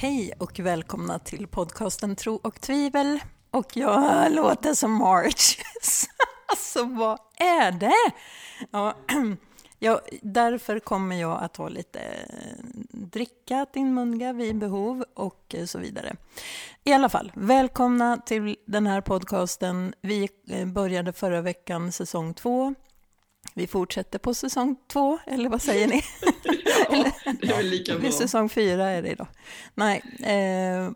Hej 0.00 0.32
och 0.38 0.60
välkomna 0.60 1.18
till 1.18 1.46
podcasten 1.46 2.16
Tro 2.16 2.34
och 2.42 2.60
tvivel. 2.60 3.20
Och 3.50 3.76
jag 3.76 4.32
låter 4.32 4.74
som 4.74 4.92
March. 4.92 5.58
alltså 6.46 6.84
vad 6.84 7.18
är 7.36 7.72
det? 7.72 8.12
Ja, 8.70 8.94
ja, 9.78 10.00
därför 10.22 10.78
kommer 10.78 11.20
jag 11.20 11.42
att 11.42 11.56
ha 11.56 11.68
lite 11.68 12.00
eh, 12.00 12.64
dricka 12.90 13.62
att 13.62 13.76
inmundiga 13.76 14.32
vid 14.32 14.58
behov 14.58 15.04
och 15.14 15.54
eh, 15.54 15.64
så 15.64 15.78
vidare. 15.78 16.16
I 16.84 16.92
alla 16.92 17.08
fall, 17.08 17.32
välkomna 17.34 18.16
till 18.16 18.56
den 18.66 18.86
här 18.86 19.00
podcasten. 19.00 19.94
Vi 20.00 20.28
eh, 20.48 20.66
började 20.66 21.12
förra 21.12 21.40
veckan 21.40 21.92
säsong 21.92 22.34
två. 22.34 22.74
Vi 23.60 23.66
fortsätter 23.66 24.18
på 24.18 24.34
säsong 24.34 24.76
två, 24.88 25.18
eller 25.26 25.48
vad 25.48 25.62
säger 25.62 25.88
ni? 25.88 26.02
ja, 26.90 27.12
det 27.40 27.46
är 27.52 27.56
väl 27.56 27.66
lika 27.66 27.98
bra. 27.98 28.10
Säsong 28.10 28.48
fyra 28.48 28.88
är 28.88 29.02
det 29.02 29.08
idag. 29.08 29.26
Nej, 29.74 30.02
eh, 30.22 30.86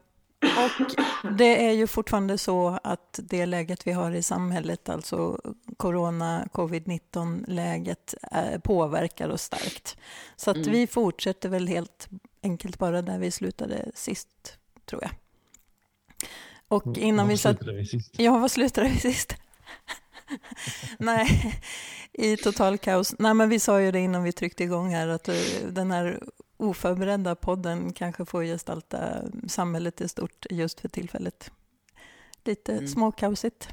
och 0.42 0.96
det 1.38 1.66
är 1.66 1.72
ju 1.72 1.86
fortfarande 1.86 2.38
så 2.38 2.78
att 2.82 3.20
det 3.22 3.46
läget 3.46 3.86
vi 3.86 3.92
har 3.92 4.12
i 4.12 4.22
samhället, 4.22 4.88
alltså 4.88 5.40
corona, 5.76 6.48
covid-19-läget, 6.52 8.14
eh, 8.32 8.60
påverkar 8.60 9.28
oss 9.28 9.42
starkt. 9.42 9.96
Så 10.36 10.50
att 10.50 10.56
mm. 10.56 10.72
vi 10.72 10.86
fortsätter 10.86 11.48
väl 11.48 11.68
helt 11.68 12.08
enkelt 12.42 12.78
bara 12.78 13.02
där 13.02 13.18
vi 13.18 13.30
slutade 13.30 13.90
sist, 13.94 14.58
tror 14.86 15.02
jag. 15.02 15.10
Och 16.68 16.98
innan 16.98 17.28
vi 17.28 17.38
satt... 17.38 17.58
Ja, 18.12 18.38
vad 18.38 18.50
slutade 18.50 18.88
vi 18.88 19.00
sist? 19.00 19.36
Nej, 20.98 21.60
i 22.12 22.36
total 22.36 22.78
kaos. 22.78 23.14
Nej, 23.18 23.34
men 23.34 23.48
vi 23.48 23.60
sa 23.60 23.80
ju 23.80 23.90
det 23.90 24.00
innan 24.00 24.22
vi 24.22 24.32
tryckte 24.32 24.64
igång 24.64 24.94
här, 24.94 25.08
att 25.08 25.28
eh, 25.28 25.34
den 25.68 25.90
här 25.90 26.22
oförberedda 26.56 27.34
podden 27.34 27.92
kanske 27.92 28.24
får 28.24 28.42
gestalta 28.42 29.22
samhället 29.48 30.00
i 30.00 30.08
stort 30.08 30.46
just 30.50 30.80
för 30.80 30.88
tillfället. 30.88 31.50
Lite 32.44 32.72
mm. 32.72 32.88
småkaosigt. 32.88 33.68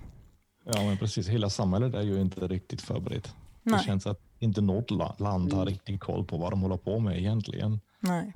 Ja, 0.63 0.83
men 0.83 0.97
precis. 0.97 1.27
Hela 1.27 1.49
samhället 1.49 1.93
är 1.93 2.01
ju 2.01 2.21
inte 2.21 2.47
riktigt 2.47 2.81
förberett. 2.81 3.33
Nej. 3.63 3.79
Det 3.79 3.85
känns 3.85 4.07
att 4.07 4.19
inte 4.39 4.61
något 4.61 4.91
land 5.19 5.53
har 5.53 5.61
mm. 5.61 5.73
riktigt 5.73 5.99
koll 5.99 6.25
på 6.25 6.37
vad 6.37 6.51
de 6.51 6.61
håller 6.61 6.77
på 6.77 6.99
med 6.99 7.17
egentligen. 7.17 7.79
Nej, 7.99 8.33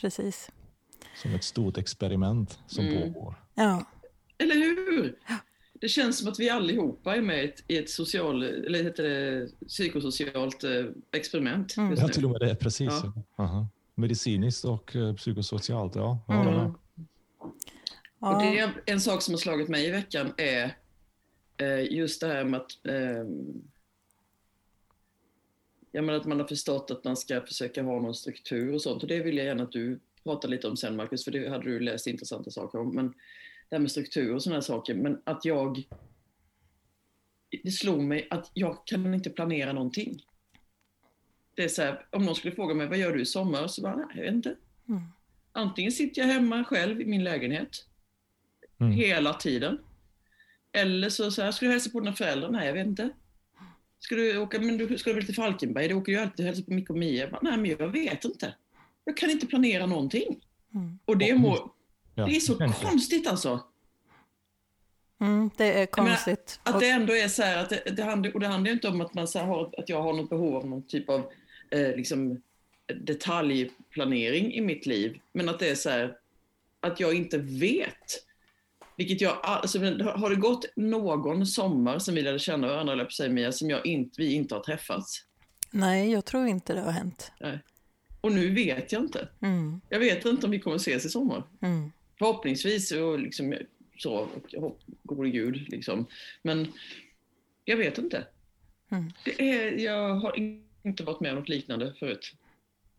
precis. 0.00 0.50
Som 1.22 1.34
ett 1.34 1.44
stort 1.44 1.78
experiment 1.78 2.58
som 2.66 2.86
mm. 2.86 3.12
pågår. 3.12 3.34
Ja. 3.54 3.84
Eller 4.38 4.54
hur? 4.54 4.93
Det 5.84 5.88
känns 5.88 6.18
som 6.18 6.28
att 6.28 6.40
vi 6.40 6.50
allihopa 6.50 7.16
är 7.16 7.20
med 7.20 7.52
i 7.68 7.76
ett 7.76 7.90
social, 7.90 8.42
eller 8.42 8.82
heter 8.82 9.02
det, 9.02 9.48
psykosocialt 9.68 10.64
eh, 10.64 10.84
experiment. 11.12 11.76
Mm. 11.76 11.94
Ja, 11.98 12.08
till 12.08 12.24
och 12.24 12.30
med 12.30 12.40
det. 12.40 12.56
Precis. 12.56 12.92
Ja. 13.36 13.68
Medicinskt 13.94 14.64
och 14.64 14.96
eh, 14.96 15.14
psykosocialt, 15.14 15.94
ja. 15.94 16.24
ja. 16.28 16.48
Mm. 16.48 16.74
Och 18.18 18.42
det 18.42 18.58
är 18.58 18.82
en 18.86 19.00
sak 19.00 19.22
som 19.22 19.34
har 19.34 19.38
slagit 19.38 19.68
mig 19.68 19.86
i 19.86 19.90
veckan 19.90 20.32
är 20.36 20.76
eh, 21.56 21.92
just 21.92 22.20
det 22.20 22.26
här 22.26 22.44
med 22.44 22.60
att 22.60 22.72
ja, 25.92 26.02
men 26.02 26.14
att 26.14 26.26
man 26.26 26.40
har 26.40 26.46
förstått 26.46 26.90
att 26.90 27.04
man 27.04 27.16
ska 27.16 27.40
försöka 27.40 27.82
ha 27.82 28.00
någon 28.00 28.14
struktur 28.14 28.74
och 28.74 28.82
sånt. 28.82 29.02
Och 29.02 29.08
det 29.08 29.22
vill 29.22 29.36
jag 29.36 29.46
gärna 29.46 29.62
att 29.62 29.72
du 29.72 30.00
pratar 30.22 30.48
lite 30.48 30.68
om 30.68 30.76
sen, 30.76 30.96
Marcus, 30.96 31.24
för 31.24 31.30
det 31.30 31.48
hade 31.48 31.64
du 31.64 31.80
läst 31.80 32.06
intressanta 32.06 32.50
saker 32.50 32.80
om. 32.80 32.94
Men 32.94 33.14
det 33.68 33.76
här 33.76 33.80
med 33.80 33.90
struktur 33.90 34.34
och 34.34 34.42
sådana 34.42 34.62
saker, 34.62 34.94
men 34.94 35.22
att 35.24 35.44
jag... 35.44 35.88
Det 37.62 37.70
slog 37.70 38.00
mig 38.00 38.26
att 38.30 38.50
jag 38.54 38.86
kan 38.86 39.14
inte 39.14 39.30
planera 39.30 39.72
någonting. 39.72 40.22
Det 41.54 41.64
är 41.64 41.68
så 41.68 41.82
här, 41.82 42.06
om 42.10 42.24
någon 42.24 42.34
skulle 42.34 42.54
fråga 42.54 42.74
mig, 42.74 42.86
vad 42.86 42.98
gör 42.98 43.12
du 43.12 43.22
i 43.22 43.26
sommar? 43.26 43.66
Så 43.66 43.82
bara, 43.82 43.96
nej, 43.96 44.06
jag 44.14 44.22
vet 44.22 44.34
inte. 44.34 44.56
Mm. 44.88 45.02
Antingen 45.52 45.92
sitter 45.92 46.22
jag 46.22 46.28
hemma 46.28 46.64
själv 46.64 47.00
i 47.00 47.04
min 47.04 47.24
lägenhet, 47.24 47.86
mm. 48.80 48.92
hela 48.92 49.34
tiden. 49.34 49.78
Eller 50.72 51.08
så, 51.08 51.30
så 51.30 51.42
här, 51.42 51.52
ska 51.52 51.66
du 51.66 51.72
hälsa 51.72 51.90
på 51.90 52.00
dina 52.00 52.12
föräldrar? 52.12 52.50
Nej, 52.50 52.66
jag 52.66 52.74
vet 52.74 52.86
inte. 52.86 53.10
Ska 53.98 54.14
du 54.14 54.38
åka, 54.38 54.60
men 54.60 54.78
du 54.78 54.98
ska 54.98 55.10
du 55.10 55.16
väl 55.16 55.26
till 55.26 55.34
Falkenberg? 55.34 55.88
Du 55.88 55.94
åker 55.94 56.12
ju 56.12 56.18
alltid 56.18 56.40
och 56.40 56.46
hälsar 56.46 56.62
på 56.62 56.72
Micke 56.72 56.90
och 56.90 56.98
Mia. 56.98 57.38
Nej, 57.42 57.56
men 57.56 57.70
jag 57.70 57.88
vet 57.88 58.24
inte. 58.24 58.54
Jag 59.04 59.16
kan 59.16 59.30
inte 59.30 59.46
planera 59.46 59.86
någonting. 59.86 60.40
Mm. 60.74 60.98
Och 61.04 61.18
det 61.18 61.34
må, 61.34 61.73
Ja, 62.14 62.26
det 62.26 62.36
är 62.36 62.40
så 62.40 62.54
konstigt 62.82 63.26
alltså. 63.26 63.60
Mm, 65.20 65.50
det 65.56 65.80
är 65.82 65.86
konstigt. 65.86 66.60
Menar, 66.64 66.76
att 66.76 66.80
det 66.80 66.88
ändå 66.88 67.12
är 67.12 67.28
så 67.28 67.42
här, 67.42 67.62
att 67.62 67.70
det, 67.70 67.82
det, 67.96 68.02
handlar, 68.02 68.34
och 68.34 68.40
det 68.40 68.46
handlar 68.46 68.72
inte 68.72 68.88
om 68.88 69.00
att, 69.00 69.14
man 69.14 69.28
så 69.28 69.38
har, 69.38 69.74
att 69.78 69.88
jag 69.88 70.02
har 70.02 70.12
något 70.12 70.30
behov 70.30 70.56
av 70.56 70.66
någon 70.66 70.86
typ 70.86 71.08
av 71.08 71.30
eh, 71.70 71.96
liksom, 71.96 72.42
detaljplanering 72.94 74.52
i 74.52 74.60
mitt 74.60 74.86
liv. 74.86 75.18
Men 75.32 75.48
att 75.48 75.58
det 75.58 75.68
är 75.68 75.74
så 75.74 75.90
här, 75.90 76.16
att 76.80 77.00
jag 77.00 77.14
inte 77.14 77.38
vet. 77.38 78.24
Vilket 78.96 79.20
jag, 79.20 79.38
alltså, 79.42 79.78
har 79.78 80.30
det 80.30 80.36
gått 80.36 80.64
någon 80.76 81.46
sommar 81.46 81.98
sen 81.98 82.14
vi 82.14 82.22
lärde 82.22 82.38
känna 82.38 82.66
varandra, 82.66 82.92
eller 82.92 83.04
på 83.04 83.10
sig 83.10 83.30
Mia, 83.30 83.52
som 83.52 83.70
jag 83.70 83.86
inte, 83.86 84.20
vi 84.20 84.32
inte 84.32 84.54
har 84.54 84.62
träffats? 84.62 85.24
Nej, 85.70 86.12
jag 86.12 86.24
tror 86.24 86.46
inte 86.46 86.74
det 86.74 86.80
har 86.80 86.90
hänt. 86.90 87.32
Nej. 87.40 87.58
Och 88.20 88.32
nu 88.32 88.54
vet 88.54 88.92
jag 88.92 89.02
inte. 89.02 89.28
Mm. 89.42 89.80
Jag 89.88 89.98
vet 89.98 90.24
inte 90.24 90.46
om 90.46 90.52
vi 90.52 90.60
kommer 90.60 90.76
ses 90.76 91.04
i 91.04 91.08
sommar. 91.08 91.44
Mm 91.62 91.90
förhoppningsvis 92.24 92.92
och 92.92 93.18
liksom 93.18 93.54
så, 93.98 94.28
och 94.56 94.80
gode 95.02 95.30
gud 95.30 95.68
liksom. 95.68 96.06
Men 96.42 96.72
jag 97.64 97.76
vet 97.76 97.98
inte. 97.98 98.26
Mm. 98.90 99.12
Det 99.24 99.50
är, 99.50 99.72
jag 99.72 100.14
har 100.14 100.38
inte 100.84 101.04
varit 101.04 101.20
med 101.20 101.30
om 101.32 101.38
något 101.38 101.48
liknande 101.48 101.94
förut. 101.98 102.32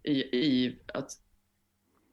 I, 0.04 0.14
i 0.22 0.76
att, 0.94 1.12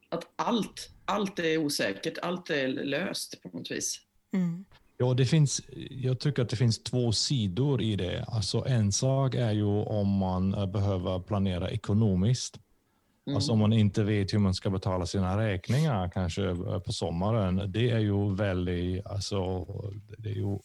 att 0.09 0.29
allt, 0.37 0.91
allt 1.05 1.39
är 1.39 1.59
osäkert, 1.59 2.19
allt 2.23 2.51
är 2.51 2.69
löst 2.69 3.43
på 3.43 3.49
något 3.49 3.71
vis. 3.71 4.01
Mm. 4.33 4.65
Ja, 4.97 5.15
det 5.15 5.27
finns, 5.27 5.63
jag 5.91 6.21
tycker 6.21 6.43
att 6.43 6.49
det 6.49 6.57
finns 6.57 6.79
två 6.83 7.13
sidor 7.13 7.83
i 7.83 7.97
det. 7.97 8.25
Alltså 8.29 8.65
en 8.67 8.93
sak 8.93 9.35
är 9.35 9.53
ju 9.53 9.65
om 9.65 10.09
man 10.09 10.51
behöver 10.51 11.21
planera 11.21 11.71
ekonomiskt. 11.71 12.59
Mm. 13.27 13.37
Alltså 13.37 13.53
om 13.53 13.59
man 13.59 13.73
inte 13.73 14.03
vet 14.03 14.35
hur 14.35 14.39
man 14.39 14.55
ska 14.55 14.71
betala 14.71 15.07
sina 15.07 15.39
räkningar 15.39 16.09
kanske 16.09 16.45
eh, 16.45 16.79
på 16.79 16.93
sommaren. 16.93 17.73
Det 17.73 17.91
är 17.91 17.99
ju 17.99 18.35
väldigt, 18.35 19.07
alltså, 19.07 19.67
det 20.19 20.29
är 20.29 20.35
ju 20.35 20.59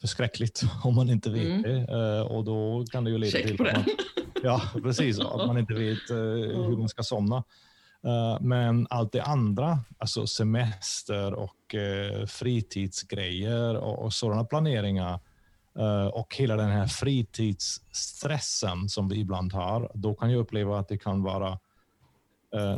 förskräckligt 0.00 0.62
om 0.84 0.94
man 0.94 1.10
inte 1.10 1.30
vet 1.30 1.46
mm. 1.46 1.62
det. 1.62 1.78
Eh, 1.78 2.20
och 2.20 2.44
då 2.44 2.84
kan 2.92 3.04
det 3.04 3.10
ju 3.10 3.18
leda 3.18 3.30
Check 3.30 3.46
till 3.46 3.66
att 3.66 3.76
man, 3.76 3.84
ja, 4.42 4.62
precis, 4.82 5.20
att 5.20 5.46
man 5.46 5.58
inte 5.58 5.74
vet 5.74 6.10
eh, 6.10 6.16
hur 6.66 6.76
man 6.76 6.88
ska 6.88 7.02
somna. 7.02 7.44
Men 8.40 8.86
allt 8.90 9.12
det 9.12 9.22
andra, 9.22 9.78
alltså 9.98 10.26
semester 10.26 11.34
och 11.34 11.74
fritidsgrejer 12.26 13.76
och 13.76 14.12
sådana 14.12 14.44
planeringar 14.44 15.20
och 16.12 16.36
hela 16.36 16.56
den 16.56 16.70
här 16.70 16.86
fritidsstressen 16.86 18.88
som 18.88 19.08
vi 19.08 19.20
ibland 19.20 19.52
har, 19.52 19.90
då 19.94 20.14
kan 20.14 20.30
jag 20.30 20.40
uppleva 20.40 20.78
att 20.78 20.88
det 20.88 20.98
kan 20.98 21.22
vara 21.22 21.48
eh, 21.48 21.58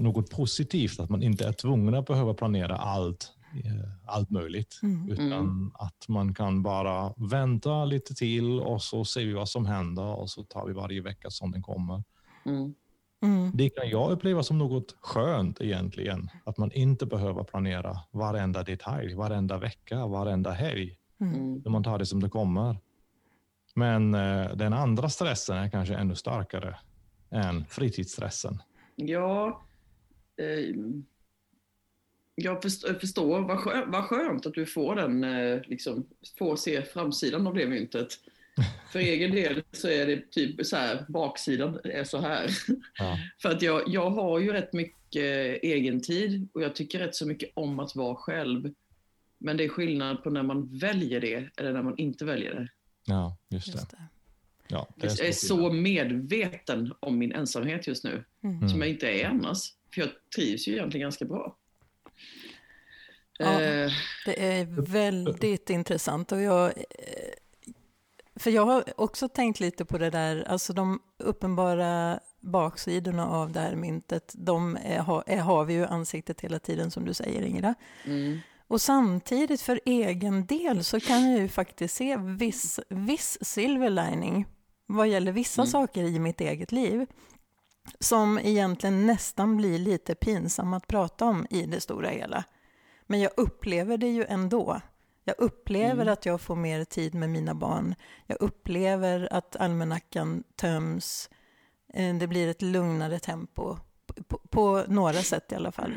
något 0.00 0.30
positivt, 0.30 1.00
att 1.00 1.10
man 1.10 1.22
inte 1.22 1.46
är 1.46 1.52
tvungen 1.52 1.94
att 1.94 2.06
behöva 2.06 2.34
planera 2.34 2.76
allt, 2.76 3.32
eh, 3.64 3.88
allt 4.06 4.30
möjligt, 4.30 4.80
mm. 4.82 5.10
utan 5.10 5.32
mm. 5.32 5.72
att 5.74 6.08
man 6.08 6.34
kan 6.34 6.62
bara 6.62 7.14
vänta 7.16 7.84
lite 7.84 8.14
till 8.14 8.60
och 8.60 8.82
så 8.82 9.04
ser 9.04 9.24
vi 9.24 9.32
vad 9.32 9.48
som 9.48 9.66
händer 9.66 10.16
och 10.16 10.30
så 10.30 10.42
tar 10.42 10.66
vi 10.66 10.72
varje 10.72 11.02
vecka 11.02 11.30
som 11.30 11.50
den 11.50 11.62
kommer. 11.62 12.02
Mm. 12.44 12.74
mm. 13.22 13.50
Det 13.54 13.70
kan 13.70 13.88
jag 13.88 14.10
uppleva 14.10 14.42
som 14.42 14.58
något 14.58 14.96
skönt 15.00 15.60
egentligen, 15.60 16.30
att 16.44 16.58
man 16.58 16.72
inte 16.72 17.06
behöver 17.06 17.44
planera 17.44 17.98
varenda 18.10 18.62
detalj, 18.62 19.14
varenda 19.14 19.58
vecka, 19.58 20.06
varenda 20.06 20.50
helg, 20.50 20.96
mm. 21.20 21.34
mm. 21.34 21.62
man 21.72 21.84
tar 21.84 21.98
det 21.98 22.06
som 22.06 22.20
det 22.22 22.28
kommer. 22.28 22.76
Men 23.74 24.14
eh, 24.14 24.50
den 24.54 24.72
andra 24.72 25.08
stressen 25.08 25.56
är 25.56 25.68
kanske 25.70 25.94
ännu 25.94 26.14
starkare 26.14 26.76
än 27.30 27.64
fritidsstressen. 27.64 28.62
Ja, 28.96 29.62
eh, 30.36 30.76
jag 32.34 32.62
förstår. 33.00 33.40
Vad 33.40 33.58
skönt, 33.58 33.84
vad 33.88 34.04
skönt 34.04 34.46
att 34.46 34.54
du 34.54 34.66
får 34.66 34.94
den, 34.94 35.24
eh, 35.24 35.60
liksom, 35.64 36.06
får 36.38 36.56
se 36.56 36.82
framsidan 36.82 37.46
av 37.46 37.54
det 37.54 37.66
myntet. 37.66 38.08
För 38.92 38.98
egen 38.98 39.30
del 39.30 39.62
så 39.72 39.88
är 39.88 40.06
det 40.06 40.30
typ 40.30 40.66
så 40.66 40.76
här, 40.76 41.04
baksidan 41.08 41.80
är 41.84 42.04
så 42.04 42.18
här. 42.18 42.50
Ja. 42.98 43.18
För 43.42 43.48
att 43.48 43.62
jag, 43.62 43.82
jag 43.86 44.10
har 44.10 44.38
ju 44.38 44.52
rätt 44.52 44.72
mycket 44.72 45.62
egen 45.62 46.00
tid 46.00 46.48
och 46.52 46.62
jag 46.62 46.74
tycker 46.74 46.98
rätt 46.98 47.14
så 47.14 47.26
mycket 47.26 47.50
om 47.54 47.80
att 47.80 47.96
vara 47.96 48.14
själv. 48.14 48.74
Men 49.38 49.56
det 49.56 49.64
är 49.64 49.68
skillnad 49.68 50.22
på 50.22 50.30
när 50.30 50.42
man 50.42 50.78
väljer 50.78 51.20
det 51.20 51.50
eller 51.56 51.72
när 51.72 51.82
man 51.82 51.98
inte 51.98 52.24
väljer 52.24 52.54
det. 52.54 52.68
Ja, 53.06 53.36
just 53.48 53.66
det. 53.66 53.72
Just 53.72 53.90
det. 53.90 54.08
Ja, 54.72 54.88
jag 54.96 55.20
är 55.20 55.32
så 55.32 55.72
medveten 55.72 56.92
om 57.00 57.18
min 57.18 57.32
ensamhet 57.32 57.86
just 57.86 58.04
nu, 58.04 58.24
mm. 58.44 58.68
som 58.68 58.80
jag 58.80 58.90
inte 58.90 59.06
är 59.06 59.26
annars. 59.26 59.72
För 59.94 60.00
jag 60.00 60.10
trivs 60.36 60.68
ju 60.68 60.72
egentligen 60.72 61.04
ganska 61.04 61.24
bra. 61.24 61.56
Ja, 63.38 63.60
eh. 63.60 63.90
det 64.26 64.58
är 64.58 64.64
väldigt 64.92 65.70
intressant. 65.70 66.32
Och 66.32 66.40
jag, 66.40 66.66
eh, 66.66 67.32
för 68.36 68.50
jag 68.50 68.66
har 68.66 68.84
också 68.96 69.28
tänkt 69.28 69.60
lite 69.60 69.84
på 69.84 69.98
det 69.98 70.10
där, 70.10 70.48
alltså 70.48 70.72
de 70.72 71.02
uppenbara 71.18 72.20
baksidorna 72.40 73.26
av 73.26 73.52
det 73.52 73.60
här 73.60 73.74
myntet, 73.74 74.32
de 74.36 74.76
är, 74.76 75.22
är, 75.26 75.40
har 75.40 75.64
vi 75.64 75.74
ju 75.74 75.84
ansiktet 75.84 76.40
hela 76.40 76.58
tiden 76.58 76.90
som 76.90 77.04
du 77.04 77.14
säger 77.14 77.42
Ingela. 77.42 77.74
Mm. 78.04 78.38
Och 78.66 78.80
samtidigt 78.80 79.60
för 79.60 79.80
egen 79.84 80.46
del 80.46 80.84
så 80.84 81.00
kan 81.00 81.30
jag 81.30 81.40
ju 81.40 81.48
faktiskt 81.48 81.94
se 81.94 82.16
viss, 82.16 82.80
viss 82.88 83.38
silver 83.40 83.90
lining 83.90 84.46
vad 84.86 85.08
gäller 85.08 85.32
vissa 85.32 85.62
Mm. 85.62 85.70
saker 85.70 86.02
i 86.04 86.18
mitt 86.18 86.40
eget 86.40 86.72
liv 86.72 87.06
som 88.00 88.38
egentligen 88.38 89.06
nästan 89.06 89.56
blir 89.56 89.78
lite 89.78 90.14
pinsam 90.14 90.72
att 90.72 90.86
prata 90.86 91.24
om 91.24 91.46
i 91.50 91.66
det 91.66 91.80
stora 91.80 92.08
hela. 92.08 92.44
Men 93.06 93.20
jag 93.20 93.30
upplever 93.36 93.96
det 93.96 94.08
ju 94.08 94.24
ändå. 94.24 94.80
Jag 95.24 95.34
upplever 95.38 96.02
Mm. 96.02 96.12
att 96.12 96.26
jag 96.26 96.40
får 96.40 96.56
mer 96.56 96.84
tid 96.84 97.14
med 97.14 97.30
mina 97.30 97.54
barn. 97.54 97.94
Jag 98.26 98.40
upplever 98.42 99.28
att 99.32 99.56
almanackan 99.56 100.44
töms. 100.56 101.30
Eh, 101.94 102.14
Det 102.16 102.26
blir 102.26 102.48
ett 102.48 102.62
lugnare 102.62 103.18
tempo. 103.18 103.76
På, 104.28 104.38
på 104.38 104.84
några 104.88 105.22
sätt 105.22 105.52
i 105.52 105.54
alla 105.54 105.72
fall. 105.72 105.92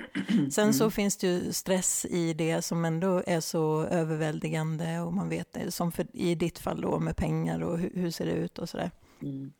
Sen 0.51 0.73
så 0.73 0.91
finns 0.91 1.17
det 1.17 1.27
ju 1.27 1.53
stress 1.53 2.06
i 2.06 2.33
det 2.33 2.62
som 2.62 2.85
ändå 2.85 3.23
är 3.27 3.39
så 3.39 3.83
överväldigande 3.83 5.00
och 5.00 5.13
man 5.13 5.29
vet 5.29 5.53
det, 5.53 5.71
som 5.71 5.91
för, 5.91 6.07
i 6.13 6.35
ditt 6.35 6.59
fall 6.59 6.81
då 6.81 7.00
med 7.00 7.17
pengar 7.17 7.63
och 7.63 7.79
hur, 7.79 7.91
hur 7.95 8.12
ser 8.12 8.25
det 8.25 8.31
ut 8.31 8.59
och 8.59 8.69
sådär. 8.69 8.91
Mm. 9.21 9.53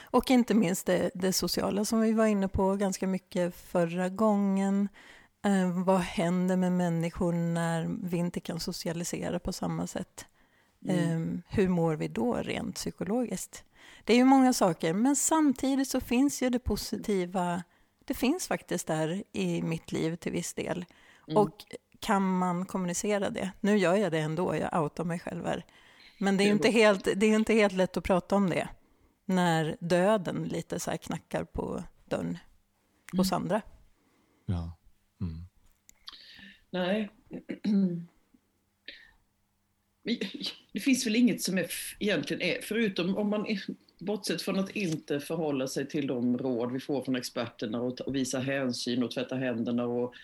Och 0.00 0.30
inte 0.30 0.54
minst 0.54 0.86
det, 0.86 1.10
det 1.14 1.32
sociala 1.32 1.84
som 1.84 2.00
vi 2.00 2.12
var 2.12 2.26
inne 2.26 2.48
på 2.48 2.76
ganska 2.76 3.06
mycket 3.06 3.54
förra 3.54 4.08
gången. 4.08 4.88
Eh, 5.44 5.84
vad 5.84 6.00
händer 6.00 6.56
med 6.56 6.72
människor 6.72 7.32
när 7.32 7.96
vi 8.02 8.16
inte 8.16 8.40
kan 8.40 8.60
socialisera 8.60 9.38
på 9.38 9.52
samma 9.52 9.86
sätt? 9.86 10.26
Mm. 10.88 11.34
Eh, 11.34 11.40
hur 11.56 11.68
mår 11.68 11.94
vi 11.94 12.08
då 12.08 12.34
rent 12.34 12.74
psykologiskt? 12.74 13.64
Det 14.04 14.12
är 14.12 14.16
ju 14.16 14.24
många 14.24 14.52
saker, 14.52 14.94
men 14.94 15.16
samtidigt 15.16 15.88
så 15.88 16.00
finns 16.00 16.42
ju 16.42 16.50
det 16.50 16.58
positiva. 16.58 17.62
Det 18.10 18.14
finns 18.14 18.48
faktiskt 18.48 18.86
där 18.86 19.22
i 19.32 19.62
mitt 19.62 19.92
liv 19.92 20.16
till 20.16 20.32
viss 20.32 20.54
del. 20.54 20.84
Mm. 21.28 21.36
Och 21.36 21.64
kan 22.00 22.38
man 22.38 22.66
kommunicera 22.66 23.30
det? 23.30 23.52
Nu 23.60 23.76
gör 23.76 23.96
jag 23.96 24.12
det 24.12 24.18
ändå, 24.18 24.56
jag 24.56 24.82
outar 24.82 25.04
mig 25.04 25.18
själv 25.18 25.46
här. 25.46 25.64
Men 26.18 26.36
det 26.36 26.44
är 26.44 26.46
ju 26.46 26.52
inte 26.52 26.70
helt, 26.70 27.04
det 27.04 27.26
är 27.26 27.34
inte 27.34 27.54
helt 27.54 27.72
lätt 27.72 27.96
att 27.96 28.04
prata 28.04 28.36
om 28.36 28.50
det 28.50 28.68
när 29.24 29.76
döden 29.80 30.44
lite 30.44 30.80
så 30.80 30.90
här 30.90 30.98
knackar 30.98 31.44
på 31.44 31.84
dörren 32.04 32.38
hos 33.12 33.32
andra. 33.32 33.62
Ja. 34.46 34.76
Mm. 35.20 35.44
Nej. 36.70 37.10
Det 40.72 40.80
finns 40.80 41.06
väl 41.06 41.16
inget 41.16 41.42
som 41.42 41.58
är 41.58 41.70
egentligen 41.98 42.42
är, 42.42 42.62
förutom 42.62 43.16
om 43.16 43.30
man, 43.30 43.46
bortsett 44.00 44.42
från 44.42 44.58
att 44.58 44.76
inte 44.76 45.20
förhålla 45.20 45.66
sig 45.66 45.88
till 45.88 46.06
de 46.06 46.38
råd 46.38 46.72
vi 46.72 46.80
får 46.80 47.04
från 47.04 47.16
experterna 47.16 47.80
och, 47.80 48.00
och 48.00 48.14
visa 48.14 48.38
hänsyn 48.38 49.02
och 49.02 49.10
tvätta 49.10 49.36
händerna 49.36 49.84
och 49.84 50.14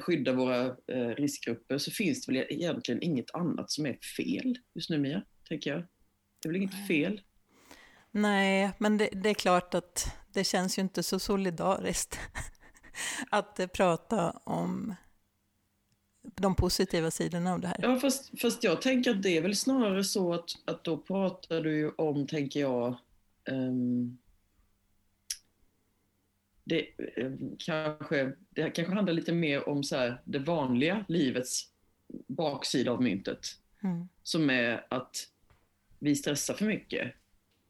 skydda 0.00 0.32
våra 0.32 0.66
eh, 0.66 1.08
riskgrupper 1.16 1.78
så 1.78 1.90
finns 1.90 2.26
det 2.26 2.32
väl 2.32 2.46
egentligen 2.48 3.02
inget 3.02 3.34
annat 3.34 3.70
som 3.70 3.86
är 3.86 3.98
fel 4.16 4.58
just 4.74 4.90
nu 4.90 4.98
Mia, 4.98 5.22
tänker 5.48 5.70
jag. 5.70 5.80
Det 6.42 6.48
är 6.48 6.52
väl 6.52 6.62
inget 6.62 6.86
fel? 6.86 7.20
Nej, 8.10 8.70
men 8.78 8.98
det, 8.98 9.08
det 9.12 9.30
är 9.30 9.34
klart 9.34 9.74
att 9.74 10.16
det 10.32 10.44
känns 10.44 10.78
ju 10.78 10.82
inte 10.82 11.02
så 11.02 11.18
solidariskt 11.18 12.18
att 13.30 13.60
eh, 13.60 13.66
prata 13.66 14.30
om 14.30 14.94
de 16.40 16.54
positiva 16.54 17.10
sidorna 17.10 17.52
av 17.52 17.60
det 17.60 17.66
här. 17.68 17.76
Ja, 17.82 18.00
fast, 18.00 18.40
fast 18.40 18.64
jag 18.64 18.82
tänker 18.82 19.10
att 19.10 19.22
det 19.22 19.36
är 19.36 19.42
väl 19.42 19.56
snarare 19.56 20.04
så 20.04 20.34
att, 20.34 20.50
att 20.64 20.84
då 20.84 20.96
pratar 20.96 21.60
du 21.60 21.76
ju 21.76 21.90
om, 21.90 22.26
tänker 22.26 22.60
jag, 22.60 22.96
ehm, 23.44 24.18
det, 26.64 26.86
ehm, 27.16 27.56
kanske, 27.58 28.32
det 28.50 28.70
kanske 28.70 28.94
handlar 28.94 29.12
lite 29.12 29.32
mer 29.32 29.68
om 29.68 29.84
så 29.84 29.96
här, 29.96 30.22
det 30.24 30.38
vanliga 30.38 31.04
livets 31.08 31.72
baksida 32.26 32.92
av 32.92 33.02
myntet. 33.02 33.40
Mm. 33.82 34.08
Som 34.22 34.50
är 34.50 34.86
att 34.90 35.16
vi 35.98 36.16
stressar 36.16 36.54
för 36.54 36.64
mycket. 36.64 37.14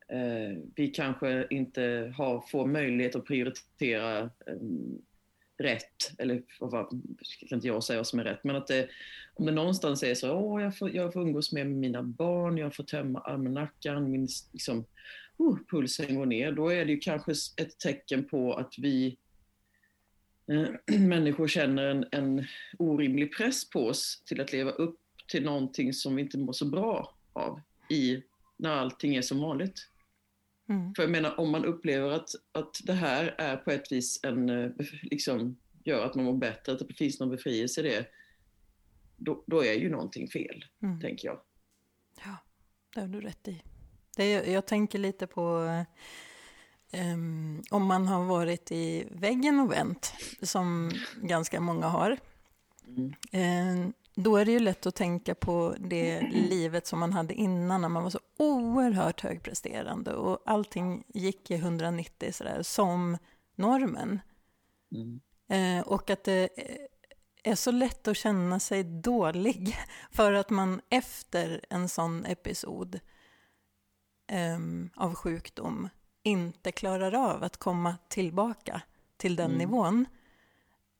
Eh, 0.08 0.58
vi 0.74 0.88
kanske 0.88 1.46
inte 1.50 2.12
har, 2.16 2.44
får 2.50 2.66
möjlighet 2.66 3.16
att 3.16 3.24
prioritera 3.24 4.30
ehm, 4.46 5.02
rätt, 5.58 6.12
eller 6.18 6.42
vad, 6.60 6.70
vad 6.70 6.88
kan 7.48 7.56
inte 7.56 7.66
jag 7.66 7.84
säga 7.84 7.98
vad 7.98 8.06
som 8.06 8.18
är 8.18 8.24
rätt, 8.24 8.44
men 8.44 8.56
att 8.56 8.66
det, 8.66 8.88
om 9.34 9.46
det 9.46 9.52
någonstans 9.52 10.02
är 10.02 10.14
så, 10.14 10.32
åh, 10.32 10.62
jag 10.62 10.78
får, 10.78 10.96
jag 10.96 11.12
får 11.12 11.22
umgås 11.22 11.52
med 11.52 11.66
mina 11.66 12.02
barn, 12.02 12.58
jag 12.58 12.74
får 12.74 12.84
tömma 12.84 13.20
almanackan, 13.20 14.10
min 14.10 14.28
liksom, 14.52 14.84
oh, 15.36 15.58
pulsen 15.70 16.14
går 16.14 16.26
ner, 16.26 16.52
då 16.52 16.68
är 16.68 16.84
det 16.84 16.92
ju 16.92 16.98
kanske 16.98 17.32
ett 17.56 17.78
tecken 17.78 18.24
på 18.24 18.54
att 18.54 18.74
vi 18.78 19.16
eh, 20.52 20.98
människor 20.98 21.48
känner 21.48 21.82
en, 21.82 22.06
en 22.12 22.44
orimlig 22.78 23.36
press 23.36 23.70
på 23.70 23.86
oss 23.86 24.22
till 24.26 24.40
att 24.40 24.52
leva 24.52 24.70
upp 24.70 25.00
till 25.28 25.44
någonting 25.44 25.92
som 25.92 26.16
vi 26.16 26.22
inte 26.22 26.38
mår 26.38 26.52
så 26.52 26.64
bra 26.64 27.14
av 27.32 27.60
i 27.90 28.22
när 28.56 28.70
allting 28.70 29.16
är 29.16 29.22
som 29.22 29.40
vanligt. 29.40 29.88
Mm. 30.68 30.94
För 30.94 31.02
jag 31.02 31.10
menar, 31.10 31.40
om 31.40 31.50
man 31.50 31.64
upplever 31.64 32.10
att, 32.10 32.30
att 32.52 32.80
det 32.84 32.92
här 32.92 33.34
är 33.38 33.56
på 33.56 33.70
ett 33.70 33.92
vis 33.92 34.20
en, 34.22 34.48
eh, 34.48 34.70
liksom, 35.02 35.56
gör 35.84 36.04
att 36.06 36.14
man 36.14 36.24
mår 36.24 36.36
bättre, 36.36 36.72
att 36.72 36.78
det 36.88 36.94
finns 36.94 37.20
någon 37.20 37.30
befrielse 37.30 37.80
i 37.80 37.84
det, 37.84 38.06
då, 39.16 39.44
då 39.46 39.64
är 39.64 39.72
ju 39.74 39.90
någonting 39.90 40.28
fel, 40.28 40.64
Mm. 40.82 41.00
tänker 41.00 41.28
jag. 41.28 41.40
Ja, 42.24 42.36
det 42.94 43.00
har 43.00 43.08
du 43.08 43.20
rätt 43.20 43.48
i. 43.48 43.62
Det 44.16 44.30
jag 44.46 44.66
tänker 44.66 44.98
lite 44.98 45.26
på 45.26 45.68
em, 46.92 47.62
om 47.70 47.86
man 47.86 48.06
har 48.06 48.24
varit 48.24 48.72
i 48.72 49.06
väggen 49.10 49.60
och 49.60 49.72
vänt, 49.72 50.12
som 50.42 50.90
ganska 51.22 51.60
många 51.60 51.86
har. 51.86 52.18
Mm. 52.86 53.14
Eh, 53.32 53.90
då 54.22 54.36
är 54.36 54.44
det 54.44 54.52
ju 54.52 54.58
lätt 54.58 54.86
att 54.86 54.94
tänka 54.94 55.34
på 55.34 55.74
det 55.78 56.20
livet 56.30 56.86
som 56.86 56.98
man 56.98 57.12
hade 57.12 57.34
innan 57.34 57.80
när 57.80 57.88
man 57.88 58.02
var 58.02 58.10
så 58.10 58.20
oerhört 58.38 59.20
högpresterande 59.20 60.14
och 60.14 60.42
allting 60.44 61.04
gick 61.08 61.50
i 61.50 61.54
190 61.54 62.32
sådär, 62.32 62.62
som 62.62 63.18
normen. 63.54 64.20
Mm. 64.92 65.20
Eh, 65.48 65.86
och 65.86 66.10
att 66.10 66.24
det 66.24 66.48
är 67.42 67.54
så 67.54 67.70
lätt 67.70 68.08
att 68.08 68.16
känna 68.16 68.60
sig 68.60 68.84
dålig 68.84 69.76
för 70.12 70.32
att 70.32 70.50
man 70.50 70.80
efter 70.88 71.60
en 71.70 71.88
sån 71.88 72.24
episod 72.24 73.00
ehm, 74.26 74.90
av 74.96 75.14
sjukdom 75.14 75.88
inte 76.22 76.72
klarar 76.72 77.14
av 77.14 77.42
att 77.44 77.56
komma 77.56 77.94
tillbaka 78.08 78.82
till 79.16 79.36
den 79.36 79.46
Mm. 79.46 79.58
nivån. 79.58 80.06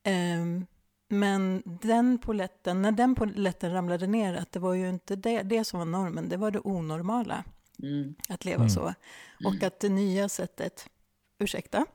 Ehm, 0.02 0.66
men 1.08 1.62
den 1.82 2.18
poletten, 2.18 2.82
när 2.82 2.92
den 2.92 3.14
poletten 3.14 3.72
ramlade 3.72 4.06
ner, 4.06 4.34
att 4.34 4.52
det 4.52 4.58
var 4.60 4.74
ju 4.74 4.88
inte 4.88 5.16
det, 5.16 5.42
det 5.42 5.64
som 5.64 5.78
var 5.78 5.86
normen, 5.86 6.28
det 6.28 6.36
var 6.36 6.50
det 6.50 6.60
onormala 6.60 7.44
Mm. 7.82 8.14
att 8.28 8.44
leva 8.44 8.56
Mm. 8.62 8.70
så. 8.70 8.94
Och 9.44 9.62
att 9.62 9.80
det 9.80 9.88
nya 9.88 10.28
sättet, 10.28 10.88
ursäkta, 11.38 11.86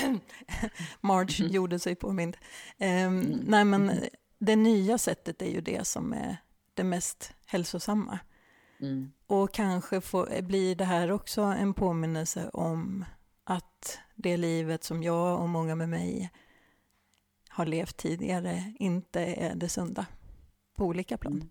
Marge 1.00 1.44
gjorde 1.46 1.78
sig 1.78 1.94
påmind. 1.94 2.36
Um, 2.78 3.20
Nej 3.46 3.64
men 3.64 3.92
det 4.38 4.56
nya 4.56 4.98
sättet 4.98 5.42
är 5.42 5.50
ju 5.50 5.60
det 5.60 5.86
som 5.86 6.12
är 6.12 6.36
det 6.74 6.84
mest 6.84 7.32
hälsosamma. 7.46 8.18
Mm. 8.80 9.12
Och 9.26 9.54
kanske 9.54 10.00
får, 10.00 10.42
blir 10.42 10.74
det 10.76 10.84
här 10.84 11.10
också 11.12 11.40
en 11.42 11.74
påminnelse 11.74 12.50
om 12.52 13.04
att 13.44 13.98
det 14.14 14.36
livet 14.36 14.84
som 14.84 15.02
jag 15.02 15.40
och 15.40 15.48
många 15.48 15.74
med 15.74 15.88
mig 15.88 16.30
har 17.54 17.66
levt 17.66 17.96
tidigare 17.96 18.74
inte 18.78 19.20
är 19.20 19.54
det 19.54 19.68
sunda 19.68 20.06
på 20.74 20.84
olika 20.84 21.16
plan. 21.16 21.50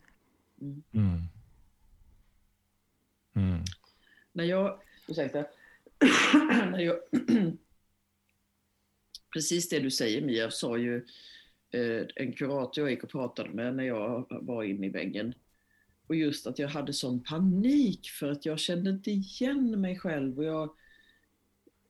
Mm. 0.62 0.84
Mm. 0.92 1.22
Mm. 3.36 3.64
När 4.32 4.44
jag, 4.44 4.80
ursäkta, 5.08 5.40
när 6.72 6.80
jag, 6.80 6.96
precis 9.34 9.70
det 9.70 9.80
du 9.80 9.92
säger 9.92 10.22
Mia 10.22 10.52
sa 10.52 10.78
ju 10.78 11.06
eh, 11.72 12.06
en 12.16 12.34
kurator 12.34 12.84
jag 12.84 12.92
gick 12.92 13.04
och 13.04 13.10
pratade 13.10 13.50
med 13.50 13.76
när 13.76 13.84
jag 13.84 14.26
var 14.30 14.64
inne 14.64 14.88
i 14.88 14.90
väggen. 14.90 15.34
Och 16.08 16.16
just 16.16 16.48
att 16.48 16.60
jag 16.60 16.68
hade 16.68 16.94
sån 16.94 17.24
panik 17.24 18.10
för 18.10 18.32
att 18.32 18.46
jag 18.46 18.60
kände 18.60 18.90
inte 18.90 19.12
igen 19.12 19.82
mig 19.82 20.00
själv 20.00 20.38
och 20.38 20.46
jag, 20.46 20.76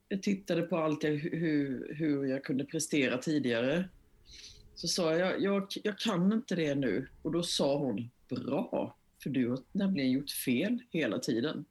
jag 0.07 0.23
tittade 0.23 0.61
på 0.61 0.77
allt 0.77 1.03
jag, 1.03 1.11
hur, 1.11 1.93
hur 1.93 2.25
jag 2.25 2.43
kunde 2.43 2.65
prestera 2.65 3.17
tidigare. 3.17 3.89
Så 4.75 4.87
sa 4.87 5.15
jag, 5.15 5.41
jag, 5.41 5.67
jag 5.83 5.97
kan 5.99 6.33
inte 6.33 6.55
det 6.55 6.75
nu. 6.75 7.07
Och 7.21 7.31
då 7.31 7.43
sa 7.43 7.77
hon, 7.77 8.09
bra, 8.29 8.97
för 9.23 9.29
du 9.29 9.49
har 9.49 9.59
nämligen 9.71 10.11
gjort 10.11 10.29
fel 10.31 10.79
hela 10.89 11.19
tiden. 11.19 11.65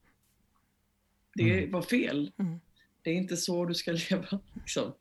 Det 1.34 1.58
Mm. 1.58 1.70
var 1.72 1.82
fel. 1.82 2.32
Mm. 2.38 2.60
Det 3.02 3.10
är 3.10 3.14
inte 3.14 3.36
så 3.36 3.64
du 3.64 3.74
ska 3.74 3.92
leva. 4.10 4.40
Liksom. 4.54 4.92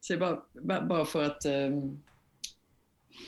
Så 0.00 0.16
bara, 0.18 0.42
ba- 0.52 0.86
bara 0.86 1.04
för 1.04 1.22
att 1.24 1.46
um, 1.46 2.02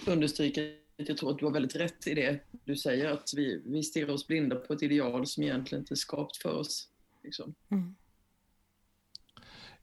understryka 0.07 0.61
att 0.99 1.09
jag 1.09 1.17
tror 1.19 1.31
att 1.31 1.39
du 1.39 1.45
har 1.45 1.53
väldigt 1.53 1.77
rätt 1.77 2.07
i 2.07 2.15
det 2.15 2.41
du 2.65 2.77
säger, 2.77 3.11
att 3.11 3.31
vi, 3.37 3.63
vi 3.67 3.83
stirrar 3.83 4.13
oss 4.13 4.27
blinda 4.27 4.57
på 4.57 4.73
ett 4.73 4.83
ideal 4.83 5.27
som 5.27 5.43
egentligen 5.43 5.83
inte 5.83 5.95
är 5.95 5.97
skapat 5.97 6.37
för 6.37 6.55
oss. 6.55 6.89
Liksom. 7.23 7.55
Mm. 7.71 7.95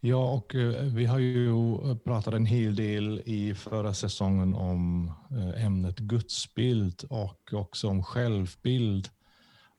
Ja, 0.08 0.32
och 0.32 0.56
eh, 0.56 0.84
vi 0.84 1.06
har 1.06 1.20
ju 1.20 1.56
pratat 2.04 2.34
en 2.34 2.46
hel 2.46 2.76
del 2.76 3.22
i 3.26 3.56
förra 3.56 3.94
säsongen 3.94 4.56
om 4.56 5.12
eh, 5.32 5.66
ämnet 5.66 6.00
gudsbild 6.00 7.04
och 7.10 7.54
också 7.54 7.88
om 7.88 8.04
självbild. 8.04 9.10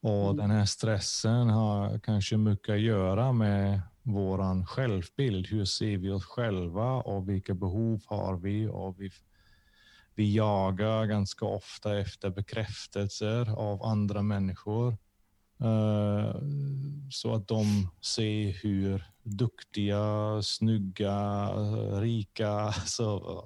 Och 0.00 0.24
mm. 0.24 0.36
den 0.36 0.50
här 0.50 0.64
stressen 0.64 1.50
har 1.50 1.98
kanske 1.98 2.36
mycket 2.36 2.74
att 2.74 2.80
göra 2.80 3.32
med 3.32 3.80
vår 4.02 4.66
självbild. 4.66 5.46
Hur 5.46 5.64
ser 5.64 5.96
vi 5.96 6.10
oss 6.10 6.24
själva 6.24 6.92
och 6.92 7.28
vilka 7.28 7.54
behov 7.54 8.02
har 8.06 8.36
vi? 8.36 8.68
Och 8.68 9.00
vi, 9.00 9.10
vi 10.14 10.34
jagar 10.34 11.06
ganska 11.06 11.44
ofta 11.44 11.98
efter 11.98 12.30
bekräftelser 12.30 13.58
av 13.58 13.82
andra 13.82 14.22
människor. 14.22 14.96
Uh, 15.62 16.36
så 17.10 17.34
att 17.34 17.48
de 17.48 17.90
ser 18.00 18.62
hur 18.62 19.04
duktiga, 19.22 20.42
snygga, 20.42 21.48
rika, 22.00 22.72
så 22.72 23.42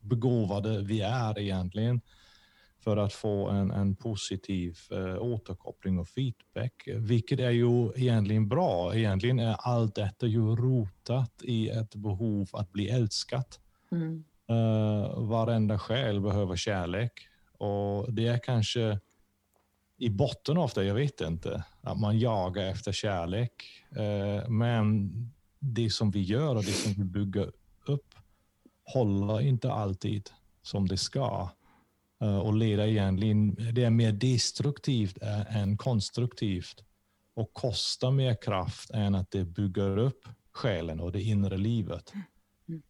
begåvade 0.00 0.82
vi 0.82 1.00
är 1.00 1.38
egentligen 1.38 2.00
för 2.84 2.96
att 2.96 3.12
få 3.12 3.48
en, 3.48 3.70
en 3.70 3.96
positiv 3.96 4.78
eh, 4.90 5.22
återkoppling 5.22 5.98
och 5.98 6.08
feedback, 6.08 6.88
vilket 6.96 7.40
är 7.40 7.50
ju 7.50 7.92
egentligen 7.96 8.48
bra. 8.48 8.94
Egentligen 8.94 9.38
är 9.38 9.56
allt 9.58 9.94
detta 9.94 10.26
ju 10.26 10.56
rotat 10.56 11.32
i 11.42 11.68
ett 11.68 11.94
behov 11.94 12.48
att 12.52 12.72
bli 12.72 12.88
älskat. 12.88 13.60
Mm. 13.92 14.24
Uh, 14.50 15.28
varenda 15.28 15.78
själ 15.78 16.20
behöver 16.20 16.56
kärlek 16.56 17.12
och 17.58 18.12
det 18.12 18.26
är 18.26 18.38
kanske 18.38 19.00
i 19.96 20.10
botten 20.10 20.56
av 20.56 20.70
det, 20.74 20.84
jag 20.84 20.94
vet 20.94 21.20
inte, 21.20 21.64
att 21.80 22.00
man 22.00 22.18
jagar 22.18 22.66
efter 22.66 22.92
kärlek. 22.92 23.52
Uh, 23.98 24.48
men 24.48 25.10
det 25.58 25.90
som 25.90 26.10
vi 26.10 26.22
gör 26.22 26.56
och 26.56 26.64
det 26.64 26.72
som 26.72 26.92
vi 26.92 27.04
bygger 27.04 27.52
upp 27.86 28.14
håller 28.84 29.40
inte 29.40 29.72
alltid 29.72 30.30
som 30.62 30.88
det 30.88 30.96
ska. 30.96 31.50
Eh, 32.20 32.38
och 32.38 32.54
leder 32.54 32.86
egentligen, 32.86 33.54
det 33.54 33.84
är 33.84 33.90
mer 33.90 34.12
destruktivt 34.12 35.18
än 35.48 35.76
konstruktivt 35.76 36.84
och 37.34 37.54
kostar 37.54 38.10
mer 38.10 38.42
kraft 38.42 38.90
än 38.90 39.14
att 39.14 39.30
det 39.30 39.44
bygger 39.44 39.96
upp 39.96 40.28
själen 40.52 41.00
och 41.00 41.12
det 41.12 41.22
inre 41.22 41.56
livet. 41.56 42.12
Mm. 42.68 42.82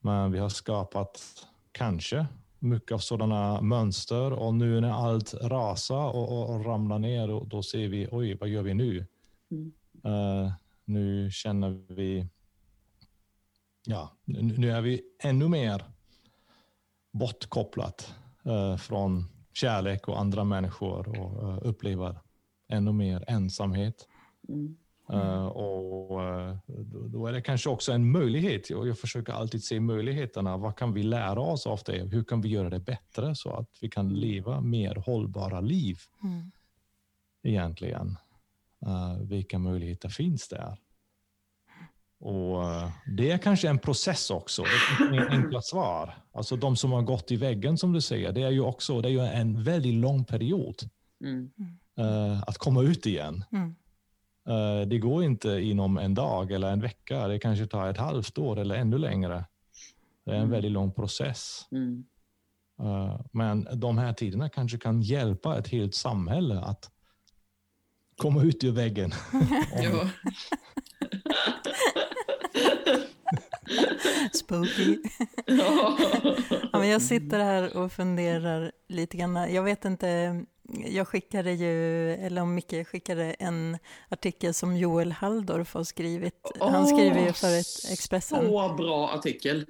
Men 0.00 0.32
vi 0.32 0.38
har 0.38 0.48
skapat, 0.48 1.46
kanske, 1.72 2.26
mycket 2.66 2.92
av 2.92 2.98
sådana 2.98 3.60
mönster 3.60 4.32
och 4.32 4.54
nu 4.54 4.80
när 4.80 4.90
allt 4.90 5.34
rasar 5.34 6.06
och, 6.06 6.32
och, 6.32 6.54
och 6.54 6.64
ramlar 6.64 6.98
ner, 6.98 7.28
då, 7.28 7.44
då 7.44 7.62
ser 7.62 7.88
vi, 7.88 8.08
oj, 8.10 8.36
vad 8.40 8.48
gör 8.48 8.62
vi 8.62 8.74
nu? 8.74 9.06
Mm. 9.50 9.72
Uh, 10.06 10.52
nu 10.84 11.30
känner 11.30 11.94
vi, 11.94 12.28
ja, 13.86 14.10
nu 14.24 14.70
är 14.70 14.80
vi 14.80 15.02
ännu 15.22 15.48
mer 15.48 15.84
bortkopplat 17.12 18.14
Eh, 18.46 18.76
från 18.76 19.24
kärlek 19.52 20.08
och 20.08 20.20
andra 20.20 20.44
människor 20.44 21.20
och 21.20 21.48
uh, 21.48 21.58
upplever 21.62 22.18
ännu 22.68 22.92
mer 22.92 23.24
ensamhet. 23.28 24.08
Mm. 24.48 24.76
Uh, 25.12 25.46
och 25.46 26.20
uh, 26.20 26.56
då, 27.06 27.26
är 27.26 27.32
det 27.32 27.40
kanske 27.40 27.70
också 27.70 27.92
en 27.92 28.10
möjlighet. 28.10 28.70
Jag, 28.70 28.88
jag 28.88 28.98
försöker 28.98 29.32
alltid 29.32 29.64
se 29.64 29.80
möjligheterna. 29.80 30.56
Vad 30.56 30.76
kan 30.76 30.92
vi 30.92 31.02
lära 31.02 31.40
oss 31.40 31.66
av 31.66 31.80
det? 31.86 32.04
Hur 32.04 32.24
kan 32.24 32.40
vi 32.40 32.48
göra 32.48 32.70
det 32.70 32.78
bättre 32.80 33.34
så 33.34 33.50
att 33.50 33.70
vi 33.80 33.88
kan 33.88 34.06
mm. 34.06 34.18
leva 34.18 34.60
mer 34.60 34.94
hållbara 34.94 35.60
liv? 35.60 35.98
Mm. 36.22 36.50
Egentligen. 37.42 38.16
vilka 39.28 39.58
möjligheter 39.58 40.08
finns 40.08 40.48
där? 40.48 40.78
Och 42.20 42.64
eh, 42.64 42.90
Det 43.06 43.30
är 43.30 43.38
kanske 43.38 43.68
en 43.68 43.78
process 43.78 44.30
också. 44.30 44.62
Det 44.62 45.04
är 45.04 45.12
inga 45.12 45.28
enkla 45.28 45.62
svar. 45.62 46.14
Alltså 46.32 46.56
de 46.56 46.76
som 46.76 46.92
har 46.92 47.02
gått 47.02 47.30
i 47.30 47.36
väggen 47.36 47.78
som 47.78 47.92
du 47.92 48.00
säger, 48.00 48.32
det 48.32 48.42
är 48.42 48.50
ju 48.50 48.60
också 48.60 49.00
det 49.00 49.08
är 49.08 49.12
ju 49.12 49.20
en 49.20 49.62
väldigt 49.62 49.94
lång 49.94 50.24
period 50.24 50.74
mm. 51.24 51.50
att 52.46 52.58
komma 52.58 52.82
ut 52.82 53.06
igen. 53.06 53.44
Mm. 53.52 53.74
Uh, 54.48 54.80
det 54.86 54.98
går 54.98 55.24
inte 55.24 55.48
inom 55.48 55.98
en 55.98 56.14
dag 56.14 56.52
eller 56.52 56.72
en 56.72 56.80
vecka. 56.80 57.28
Det 57.28 57.38
kanske 57.38 57.66
tar 57.66 57.88
ett 57.88 57.98
halvt 57.98 58.38
år 58.38 58.58
eller 58.58 58.74
ännu 58.74 58.98
längre. 58.98 59.44
Det 60.24 60.30
är 60.30 60.34
en 60.34 60.40
mm. 60.40 60.50
väldigt 60.50 60.72
lång 60.72 60.92
process. 60.92 61.66
Uh, 62.82 63.20
men 63.32 63.68
de 63.72 63.98
här 63.98 64.12
tiderna 64.12 64.48
kanske 64.48 64.78
kan 64.78 65.02
hjälpa 65.02 65.58
ett 65.58 65.68
helt 65.68 65.94
samhälle 65.94 66.60
att 66.60 66.90
komma 68.16 68.42
ut 68.42 68.64
ur 68.64 68.72
väggen. 68.72 69.12
Spooky. 74.32 74.98
ja, 75.46 75.98
men 76.72 76.88
jag 76.88 77.02
sitter 77.02 77.38
här 77.38 77.76
och 77.76 77.92
funderar 77.92 78.72
lite 78.88 79.16
grann. 79.16 79.54
Jag 79.54 79.62
vet 79.62 79.84
inte, 79.84 80.42
jag 80.68 81.08
skickade 81.08 81.52
ju, 81.52 82.12
eller 82.12 82.42
om 82.42 82.54
Micke 82.54 82.86
skickade 82.86 83.32
en 83.32 83.78
artikel 84.08 84.54
som 84.54 84.76
Joel 84.76 85.12
Halldorf 85.12 85.74
har 85.74 85.84
skrivit. 85.84 86.52
Oh, 86.60 86.70
Han 86.70 86.86
skriver 86.86 87.26
ju 87.26 87.32
för 87.32 87.58
ett 87.58 87.92
Expressen. 87.92 88.46
Så 88.46 88.74
bra 88.74 89.08
artikel. 89.08 89.66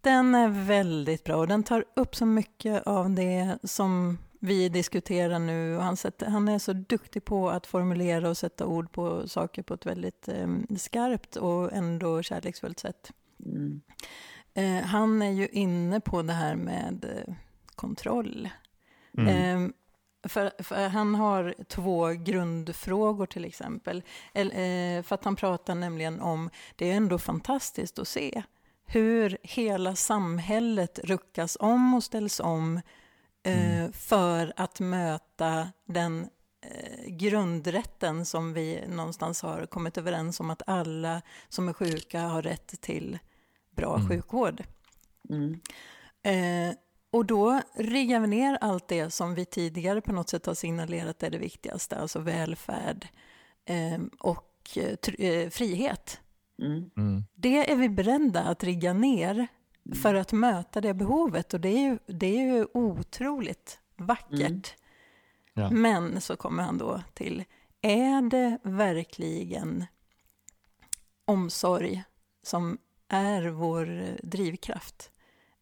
Den 0.00 0.34
är 0.34 0.48
väldigt 0.66 1.24
bra 1.24 1.36
och 1.36 1.48
den 1.48 1.62
tar 1.62 1.84
upp 1.96 2.16
så 2.16 2.26
mycket 2.26 2.86
av 2.86 3.10
det 3.10 3.58
som 3.62 4.18
vi 4.38 4.68
diskuterar 4.68 5.38
nu. 5.38 5.78
Han, 5.78 5.96
sätter, 5.96 6.26
han 6.26 6.48
är 6.48 6.58
så 6.58 6.72
duktig 6.72 7.24
på 7.24 7.50
att 7.50 7.66
formulera 7.66 8.28
och 8.28 8.36
sätta 8.36 8.66
ord 8.66 8.92
på 8.92 9.28
saker 9.28 9.62
på 9.62 9.74
ett 9.74 9.86
väldigt 9.86 10.28
eh, 10.28 10.48
skarpt 10.76 11.36
och 11.36 11.72
ändå 11.72 12.22
kärleksfullt 12.22 12.78
sätt. 12.78 13.12
Mm. 13.46 13.80
Eh, 14.54 14.86
han 14.86 15.22
är 15.22 15.30
ju 15.30 15.48
inne 15.48 16.00
på 16.00 16.22
det 16.22 16.32
här 16.32 16.56
med 16.56 17.04
eh, 17.04 17.34
kontroll. 17.74 18.48
Mm. 19.18 19.72
För, 20.24 20.62
för, 20.62 20.88
han 20.88 21.14
har 21.14 21.54
två 21.68 22.08
grundfrågor 22.08 23.26
till 23.26 23.44
exempel. 23.44 24.02
Eh, 24.32 25.02
för 25.02 25.14
att 25.14 25.24
han 25.24 25.36
pratar 25.36 25.74
nämligen 25.74 26.20
om, 26.20 26.50
det 26.76 26.90
är 26.90 26.96
ändå 26.96 27.18
fantastiskt 27.18 27.98
att 27.98 28.08
se 28.08 28.42
hur 28.86 29.38
hela 29.42 29.96
samhället 29.96 30.98
ruckas 31.04 31.56
om 31.60 31.94
och 31.94 32.04
ställs 32.04 32.40
om 32.40 32.80
eh, 33.42 33.78
mm. 33.78 33.92
för 33.92 34.52
att 34.56 34.80
möta 34.80 35.68
den 35.84 36.28
eh, 36.60 37.06
grundrätten 37.06 38.24
som 38.24 38.52
vi 38.52 38.84
någonstans 38.88 39.42
har 39.42 39.66
kommit 39.66 39.98
överens 39.98 40.40
om 40.40 40.50
att 40.50 40.62
alla 40.66 41.22
som 41.48 41.68
är 41.68 41.72
sjuka 41.72 42.20
har 42.20 42.42
rätt 42.42 42.80
till 42.80 43.18
bra 43.76 43.96
mm. 43.96 44.08
sjukvård. 44.08 44.64
Mm. 45.30 45.60
Eh, 47.14 47.18
och 47.18 47.26
då 47.26 47.60
riggar 47.74 48.20
vi 48.20 48.26
ner 48.26 48.58
allt 48.60 48.88
det 48.88 49.10
som 49.10 49.34
vi 49.34 49.44
tidigare 49.44 50.00
på 50.00 50.12
något 50.12 50.28
sätt 50.28 50.46
har 50.46 50.54
signalerat 50.54 51.22
är 51.22 51.30
det 51.30 51.38
viktigaste, 51.38 51.96
alltså 51.96 52.18
välfärd 52.18 53.08
eh, 53.64 54.02
och 54.18 54.78
eh, 55.18 55.50
frihet. 55.50 56.20
Mm. 56.58 56.90
mm. 56.96 57.24
Det 57.34 57.72
är 57.72 57.76
vi 57.76 57.88
beredda 57.88 58.42
att 58.42 58.64
rigga 58.64 58.92
ner 58.92 59.46
för 60.02 60.14
att 60.14 60.32
möta 60.32 60.80
det 60.80 60.94
behovet 60.94 61.54
och 61.54 61.60
det 61.60 61.68
är 61.68 61.80
ju, 61.80 61.98
det 62.06 62.26
är 62.26 62.56
ju 62.56 62.66
otroligt 62.74 63.80
vackert. 63.96 64.40
Mm. 64.40 64.62
Ja. 65.54 65.70
Men 65.70 66.20
så 66.20 66.36
kommer 66.36 66.62
han 66.62 66.78
då 66.78 67.02
till, 67.14 67.44
är 67.82 68.30
det 68.30 68.58
verkligen 68.62 69.84
omsorg 71.24 72.04
som 72.42 72.78
är 73.08 73.48
vår 73.48 74.16
drivkraft? 74.22 75.10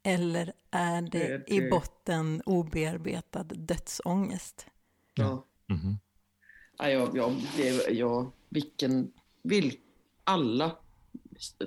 Eller 0.02 0.52
är 0.70 1.02
det, 1.02 1.08
det, 1.18 1.38
det... 1.38 1.54
i 1.54 1.70
botten 1.70 2.42
obearbetad 2.46 3.42
dödsångest? 3.42 4.66
Ja. 5.14 5.46
Mm 5.70 5.82
-hmm. 5.82 5.96
ja, 6.78 6.88
ja, 6.88 7.10
ja, 7.14 7.34
det, 7.56 7.90
ja 7.90 8.32
vilken, 8.48 9.12
vil, 9.42 9.76
alla 10.24 10.76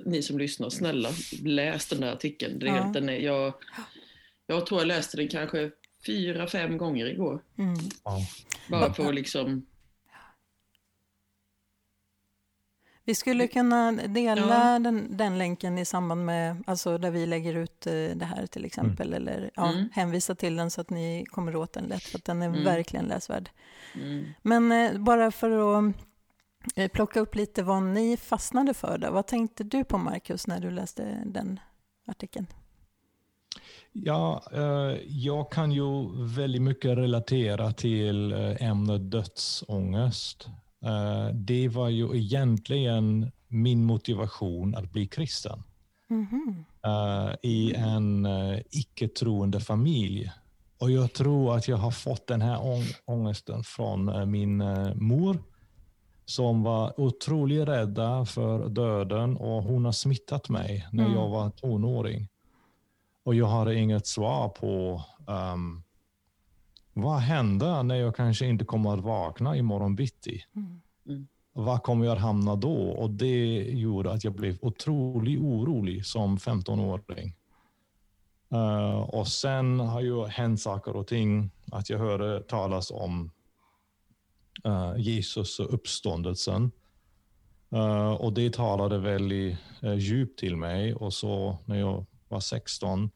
ni 0.04 0.22
som 0.22 0.38
lyssnar, 0.38 0.70
snälla 0.70 1.10
läs 1.42 1.88
den 1.88 2.00
där 2.00 2.12
artikeln. 2.12 2.58
Det, 2.58 2.66
ja. 2.66 2.90
den 2.94 3.08
är, 3.08 3.18
jag, 3.18 3.54
jag 4.46 4.66
tror 4.66 4.80
jag 4.80 4.88
läste 4.88 5.16
den 5.16 5.28
kanske 5.28 5.70
fyra, 6.06 6.46
fem 6.46 6.78
gånger 6.78 7.06
igår. 7.06 7.42
Mm. 7.58 7.78
Bara 8.70 8.94
för 8.94 9.08
att 9.08 9.14
liksom 9.14 9.66
Vi 13.06 13.14
skulle 13.14 13.48
kunna 13.48 13.92
dela 13.92 14.72
ja. 14.72 14.78
den, 14.78 15.16
den, 15.16 15.38
länken 15.38 15.78
i 15.78 15.84
samband 15.84 16.24
med, 16.24 16.64
alltså 16.66 16.98
där 16.98 17.10
vi 17.10 17.26
lägger 17.26 17.54
ut 17.54 17.86
eh, 17.86 17.92
det 17.92 18.24
här 18.24 18.46
till 18.46 18.64
exempel, 18.64 19.06
mm. 19.06 19.22
eller 19.22 19.50
ja, 19.54 19.72
mm. 19.72 19.88
hänvisa 19.92 20.34
till 20.34 20.56
den 20.56 20.70
så 20.70 20.80
att 20.80 20.90
ni 20.90 21.24
kommer 21.30 21.56
åt 21.56 21.72
den 21.72 21.84
lätt, 21.84 22.02
för 22.02 22.18
att 22.18 22.24
den 22.24 22.42
är 22.42 22.46
mm. 22.46 22.64
verkligen 22.64 23.04
läsvärd. 23.04 23.50
Mm. 23.94 24.24
Men 24.42 24.72
eh, 24.72 24.98
bara 24.98 25.30
för 25.30 25.78
att 25.78 25.94
eh, 26.76 26.88
plocka 26.88 27.20
upp 27.20 27.34
lite 27.34 27.62
vad 27.62 27.82
ni 27.82 28.16
fastnade 28.16 28.74
för, 28.74 28.98
då. 28.98 29.10
vad 29.10 29.26
tänkte 29.26 29.64
du 29.64 29.84
på 29.84 29.98
Marcus 29.98 30.46
när 30.46 30.60
du 30.60 30.70
läste 30.70 31.22
den 31.26 31.60
artikeln? 32.06 32.46
Ja, 33.92 34.42
eh, 34.52 34.98
jag 35.08 35.52
kan 35.52 35.72
ju 35.72 36.08
väldigt 36.36 36.62
mycket 36.62 36.98
relatera 36.98 37.72
till 37.72 38.32
eh, 38.32 38.62
ämnet 38.62 39.10
dödsångest. 39.10 40.48
Uh, 40.84 41.34
det 41.34 41.68
var 41.68 41.88
ju 41.88 42.16
egentligen 42.16 43.32
min 43.48 43.84
motivation 43.84 44.74
att 44.74 44.92
bli 44.92 45.06
kristen. 45.06 45.62
Mhm. 46.08 46.64
Uh, 46.86 47.34
I 47.42 47.74
en 47.74 48.26
uh, 48.26 48.58
icke-troende 48.70 49.60
familj. 49.60 50.32
Och 50.78 50.90
jag 50.90 51.12
tror 51.12 51.56
att 51.56 51.68
jag 51.68 51.76
har 51.76 51.90
fått 51.90 52.26
den 52.26 52.42
här 52.42 52.64
ång 52.66 52.84
ångesten 53.04 53.64
från 53.64 54.30
min 54.30 54.56
mor 54.94 55.42
som 56.24 56.62
var 56.62 57.00
otroligt 57.00 57.68
rädda 57.68 58.24
för 58.24 58.68
döden 58.68 59.36
och 59.36 59.62
hon 59.62 59.84
har 59.84 59.92
smittat 59.92 60.48
mig 60.48 60.86
när 60.92 61.04
Mm. 61.04 61.16
jag 61.16 61.28
var 61.28 61.50
tonåring. 61.50 62.28
Och 63.24 63.34
jag 63.34 63.46
hade 63.46 63.74
inget 63.74 64.06
svar 64.06 64.48
på 64.48 65.02
um, 65.26 65.82
vad 66.96 67.18
händer 67.18 67.82
när 67.82 67.94
jag 67.94 68.16
kanske 68.16 68.46
inte 68.46 68.64
kommer 68.64 68.94
att 68.94 69.04
vakna 69.04 69.56
imorgon 69.56 69.96
bitti? 69.96 70.44
Mm. 70.56 71.28
Var 71.52 71.78
kommer 71.78 72.06
jag 72.06 72.12
att 72.12 72.22
hamna 72.22 72.56
då? 72.56 72.90
Och 72.90 73.10
det 73.10 73.62
gjorde 73.62 74.12
att 74.12 74.24
jag 74.24 74.32
blev 74.32 74.58
otroligt 74.60 75.40
orolig 75.40 76.06
som 76.06 76.38
15-åring. 76.38 77.36
Uh, 78.52 79.00
och 79.00 79.28
sen 79.28 79.80
har 79.80 80.00
ju 80.00 80.26
hänt 80.26 80.60
saker 80.60 80.96
och 80.96 81.06
ting. 81.06 81.50
Att 81.72 81.90
jag 81.90 81.98
hörde 81.98 82.42
talas 82.42 82.90
om 82.90 83.30
uh, 84.66 84.94
Jesus 84.96 85.58
och 85.58 85.74
uppståndelsen. 85.74 86.70
Uh, 87.72 88.12
och 88.12 88.32
det 88.32 88.52
talade 88.52 88.98
väldigt 88.98 89.58
djupt 89.96 90.38
till 90.38 90.56
mig. 90.56 90.94
Och 90.94 91.14
så 91.14 91.58
när 91.64 91.78
jag 91.78 92.06
var 92.28 92.40
16 92.40 93.10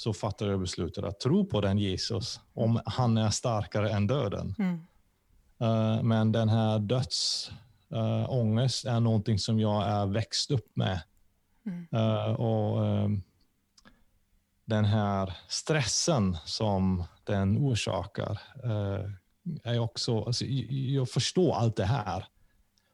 så 0.00 0.12
fattade 0.12 0.50
jag 0.50 0.60
beslutet 0.60 1.04
att 1.04 1.20
tro 1.20 1.46
på 1.46 1.60
den 1.60 1.78
Jesus 1.78 2.40
om 2.54 2.80
han 2.84 3.18
är 3.18 3.30
starkare 3.30 3.90
än 3.90 4.06
döden. 4.06 4.54
Mm. 4.58 4.86
Uh, 5.62 6.02
men 6.02 6.32
den 6.32 6.48
här 6.48 6.78
dödsångest 6.78 8.84
är 8.84 9.00
någonting 9.00 9.38
som 9.38 9.60
jag 9.60 9.88
är 9.88 10.06
växt 10.06 10.50
upp 10.50 10.76
med. 10.76 11.00
Mm. 11.66 11.86
Uh, 11.94 12.32
och 12.32 12.82
um, 12.82 13.22
Den 14.64 14.84
här 14.84 15.32
stressen 15.48 16.36
som 16.44 17.04
den 17.24 17.58
orsakar 17.58 18.40
är 19.64 19.78
också... 19.78 20.24
Alltså, 20.24 20.44
jag 20.44 21.08
förstår 21.08 21.54
allt 21.54 21.76
det 21.76 21.84
här 21.84 22.24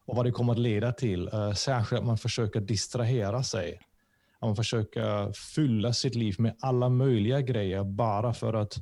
och 0.06 0.16
vad 0.16 0.24
det 0.24 0.32
kommer 0.32 0.52
att 0.52 0.58
leda 0.58 0.92
till. 0.92 1.30
Särskilt 1.56 2.00
att 2.00 2.06
man 2.06 2.18
försöker 2.18 2.60
distrahera 2.60 3.42
sig. 3.42 3.80
Att 4.46 4.48
man 4.48 4.56
försöker 4.56 5.32
fylla 5.32 5.92
sitt 5.92 6.14
liv 6.14 6.34
med 6.38 6.56
alla 6.60 6.88
möjliga 6.88 7.40
grejer 7.40 7.84
bara 7.84 8.34
för 8.34 8.54
att 8.54 8.78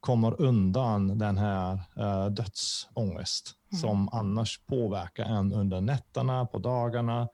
komma 0.00 0.32
undan 0.32 1.18
den 1.18 1.38
här 1.38 1.72
uh, 1.74 2.26
dödsångest 2.30 3.58
Mm. 3.72 3.80
som 3.80 4.08
annars 4.08 4.60
påverkar 4.66 5.24
en 5.24 5.52
under 5.52 5.80
nätterna, 5.80 6.46
på 6.46 6.58
dagarna 6.58 7.28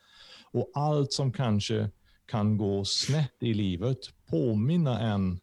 och 0.53 0.71
allt 0.75 1.13
som 1.13 1.33
kanske 1.33 1.91
kan 2.27 2.57
gå 2.57 2.85
snett 2.85 3.37
i 3.41 3.55
livet 3.55 3.99
påminner 4.27 5.01
en 5.01 5.41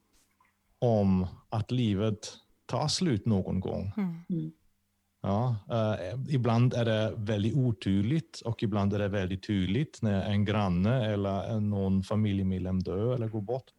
om 0.80 1.28
att 1.50 1.72
livet 1.72 2.34
tar 2.66 2.88
slut 2.88 3.26
någon 3.26 3.60
gång. 3.60 3.94
Mm. 3.98 4.52
Ja, 5.22 5.56
eh, 5.72 6.20
ibland 6.30 6.74
är 6.74 6.86
det 6.86 7.14
väldigt 7.18 7.56
otydligt 7.56 8.42
och 8.42 8.64
ibland 8.64 8.94
är 8.94 9.00
det 9.00 9.08
väldigt 9.08 9.48
tydligt 9.48 10.00
när 10.02 10.22
en 10.22 10.46
granne 10.46 11.06
eller 11.14 11.60
någon 11.60 12.04
familjemedlem 12.04 12.80
dör 12.80 13.16
eller 13.16 13.28
går 13.28 13.42
bort. 13.42 13.72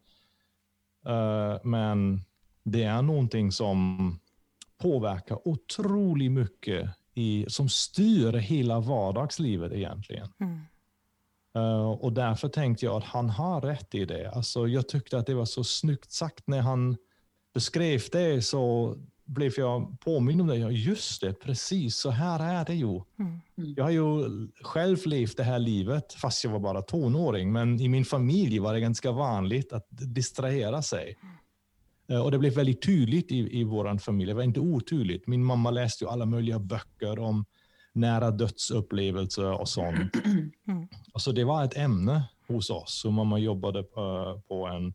Eh, 1.05 1.57
men 1.63 2.21
det 2.63 2.83
är 2.83 3.01
någonting 3.01 3.51
som 3.51 4.19
påverkar 4.77 5.47
otroligt 5.47 6.31
mycket, 6.31 6.89
i, 7.13 7.45
som 7.47 7.69
styr 7.69 8.33
hela 8.33 8.79
vardagslivet 8.79 9.71
egentligen. 9.71 10.27
Mm. 10.39 10.59
Uh, 11.57 11.91
och 11.91 12.13
därför 12.13 12.49
tänkte 12.49 12.85
jag 12.85 12.95
att 12.95 13.03
han 13.03 13.29
har 13.29 13.61
rätt 13.61 13.95
i 13.95 14.05
det. 14.05 14.31
Alltså, 14.31 14.67
jag 14.67 14.87
tyckte 14.87 15.17
att 15.17 15.25
det 15.25 15.33
var 15.33 15.45
så 15.45 15.63
snyggt 15.63 16.11
sagt 16.11 16.47
när 16.47 16.61
han 16.61 16.97
beskrev 17.53 18.01
det 18.11 18.41
så 18.41 18.95
blev 19.25 19.53
jag 19.57 19.99
påmind 19.99 20.41
om 20.41 20.47
det. 20.47 20.57
Ja, 20.57 20.71
just 20.71 21.21
det, 21.21 21.33
precis 21.33 21.95
så 21.95 22.09
här 22.09 22.59
är 22.59 22.65
det 22.65 22.75
ju. 22.75 23.01
Mm. 23.19 23.39
Jag 23.55 23.83
har 23.83 23.91
ju 23.91 24.23
själv 24.61 24.97
levt 25.05 25.37
det 25.37 25.43
här 25.43 25.59
livet 25.59 26.13
fast 26.13 26.43
jag 26.43 26.51
var 26.51 26.59
bara 26.59 26.81
tonåring. 26.81 27.51
Men 27.51 27.81
i 27.81 27.89
min 27.89 28.05
familj 28.05 28.59
var 28.59 28.73
det 28.73 28.79
ganska 28.79 29.11
vanligt 29.11 29.73
att 29.73 29.87
distrahera 29.89 30.81
sig. 30.81 31.17
Uh, 32.11 32.19
och 32.19 32.31
det 32.31 32.39
blev 32.39 32.53
väldigt 32.53 32.81
tydligt 32.81 33.31
i, 33.31 33.59
i 33.59 33.63
vår 33.63 33.97
familj. 33.97 34.27
Det 34.27 34.33
var 34.33 34.43
inte 34.43 34.59
otydligt. 34.59 35.27
Min 35.27 35.43
mamma 35.43 35.71
läste 35.71 36.03
ju 36.03 36.09
alla 36.09 36.25
möjliga 36.25 36.59
böcker 36.59 37.19
om 37.19 37.45
nära 37.93 38.31
dödsupplevelser 38.31 39.59
och 39.59 39.69
sånt. 39.69 40.15
Mm. 40.67 40.87
Alltså 41.13 41.31
det 41.31 41.43
var 41.43 41.63
ett 41.63 41.77
ämne 41.77 42.23
hos 42.47 42.69
oss. 42.69 42.99
Så 43.01 43.11
mamma 43.11 43.39
jobbade 43.39 43.83
på, 43.83 44.41
på 44.47 44.67
en 44.67 44.93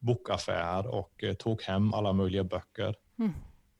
bokaffär 0.00 0.86
och 0.86 1.24
eh, 1.24 1.34
tog 1.34 1.62
hem 1.62 1.94
alla 1.94 2.12
möjliga 2.12 2.44
böcker. 2.44 2.94
Mm. 3.18 3.32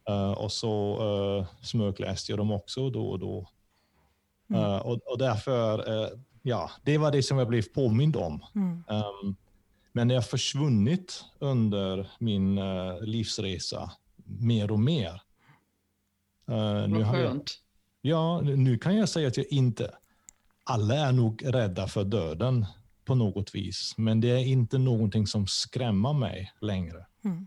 Eh, 0.08 0.30
och 0.30 0.52
så 0.52 1.02
uh, 1.04 1.46
smögläste 1.62 2.32
jag 2.32 2.38
dem 2.38 2.50
också 2.50 2.90
då 2.90 3.08
och 3.08 3.18
då. 3.18 3.48
Eh, 4.54 4.76
och, 4.76 5.00
och 5.06 5.18
därför, 5.18 6.02
eh, 6.02 6.08
ja, 6.42 6.70
det 6.82 6.98
var 6.98 7.12
det 7.12 7.22
som 7.22 7.38
jag 7.38 7.48
blev 7.48 7.62
påmind 7.62 8.16
om. 8.16 8.44
Mm. 8.54 8.84
Um, 8.88 9.36
men 9.92 10.08
det 10.08 10.14
har 10.14 10.22
försvunnit 10.22 11.24
under 11.38 12.10
min 12.18 12.58
eh, 12.58 13.00
livsresa 13.00 13.90
mer 14.24 14.70
och 14.70 14.80
mer. 14.80 15.22
Eh, 16.48 16.88
nu 16.88 16.98
Vad 16.98 17.02
har 17.02 17.16
jag, 17.16 17.28
skönt. 17.28 17.50
Ja, 18.00 18.40
nu 18.40 18.78
kan 18.78 18.96
jag 18.96 19.08
säga 19.08 19.28
att 19.28 19.36
jag 19.36 19.46
inte... 19.46 19.94
Alla 20.64 20.94
är 20.94 21.12
nog 21.12 21.42
rädda 21.44 21.88
för 21.88 22.04
döden 22.04 22.66
på 23.04 23.14
något 23.14 23.54
vis, 23.54 23.94
men 23.96 24.20
det 24.20 24.28
är 24.28 24.46
inte 24.46 24.78
någonting 24.78 25.26
som 25.26 25.46
skrämmer 25.46 26.12
mig 26.12 26.52
längre. 26.60 27.06
Mm. 27.24 27.46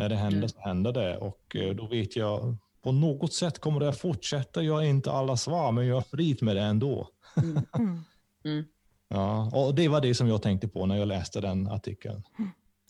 När 0.00 0.08
det 0.08 0.16
händer 0.16 0.36
Mm. 0.38 0.48
så 0.48 0.60
händer 0.60 0.92
det 0.92 1.16
och 1.16 1.56
eh, 1.56 1.74
då 1.74 1.86
vet 1.86 2.16
jag 2.16 2.56
på 2.82 2.92
något 2.92 3.32
sätt 3.32 3.58
kommer 3.58 3.80
det 3.80 3.88
att 3.88 3.98
fortsätta. 4.00 4.62
Jag 4.62 4.74
har 4.74 4.82
inte 4.82 5.12
alla 5.12 5.36
svar, 5.36 5.72
men 5.72 5.86
jag 5.86 5.94
har 5.94 6.02
frid 6.02 6.42
med 6.42 6.56
det 6.56 6.62
ändå. 6.62 7.08
Mm. 7.36 7.62
Mm. 7.78 8.04
Mm. 8.44 8.64
Ja, 9.08 9.50
och 9.54 9.74
det 9.74 9.88
var 9.88 10.00
det 10.00 10.14
som 10.14 10.28
jag 10.28 10.42
tänkte 10.42 10.68
på 10.68 10.86
när 10.86 10.96
jag 10.96 11.08
läste 11.08 11.40
den 11.40 11.66
artikeln. 11.68 12.22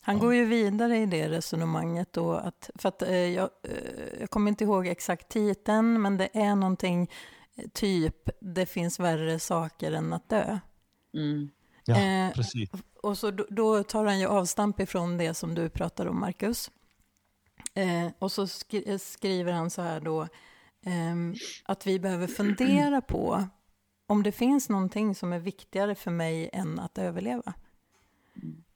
Han 0.01 0.19
går 0.19 0.33
ju 0.35 0.45
vidare 0.45 0.97
i 0.97 1.05
det 1.05 1.29
resonemanget 1.29 2.13
då, 2.13 2.31
att, 2.33 2.69
för 2.75 2.89
att 2.89 3.01
eh, 3.01 3.11
jag, 3.15 3.49
eh, 3.63 4.19
jag 4.19 4.29
kommer 4.29 4.49
inte 4.51 4.63
ihåg 4.63 4.87
exakt 4.87 5.29
titeln, 5.29 6.01
men 6.01 6.17
det 6.17 6.29
är 6.33 6.55
någonting 6.55 7.09
eh, 7.55 7.69
typ, 7.73 8.29
det 8.41 8.65
finns 8.65 8.99
värre 8.99 9.39
saker 9.39 9.91
än 9.91 10.13
att 10.13 10.29
dö. 10.29 10.59
Mm. 11.13 11.49
Ja, 11.85 11.97
Eh, 12.01 12.33
precis. 12.33 12.69
Och 13.03 13.17
så 13.17 13.31
då, 13.31 13.45
då 13.49 13.83
tar 13.83 14.05
han 14.05 14.19
ju 14.19 14.25
avstamp 14.27 14.79
ifrån 14.79 15.17
det 15.17 15.33
som 15.33 15.55
du 15.55 15.69
pratar 15.69 16.05
om, 16.05 16.19
Marcus. 16.19 16.71
Eh, 17.73 18.07
och 18.19 18.31
så 18.31 18.47
skri 18.47 18.99
skriver 18.99 19.51
han 19.51 19.69
så 19.69 19.81
här 19.81 19.99
då, 19.99 20.27
ehm, 20.85 21.35
att 21.65 21.87
vi 21.87 21.99
behöver 21.99 22.27
fundera 22.27 23.01
på 23.01 23.43
om 24.07 24.23
det 24.23 24.31
finns 24.31 24.69
någonting 24.69 25.15
som 25.15 25.33
är 25.33 25.39
viktigare 25.39 25.95
för 25.95 26.11
mig 26.11 26.49
än 26.53 26.79
att 26.79 26.97
överleva. 26.97 27.53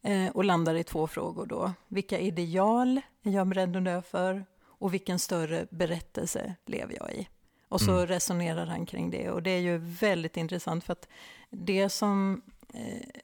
Eh, 0.01 0.29
och 0.31 0.43
landar 0.43 0.75
i 0.75 0.83
två 0.83 1.07
frågor 1.07 1.45
då. 1.45 1.73
Vilka 1.87 2.19
ideal 2.19 3.01
är 3.23 3.31
jag 3.31 3.47
beredd 3.47 3.75
att 3.75 3.85
dö 3.85 4.01
för? 4.01 4.45
Och 4.63 4.93
vilken 4.93 5.19
större 5.19 5.67
berättelse 5.69 6.55
lever 6.65 6.95
jag 6.99 7.13
i? 7.13 7.27
Och 7.69 7.81
så 7.81 7.91
Mm. 7.91 8.07
resonerar 8.07 8.65
han 8.65 8.85
kring 8.85 9.11
det. 9.11 9.29
Och 9.31 9.43
det 9.43 9.49
är 9.49 9.59
ju 9.59 9.77
väldigt 9.77 10.37
intressant 10.37 10.83
för 10.83 10.93
att 10.93 11.07
det 11.49 11.89
som 11.89 12.41
eh, 12.73 13.21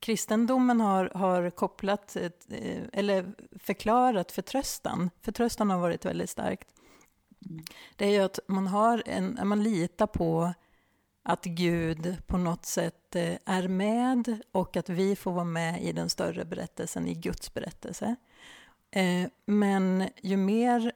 kristendomen 0.00 0.80
har, 0.80 1.10
har 1.14 1.50
kopplat, 1.50 2.16
eh, 2.16 2.82
eller 2.92 3.34
förklarat 3.58 4.32
förtröstan, 4.32 5.10
förtröstan 5.20 5.70
har 5.70 5.78
varit 5.78 6.04
väldigt 6.04 6.30
starkt, 6.30 6.68
det 7.96 8.06
är 8.06 8.10
ju 8.10 8.20
att 8.20 8.38
man, 8.48 8.66
har 8.66 9.02
en, 9.06 9.38
man 9.44 9.62
litar 9.62 10.06
på 10.06 10.52
att 11.22 11.44
Gud 11.44 12.16
på 12.26 12.38
något 12.38 12.66
sätt 12.66 13.16
eh, 13.16 13.34
är 13.44 13.68
med 13.68 14.40
och 14.52 14.76
att 14.76 14.88
vi 14.88 15.16
får 15.16 15.32
vara 15.32 15.44
med 15.44 15.82
i 15.82 15.92
den 15.92 16.08
större 16.08 16.44
berättelsen, 16.44 17.06
i 17.06 17.14
Guds 17.14 17.54
berättelse. 17.54 18.16
Eh, 18.90 19.28
men 19.46 20.08
ju 20.22 20.36
mer 20.36 20.92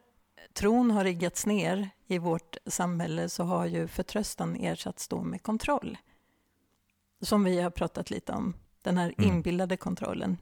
tron 0.53 0.91
har 0.91 1.05
riggats 1.05 1.47
ner 1.47 1.91
i 2.07 2.19
vårt 2.19 2.57
samhälle 2.67 3.29
så 3.29 3.45
har 3.45 3.67
ju 3.67 3.89
förtröstan 3.89 4.57
ersatts 4.57 5.09
då 5.09 5.23
med 5.23 5.43
kontroll. 5.43 5.99
Som 7.21 7.45
vi 7.45 7.61
har 7.61 7.71
pratat 7.71 8.11
lite 8.11 8.33
om, 8.33 8.55
den 8.83 8.99
här 8.99 9.15
Mm. 9.19 9.31
inbillade 9.31 9.77
kontrollen. 9.77 10.39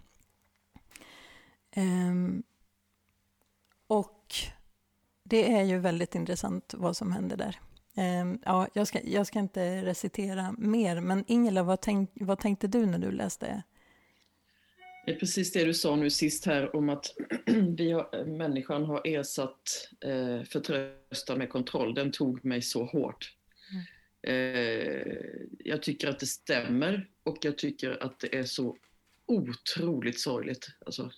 Ehm, 1.72 2.42
och 3.86 4.34
det 5.24 5.52
är 5.52 5.62
ju 5.62 5.78
väldigt 5.78 6.14
intressant 6.14 6.74
vad 6.76 6.96
som 6.96 7.12
händer 7.12 7.36
där. 7.36 7.60
Ehm, 7.96 8.38
ja, 8.44 8.68
jag, 8.74 8.86
ska, 8.86 9.00
jag 9.04 9.26
ska 9.26 9.38
inte 9.38 9.84
recitera 9.84 10.54
mer, 10.58 11.00
men 11.00 11.24
Ingela, 11.26 11.62
vad, 11.62 11.80
tänk, 11.80 12.10
vad 12.14 12.38
tänkte 12.38 12.66
du 12.66 12.86
när 12.86 12.98
du 12.98 13.10
läste? 13.10 13.62
Det 15.06 15.12
är 15.12 15.18
precis 15.18 15.52
det 15.52 15.64
du 15.64 15.74
sa 15.74 15.96
nu 15.96 16.10
sist 16.10 16.46
här 16.46 16.76
om 16.76 16.88
att 16.88 17.06
vi 17.76 17.92
har, 17.92 18.24
människan 18.24 18.84
har 18.84 19.00
ersatt 19.04 19.88
eh, 20.00 20.42
förtröstan 20.42 21.38
med 21.38 21.50
kontroll. 21.50 21.94
Den 21.94 22.12
tog 22.12 22.44
mig 22.44 22.62
så 22.62 22.84
hårt. 22.84 23.36
Eh, 24.22 25.16
jag 25.58 25.82
tycker 25.82 26.08
att 26.08 26.18
det 26.18 26.26
stämmer 26.26 27.08
och 27.22 27.38
jag 27.40 27.58
tycker 27.58 28.02
att 28.02 28.20
det 28.20 28.38
är 28.38 28.44
så 28.44 28.76
otroligt 29.26 30.20
sorgligt. 30.20 30.68
Alltså. 30.86 31.10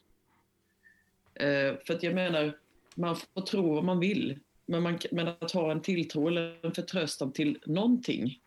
Eh, 1.35 1.75
för 1.87 1.95
att 1.95 2.03
jag 2.03 2.15
menar, 2.15 2.59
man 2.95 3.17
får 3.17 3.41
tro 3.41 3.75
vad 3.75 3.85
man 3.85 4.01
vill. 4.01 4.39
Men, 4.67 4.83
man, 4.83 4.99
men 5.11 5.29
att 5.29 5.53
ha 5.53 5.73
en 5.73 5.83
tilltro 5.83 6.29
eller 6.29 6.67
en 6.67 6.75
förtröstan 6.75 7.33
till 7.33 7.59
någonting 7.67 8.41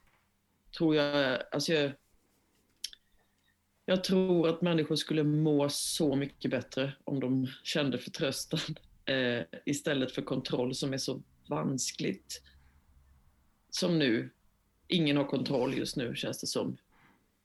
tror 0.77 0.95
jag, 0.95 1.41
alltså 1.51 1.73
jag, 1.73 1.91
jag 3.85 4.03
tror 4.03 4.49
att 4.49 4.61
människor 4.61 4.95
skulle 4.95 5.23
må 5.23 5.69
så 5.69 6.15
mycket 6.15 6.51
bättre 6.51 6.93
om 7.03 7.19
de 7.19 7.47
kände 7.63 7.97
förtröstan 7.97 8.59
eh, 9.05 9.43
istället 9.65 10.11
för 10.11 10.21
kontroll 10.21 10.75
som 10.75 10.93
är 10.93 10.97
så 10.97 11.21
vanskligt. 11.47 12.41
Som 13.69 13.99
nu. 13.99 14.29
Ingen 14.87 15.17
har 15.17 15.25
kontroll 15.25 15.77
just 15.77 15.95
nu 15.95 16.15
känns 16.15 16.41
det 16.41 16.47
som. 16.47 16.77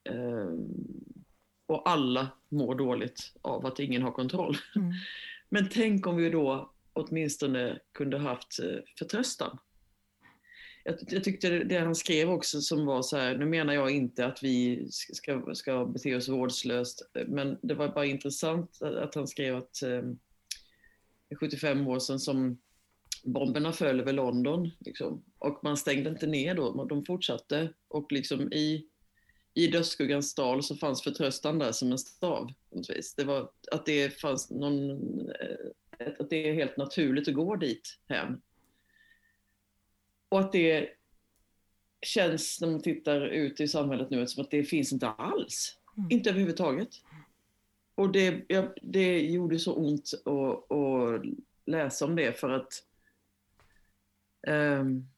Eh, 0.05 0.55
och 1.67 1.91
alla 1.91 2.29
mår 2.49 2.75
dåligt 2.75 3.33
av 3.43 3.67
att 3.67 3.81
ingen 3.81 4.03
har 4.03 4.13
kontroll. 4.13 4.57
Mm. 4.77 4.93
Men 5.53 5.69
tänk 5.69 6.07
om 6.07 6.17
vi 6.17 6.31
då 6.31 6.71
åtminstone 6.93 7.79
kunde 7.93 8.19
haft 8.19 8.59
eh, 8.59 8.79
förtröstan. 8.99 9.59
Jag, 10.85 10.97
jag, 11.09 11.25
tyckte 11.25 11.65
det 11.65 11.79
han 11.79 11.95
skrev 11.95 12.31
också 12.31 12.61
som 12.61 12.87
var 12.87 13.03
så 13.03 13.17
här, 13.17 13.37
nu 13.37 13.47
menar 13.47 13.75
jag 13.75 13.91
inte 13.91 14.27
att 14.27 14.43
vi 14.43 14.89
ska, 14.91 15.55
ska 15.55 15.85
bete 15.85 16.17
oss 16.17 16.29
vårdslöst, 16.29 17.11
men 17.27 17.59
det 17.63 17.75
var 17.75 17.89
bara 17.89 18.07
intressant 18.07 18.83
att 18.83 19.15
han 19.15 19.29
skrev 19.29 19.57
att 19.57 19.83
eh, 19.83 20.03
75 21.41 21.89
år 21.89 21.99
sedan 21.99 22.19
som 22.19 22.59
bomberna 23.25 23.73
föll 23.73 24.01
över 24.01 24.13
London 24.13 24.71
liksom, 24.79 25.23
och 25.39 25.61
man 25.63 25.77
stängde 25.77 26.11
inte 26.11 26.27
ner 26.27 26.55
då, 26.55 26.85
de 26.85 27.05
fortsatte 27.05 27.73
och 27.89 28.13
liksom 28.13 28.53
i 28.53 28.87
i 29.55 29.67
dödsskuggans 29.67 30.35
dal 30.35 30.63
så 30.63 30.77
fanns 30.77 31.03
förtröstan 31.03 31.59
där 31.59 31.73
som 31.73 31.93
en 31.93 31.99
stav. 31.99 32.53
Det 33.17 33.25
var 33.25 33.51
att 33.73 33.87
det 33.87 34.21
fanns 34.21 34.51
någon, 34.51 34.91
eh, 35.31 36.09
att 36.19 36.31
det 36.31 36.49
är 36.49 36.55
helt 36.55 36.77
naturligt 36.77 37.29
att 37.29 37.35
gå 37.35 37.57
dit 37.57 37.99
hem. 38.09 38.41
Och 40.29 40.41
att 40.41 40.53
det 40.53 40.89
känns 42.03 42.61
när 42.61 42.71
man 42.71 42.83
tittar 42.83 43.21
ut 43.21 43.61
i 43.61 43.69
samhället 43.69 44.11
nu 44.11 44.27
som 44.27 44.45
att 44.45 44.51
det 44.51 44.65
finns 44.65 44.93
inte 44.93 45.09
alls. 45.09 45.79
Mm. 45.97 46.11
Inte 46.11 46.31
överhuvudtaget. 46.31 46.89
Och 47.95 48.13
det, 48.13 48.45
det 48.83 49.21
gjorde 49.21 49.59
så 49.59 49.75
ont 49.75 50.11
att, 50.25 50.73
att 50.77 51.23
läsa 51.67 52.05
om 52.05 52.17
det 52.17 52.41
för 52.41 52.51
att 52.51 52.73
um, 54.47 55.09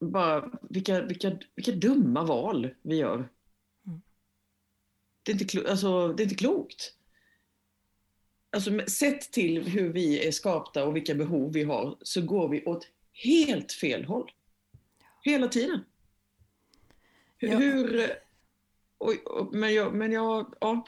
bara 0.00 0.50
vilka, 0.70 1.02
vilka, 1.02 1.38
vilka 1.54 1.72
dumma 1.72 2.24
val 2.24 2.74
vi 2.82 2.96
gör. 2.96 3.28
Mm. 3.86 4.02
Det, 5.22 5.32
är 5.32 5.42
inte 5.42 5.70
alltså, 5.70 6.08
det 6.08 6.22
är 6.22 6.24
inte 6.24 6.34
klokt. 6.34 6.94
Alltså, 8.50 8.80
sett 8.86 9.32
till 9.32 9.68
hur 9.68 9.92
vi 9.92 10.26
är 10.26 10.32
skapta 10.32 10.84
och 10.84 10.96
vilka 10.96 11.14
behov 11.14 11.52
vi 11.52 11.62
har 11.62 11.96
så 12.02 12.22
går 12.22 12.48
vi 12.48 12.64
åt 12.64 12.88
helt 13.12 13.72
fel 13.72 14.04
håll. 14.04 14.30
Hela 15.22 15.48
tiden. 15.48 15.84
Hur... 17.36 17.48
Ja. 17.48 17.58
hur 17.58 18.10
oj, 18.98 19.22
men 19.52 19.74
jag, 19.74 19.94
men 19.94 20.12
jag 20.12 20.54
ja. 20.60 20.86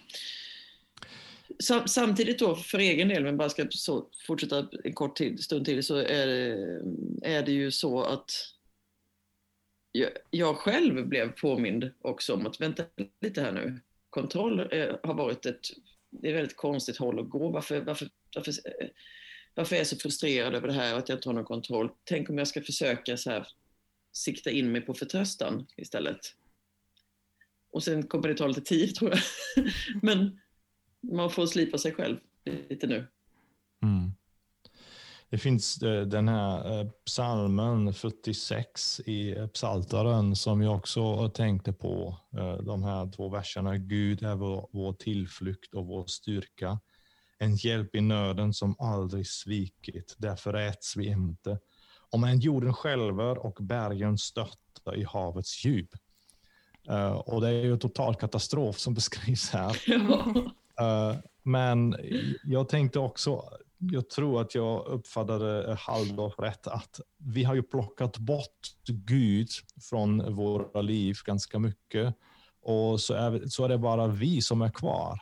Samtidigt 1.87 2.39
då 2.39 2.57
för 2.57 2.79
egen 2.79 3.09
del, 3.09 3.25
men 3.25 3.37
bara 3.37 3.49
ska 3.49 3.67
så 3.71 4.09
fortsätta 4.27 4.69
en 4.85 4.93
kort 4.93 5.17
tid, 5.17 5.41
stund 5.41 5.65
till, 5.65 5.83
så 5.83 5.97
är 5.97 6.27
det, 6.27 6.81
är 7.23 7.43
det 7.43 7.53
ju 7.53 7.71
så 7.71 8.03
att 8.03 8.31
jag, 9.93 10.11
jag 10.31 10.57
själv 10.57 11.07
blev 11.07 11.33
påmind 11.33 11.91
också 12.01 12.35
om 12.35 12.47
att 12.47 12.61
vänta 12.61 12.85
lite 13.21 13.43
här 13.43 13.53
nu. 13.53 13.81
Kontroll 14.11 14.61
är, 14.61 15.01
har 15.03 15.15
varit 15.15 15.47
ett, 15.47 15.61
det 16.11 16.29
är 16.29 16.33
ett 16.33 16.39
väldigt 16.39 16.57
konstigt 16.57 16.97
håll 16.97 17.21
att 17.21 17.31
gå. 17.31 17.51
Varför, 17.51 17.81
varför, 17.81 18.09
varför, 18.35 18.51
eh, 18.51 18.89
varför 19.55 19.75
är 19.77 19.81
jag 19.81 19.87
så 19.87 19.97
frustrerad 19.97 20.55
över 20.55 20.69
det 20.69 20.75
här 20.75 20.93
och 20.93 20.99
att 20.99 21.09
jag 21.09 21.17
inte 21.17 21.29
har 21.29 21.35
någon 21.35 21.45
kontroll? 21.45 21.91
Tänk 22.05 22.31
om 22.31 22.39
jag 22.39 22.49
ska 22.49 22.63
försöka 22.63 23.17
så 23.17 23.31
här, 23.31 23.49
sikta 24.13 24.51
in 24.51 24.73
mig 24.73 24.81
på 24.81 24.95
förtröstan 24.95 25.67
istället. 25.77 26.21
Och 27.71 27.83
sen 27.83 28.07
kommer 28.07 28.29
det 28.29 28.35
ta 28.35 28.47
lite 28.47 28.61
tid 28.61 28.95
tror 28.95 29.11
jag. 29.11 29.21
Men 30.03 30.41
man 31.03 31.31
får 31.31 31.47
slipa 31.47 31.79
sig 31.79 31.93
själv 31.93 32.17
lite 32.69 32.87
nu. 32.87 33.07
Mm. 33.83 34.13
Det 35.31 35.39
finns 35.39 35.83
eh, 35.83 36.03
den 36.03 36.29
här 36.29 36.81
eh, 36.81 36.91
psalmen 37.07 37.95
46 37.95 39.01
i 39.01 39.37
eh, 39.37 39.47
Psaltaren 39.47 40.37
som 40.37 40.63
jag 40.63 40.77
också 40.77 41.29
tänkte 41.29 41.73
på. 41.73 42.17
De 42.63 42.83
här 42.83 43.13
två 43.13 43.29
verserna. 43.29 43.77
Gud 43.77 44.23
är 44.23 44.35
vår, 44.35 44.69
vår 44.73 44.93
tillflykt 44.93 45.75
och 45.75 45.87
vår 45.87 46.07
styrka. 46.07 46.81
En 47.39 47.57
hjälp 47.57 47.95
i 47.95 48.01
nöden 48.01 48.55
som 48.55 48.77
aldrig 48.79 49.27
svikit. 49.27 50.15
Därför 50.19 50.55
äts 50.55 50.97
vi 50.97 51.07
inte. 51.07 51.59
Om 52.11 52.25
än 52.25 52.41
jorden 52.41 52.75
skälver 52.75 53.39
och 53.39 53.59
bergen 53.61 54.19
störtar 54.19 54.97
i 54.97 55.05
havets 55.05 55.65
djup. 55.65 55.89
Och 57.25 57.41
det 57.41 57.49
är 57.49 57.65
ju 57.65 57.77
total 57.77 58.15
katastrof 58.15 58.79
som 58.79 58.95
beskrivs 58.95 59.51
här. 59.51 59.77
Ja. 59.87 60.35
Men 61.43 61.97
jag 62.45 62.69
tänkte 62.69 62.99
också 62.99 63.45
jag 63.81 64.11
tror 64.11 64.41
att 64.41 64.55
jag 64.55 64.87
uppfattade 64.87 65.77
halvt 65.81 66.39
rätt, 66.39 66.67
att 66.67 67.01
vi 67.19 67.45
har 67.45 67.55
ju 67.55 67.63
plockat 67.63 68.19
bort 68.19 68.75
Gud 68.87 69.49
från 69.91 70.35
våra 70.35 70.83
liv 70.83 71.17
ganska 71.25 71.59
mycket. 71.59 72.15
Och 72.63 73.01
så 73.01 73.15
är, 73.15 73.49
så 73.49 73.65
är 73.65 73.69
det 73.69 73.79
bara 73.79 74.07
vi 74.07 74.43
som 74.43 74.63
är 74.63 74.71
kvar. 74.71 75.21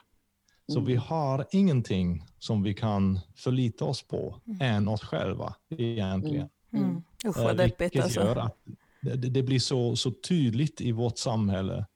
Så 0.72 0.80
vi 0.80 0.92
mm. 0.92 1.04
har 1.06 1.46
ingenting 1.50 2.24
som 2.38 2.62
vi 2.62 2.74
kan 2.74 3.20
förlita 3.36 3.84
oss 3.84 4.02
på 4.02 4.40
mm. 4.46 4.58
än 4.60 4.88
oss 4.88 5.00
själva 5.00 5.54
egentligen. 5.70 6.48
Mm. 6.72 6.84
Mm. 6.84 7.02
Usch 7.26 7.36
vad 7.36 7.56
deppigt 7.56 7.96
alltså. 7.96 8.20
Gör 8.20 8.36
att 8.36 8.56
det, 9.00 9.16
det, 9.16 9.42
blir 9.42 9.58
så, 9.58 9.96
så 9.96 10.10
tydligt 10.10 10.80
i 10.80 10.92
vårt 10.92 11.18
samhälle 11.18 11.86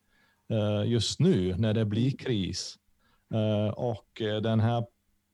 uh, 0.52 0.90
just 0.90 1.20
nu 1.20 1.54
när 1.56 1.74
det 1.74 1.84
blir 1.84 2.10
kris. 2.10 2.78
Uh, 3.34 3.68
och 3.68 4.22
den 4.42 4.60
här 4.60 4.84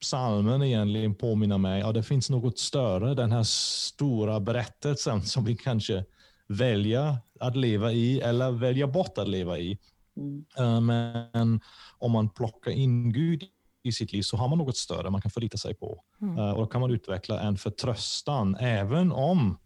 psalmen 0.01 0.63
egentligen 0.63 1.15
påminner 1.15 1.59
mig, 1.59 1.81
ja 1.81 1.93
det 1.93 2.03
finns 2.03 2.31
något 2.31 2.59
större, 2.59 3.15
den 3.15 3.33
här 3.33 3.43
stora 3.43 4.41
berättelsen 4.41 5.23
som 5.23 5.45
vi 5.45 5.57
kanske 5.57 6.05
väljer 6.47 7.17
att 7.41 7.57
leva 7.57 7.93
i 7.93 8.21
eller 8.21 8.51
välja 8.51 8.87
bort 8.87 9.19
att 9.19 9.29
leva 9.29 9.59
i. 9.59 9.79
Mm. 10.17 10.45
Eh, 10.59 10.81
men 10.81 11.61
om 11.99 12.13
man 12.13 12.29
plockar 12.29 12.71
in 12.71 13.13
Gud 13.13 13.45
i 13.83 13.93
sitt 13.93 14.13
liv 14.13 14.23
så 14.23 14.37
har 14.37 14.49
man 14.49 14.59
något 14.59 14.77
större 14.77 15.11
man 15.11 15.21
kan 15.21 15.31
förlita 15.31 15.59
sig 15.59 15.75
på. 15.75 16.05
Mm. 16.21 16.39
Eh, 16.39 16.51
och 16.51 16.61
Då 16.61 16.67
kan 16.67 16.81
man 16.81 16.91
utveckla 16.91 17.41
en 17.41 17.57
förtröstan 17.57 18.57
även 18.57 19.13
om, 19.13 19.59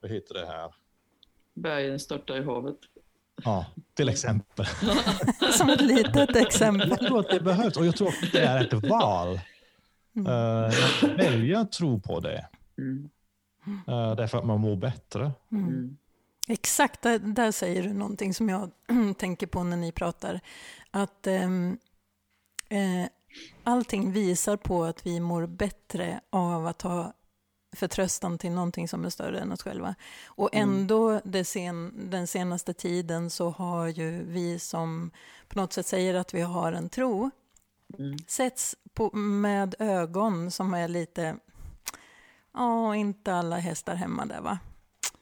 vad 0.00 0.10
heter 0.10 0.34
det 0.34 0.46
här? 0.46 0.74
Bergen 1.54 2.00
störtar 2.00 2.36
i 2.36 2.44
havet. 2.44 2.78
Ja, 3.44 3.66
till 3.94 4.08
exempel. 4.08 4.66
Som 5.52 5.70
ett 5.70 5.80
litet 5.80 6.36
exempel. 6.36 6.90
Jag 6.90 6.98
tror 6.98 7.20
att 7.20 7.30
det 7.30 7.40
behövs 7.40 7.76
och 7.76 7.86
jag 7.86 7.96
tror 7.96 8.08
att 8.08 8.32
det 8.32 8.40
är 8.40 8.64
ett 8.64 8.90
val. 8.90 9.40
Mm. 10.16 10.32
Uh, 10.32 11.16
välja 11.16 11.64
tro 11.64 12.00
på 12.00 12.20
det. 12.20 12.46
Mm. 12.78 13.10
Uh, 13.88 14.16
därför 14.16 14.38
att 14.38 14.46
man 14.46 14.60
mår 14.60 14.76
bättre. 14.76 15.32
Mm. 15.52 15.64
mm. 15.64 15.96
Exakt, 16.48 17.02
där, 17.02 17.18
där, 17.18 17.52
säger 17.52 17.82
du 17.82 17.92
någonting 17.92 18.34
som 18.34 18.48
jag 18.48 18.70
tänker 19.18 19.46
på 19.46 19.62
när 19.62 19.76
ni 19.76 19.92
pratar. 19.92 20.40
Att 20.90 21.26
um, 21.26 21.78
uh, 22.72 23.06
allting 23.64 24.12
visar 24.12 24.56
på 24.56 24.84
att 24.84 25.06
vi 25.06 25.20
mår 25.20 25.46
bättre 25.46 26.20
av 26.30 26.66
att 26.66 26.82
ha 26.82 27.12
förtröstan 27.74 28.38
till 28.38 28.50
någonting 28.52 28.88
som 28.88 29.04
är 29.04 29.10
större 29.10 29.40
än 29.40 29.52
oss 29.52 29.62
själva. 29.62 29.94
Och 30.26 30.54
mm. 30.54 30.68
ändå 30.68 31.20
sen, 31.44 32.10
den 32.10 32.26
senaste 32.26 32.74
tiden 32.74 33.30
så 33.30 33.50
har 33.50 33.88
ju 33.88 34.24
vi 34.24 34.58
som 34.58 35.10
på 35.48 35.60
något 35.60 35.72
sätt 35.72 35.86
säger 35.86 36.14
att 36.14 36.34
vi 36.34 36.40
har 36.40 36.72
en 36.72 36.88
tro 36.88 37.30
mm. 37.98 38.16
setts 38.26 38.76
på, 38.94 39.16
med 39.16 39.74
ögon 39.78 40.50
som 40.50 40.74
är 40.74 40.88
lite, 40.88 41.36
ja, 42.54 42.96
inte 42.96 43.34
alla 43.34 43.56
hästar 43.56 43.94
hemma 43.94 44.26
där 44.26 44.40
va? 44.40 44.58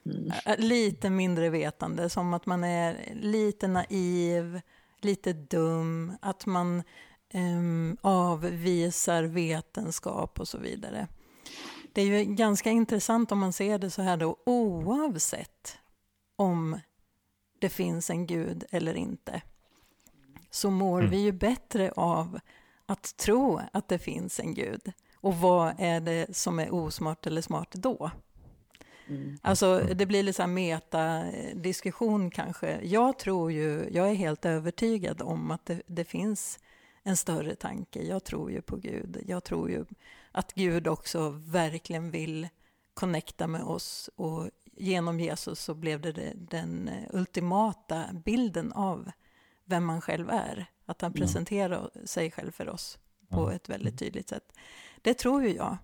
Mm. 0.07 0.33
Lite 0.59 1.11
mindre 1.11 1.51
vetande, 1.51 2.11
som 2.11 2.35
att 2.35 2.47
man 2.47 2.65
är 2.65 3.15
lite 3.15 3.69
naiv, 3.69 4.61
lite 5.01 5.33
dum, 5.33 6.13
att 6.21 6.47
man 6.47 6.83
um, 7.35 7.97
avvisar 8.01 9.23
vetenskap 9.23 10.41
och 10.41 10.49
så 10.49 10.59
vidare. 10.59 11.09
Det 11.93 12.03
är 12.03 12.07
ju 12.07 12.25
ganska 12.25 12.71
intressant 12.71 13.33
om 13.33 13.39
man 13.39 13.53
ser 13.53 13.79
det 13.79 13.91
så 13.91 14.03
här 14.03 14.17
då, 14.17 14.37
oavsett 14.47 15.79
om 16.37 16.81
det 17.59 17.69
finns 17.69 18.11
en 18.11 18.27
gud 18.27 18.65
eller 18.71 18.95
inte. 18.95 19.43
så 20.51 20.71
mår 20.71 20.99
Mm. 21.01 21.11
vi 21.11 21.19
ju 21.23 21.33
bättre 21.33 21.91
av 21.97 22.39
att 22.87 23.17
tro 23.17 23.61
att 23.73 23.89
det 23.89 23.99
finns 23.99 24.41
en 24.41 24.55
gud. 24.55 24.93
Och 25.17 25.37
vad 25.37 25.75
är 25.79 26.01
det 26.01 26.37
som 26.37 26.59
är 26.59 26.75
osmart 26.75 27.27
eller 27.27 27.43
smart 27.43 27.73
då? 27.73 28.11
Mm. 29.09 29.39
Alltså 29.43 29.79
det 29.95 30.07
blir 30.07 30.23
lite 30.23 30.37
så 30.37 30.43
här 30.43 30.49
meta-diskussion 30.49 32.31
kanske. 32.31 32.81
Jag 32.83 33.19
tror 33.19 33.53
ju, 33.53 33.89
jag 33.93 34.11
är 34.11 34.15
helt 34.15 34.45
övertygad 34.45 35.23
om 35.23 35.51
att 35.51 35.67
det, 35.67 35.83
det 35.87 36.05
finns 36.05 36.59
en 37.03 37.17
större 37.17 37.55
tanke. 37.55 38.03
Jag 38.03 38.25
tror 38.25 38.51
ju 38.51 38.63
på 38.63 38.77
Gud. 38.77 39.23
Jag 39.27 39.45
tror 39.45 39.71
ju 39.71 39.85
att 40.33 40.55
Gud 40.55 40.87
också 40.87 41.29
verkligen 41.31 42.11
vill 42.11 42.49
connecta 42.95 43.47
med 43.47 43.63
oss 43.63 44.11
och 44.17 44.51
genom 44.73 45.21
Jesus 45.21 45.61
så 45.61 45.75
blev 45.75 46.01
det 46.01 46.33
den 46.35 46.91
ultimata 47.11 48.05
bilden 48.25 48.73
av 48.73 49.11
vem 49.65 49.85
man 49.85 50.01
själv 50.01 50.31
är. 50.31 50.67
Att 50.87 51.01
han 51.01 51.13
presenterar 51.13 51.91
sig 52.05 52.31
själv 52.31 52.51
för 52.51 52.69
oss 52.69 52.99
på 53.29 53.51
ett 53.51 53.69
väldigt 53.69 53.99
tydligt 53.99 54.29
sätt. 54.29 54.53
Det 55.03 55.15
tror 55.15 55.43
ju 55.43 55.55
jag. 55.55 55.77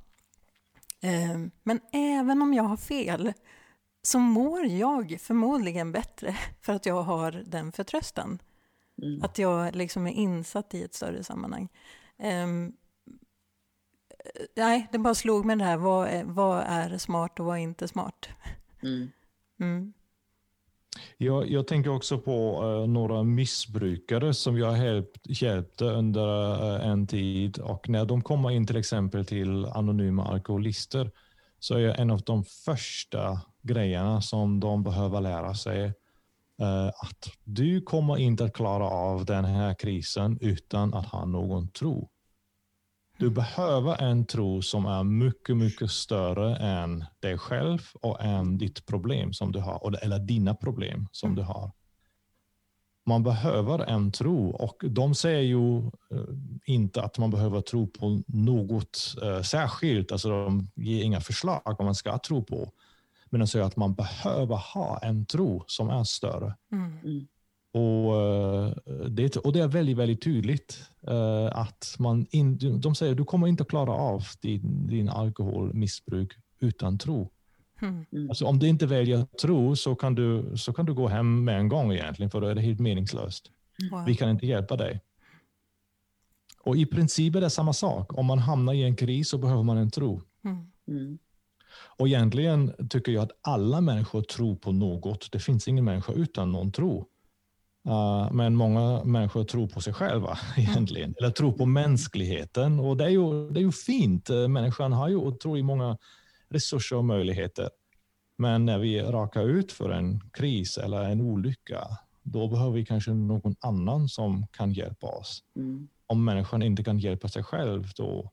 Eh, 1.00 1.38
Men 1.62 1.80
även 1.92 2.42
om 2.42 2.54
jag 2.54 2.62
har 2.62 2.76
fel 2.76 3.32
så 4.02 4.18
mår 4.18 4.66
jag 4.66 5.20
förmodligen 5.20 5.92
bättre 5.92 6.36
för 6.60 6.72
att 6.72 6.86
jag 6.86 7.02
har 7.02 7.32
den 7.32 7.72
förtröstan. 7.72 8.38
Mm. 9.02 9.22
Att 9.22 9.38
jag 9.38 9.76
liksom 9.76 10.06
är 10.06 10.12
insatt 10.12 10.74
i 10.74 10.82
ett 10.82 10.94
större 10.94 11.24
sammanhang. 11.24 11.68
Nej, 14.56 14.88
det 14.92 14.98
bara 14.98 15.14
slog 15.14 15.44
mig 15.44 15.56
det 15.56 15.64
här, 15.64 15.76
vad 15.76 16.08
är, 16.08 16.24
vad 16.24 16.64
är 16.66 16.98
smart 16.98 17.40
och 17.40 17.46
vad 17.46 17.56
är 17.56 17.62
inte 17.62 17.88
smart? 17.88 18.28
Mm. 18.82 19.10
Mm. 19.60 19.92
Jag, 21.16 21.50
jag 21.50 21.66
tänker 21.66 21.90
också 21.90 22.18
på 22.18 22.62
eh, 22.62 22.90
några 22.90 23.22
missbrukare 23.22 24.34
som 24.34 24.58
jag 24.58 24.78
hjälpt, 24.78 25.42
hjälpte 25.42 25.84
under 25.84 26.52
eh, 26.76 26.88
en 26.88 27.06
tid 27.06 27.58
och 27.58 27.88
när 27.88 28.04
de 28.04 28.22
kommer 28.22 28.50
in 28.50 28.66
till 28.66 28.76
exempel 28.76 29.26
till 29.26 29.64
anonyma 29.66 30.24
alkoholister 30.28 31.10
så 31.58 31.74
är 31.74 32.00
en 32.00 32.10
av 32.10 32.20
de 32.20 32.44
första 32.44 33.40
grejerna 33.62 34.22
som 34.22 34.60
de 34.60 34.82
behöver 34.82 35.20
lära 35.20 35.54
sig 35.54 35.84
eh, 36.60 36.86
att 36.86 37.30
du 37.44 37.80
kommer 37.80 38.16
inte 38.16 38.44
att 38.44 38.54
klara 38.54 38.84
av 38.84 39.24
den 39.24 39.44
här 39.44 39.74
krisen 39.74 40.38
utan 40.40 40.94
att 40.94 41.06
ha 41.06 41.24
någon 41.24 41.68
tro. 41.68 42.10
Du 43.18 43.30
behöver 43.30 44.02
en 44.02 44.26
tro 44.26 44.62
som 44.62 44.86
är 44.86 45.04
mycket, 45.04 45.56
mycket 45.56 45.90
större 45.90 46.56
än 46.56 47.04
dig 47.20 47.38
själv 47.38 47.78
och 48.00 48.24
än 48.24 48.58
ditt 48.58 48.86
problem 48.86 49.32
som 49.32 49.52
du 49.52 49.60
har, 49.60 49.98
eller 50.02 50.18
dina 50.18 50.54
problem 50.54 51.08
som 51.12 51.34
du 51.34 51.42
har. 51.42 51.72
Man 53.06 53.22
behöver 53.22 53.78
en 53.78 54.12
tro 54.12 54.50
och 54.50 54.82
de 54.90 55.14
säger 55.14 55.42
ju 55.42 55.78
eh, 55.78 56.34
inte 56.64 57.02
att 57.02 57.18
man 57.18 57.30
behöver 57.30 57.60
tro 57.60 57.86
på 57.86 58.22
något 58.26 59.14
eh, 59.22 59.42
särskilt, 59.42 60.12
alltså 60.12 60.28
de 60.28 60.68
ger 60.74 61.04
inga 61.04 61.20
förslag 61.20 61.62
vad 61.64 61.84
man 61.84 61.94
ska 61.94 62.18
tro 62.18 62.44
på. 62.44 62.72
Men 63.30 63.40
de 63.40 63.46
säger 63.46 63.64
att 63.64 63.76
man 63.76 63.94
behöver 63.94 64.56
ha 64.56 64.98
en 64.98 65.26
tro 65.26 65.64
som 65.66 65.90
är 65.90 66.04
större. 66.04 66.54
Mm. 66.72 67.26
Och, 67.72 68.16
eh, 68.16 68.72
det, 69.08 69.36
och 69.36 69.52
det 69.52 69.60
är 69.60 69.68
väldigt, 69.68 69.96
väldigt 69.96 70.22
tydligt 70.22 70.78
eh, 71.06 71.46
att 71.58 71.96
man 71.98 72.26
in, 72.30 72.58
de 72.80 72.94
säger 72.94 73.12
att 73.12 73.18
du 73.18 73.24
kommer 73.24 73.46
inte 73.46 73.64
klara 73.64 73.92
av 73.92 74.22
din, 74.40 74.86
din 74.86 75.08
alkoholmissbruk 75.08 76.32
utan 76.60 76.98
tro. 76.98 77.30
Mm. 77.82 78.28
Alltså, 78.28 78.44
om 78.44 78.58
du 78.58 78.68
inte 78.68 78.86
väljer 78.86 79.24
tro 79.24 79.76
så 79.76 79.94
kan, 79.94 80.14
du, 80.14 80.52
så 80.56 80.72
kan 80.72 80.86
du 80.86 80.94
gå 80.94 81.08
hem 81.08 81.44
med 81.44 81.58
en 81.58 81.68
gång 81.68 81.92
egentligen, 81.92 82.30
för 82.30 82.40
då 82.40 82.46
är 82.46 82.54
det 82.54 82.60
helt 82.60 82.80
meningslöst. 82.80 83.50
Wow. 83.90 84.04
Vi 84.06 84.14
kan 84.14 84.30
inte 84.30 84.46
hjälpa 84.46 84.76
dig. 84.76 85.00
Och 86.60 86.76
i 86.76 86.86
princip 86.86 87.34
är 87.34 87.40
det 87.40 87.50
samma 87.50 87.72
sak. 87.72 88.18
Om 88.18 88.26
man 88.26 88.38
hamnar 88.38 88.72
i 88.72 88.82
en 88.82 88.96
kris 88.96 89.28
så 89.28 89.38
behöver 89.38 89.62
man 89.62 89.76
en 89.76 89.90
tro. 89.90 90.22
Mm. 90.44 90.66
Mm. 90.88 91.18
Och 91.98 92.08
egentligen 92.08 92.88
tycker 92.90 93.12
jag 93.12 93.22
att 93.22 93.38
alla 93.42 93.80
människor 93.80 94.22
tror 94.22 94.56
på 94.56 94.72
något. 94.72 95.32
Det 95.32 95.38
finns 95.38 95.68
ingen 95.68 95.84
människa 95.84 96.12
utan 96.12 96.52
någon 96.52 96.72
tro. 96.72 97.06
Uh, 97.88 98.32
men 98.32 98.54
många 98.54 99.04
människor 99.04 99.44
tror 99.44 99.68
på 99.68 99.80
sig 99.80 99.92
själva 99.92 100.38
egentligen, 100.56 101.14
eller 101.18 101.30
tror 101.30 101.52
på 101.52 101.66
mänskligheten. 101.66 102.80
Och 102.80 102.96
det 102.96 103.04
är 103.04 103.08
ju, 103.08 103.50
det 103.50 103.60
är 103.60 103.64
ju 103.64 103.72
fint. 103.72 104.30
Uh, 104.30 104.48
Människan 104.48 104.92
har 104.92 105.08
ju 105.08 105.16
otroligt 105.16 105.64
många 105.64 105.98
resurser 106.48 106.96
och 106.96 107.04
möjligheter. 107.04 107.70
Men 108.36 108.66
när 108.66 108.78
vi 108.78 109.02
rakar 109.02 109.42
ut 109.42 109.72
för 109.72 109.90
en 109.90 110.20
kris 110.30 110.78
eller 110.78 111.02
en 111.04 111.20
olycka, 111.20 111.88
då 112.22 112.48
behöver 112.48 112.72
vi 112.72 112.86
kanske 112.86 113.10
någon 113.10 113.54
annan 113.60 114.08
som 114.08 114.46
kan 114.46 114.72
hjälpa 114.72 115.06
oss. 115.06 115.44
Mm. 115.56 115.88
Om 116.06 116.24
människan 116.24 116.62
inte 116.62 116.84
kan 116.84 116.98
hjälpa 116.98 117.28
sig 117.28 117.42
själv, 117.42 117.88
då, 117.96 118.32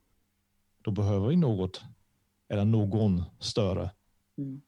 då 0.81 0.91
behöver 0.91 1.27
vi 1.27 1.35
något 1.35 1.81
eller 2.49 2.65
någon 2.65 3.23
större. 3.39 3.91
Mm. 4.37 4.61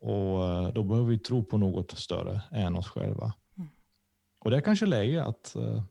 Och 0.00 0.44
eh, 0.44 0.68
då 0.68 0.82
behöver 0.82 1.08
vi 1.08 1.18
tro 1.18 1.44
på 1.44 1.58
något 1.58 1.98
större 1.98 2.42
än 2.50 2.76
oss 2.76 2.88
själva. 2.88 3.34
Och 4.44 4.50
det 4.50 4.56
är 4.56 4.60
kanske 4.60 4.86
läge 4.86 5.24
att 5.24 5.54
eh, 5.56 5.82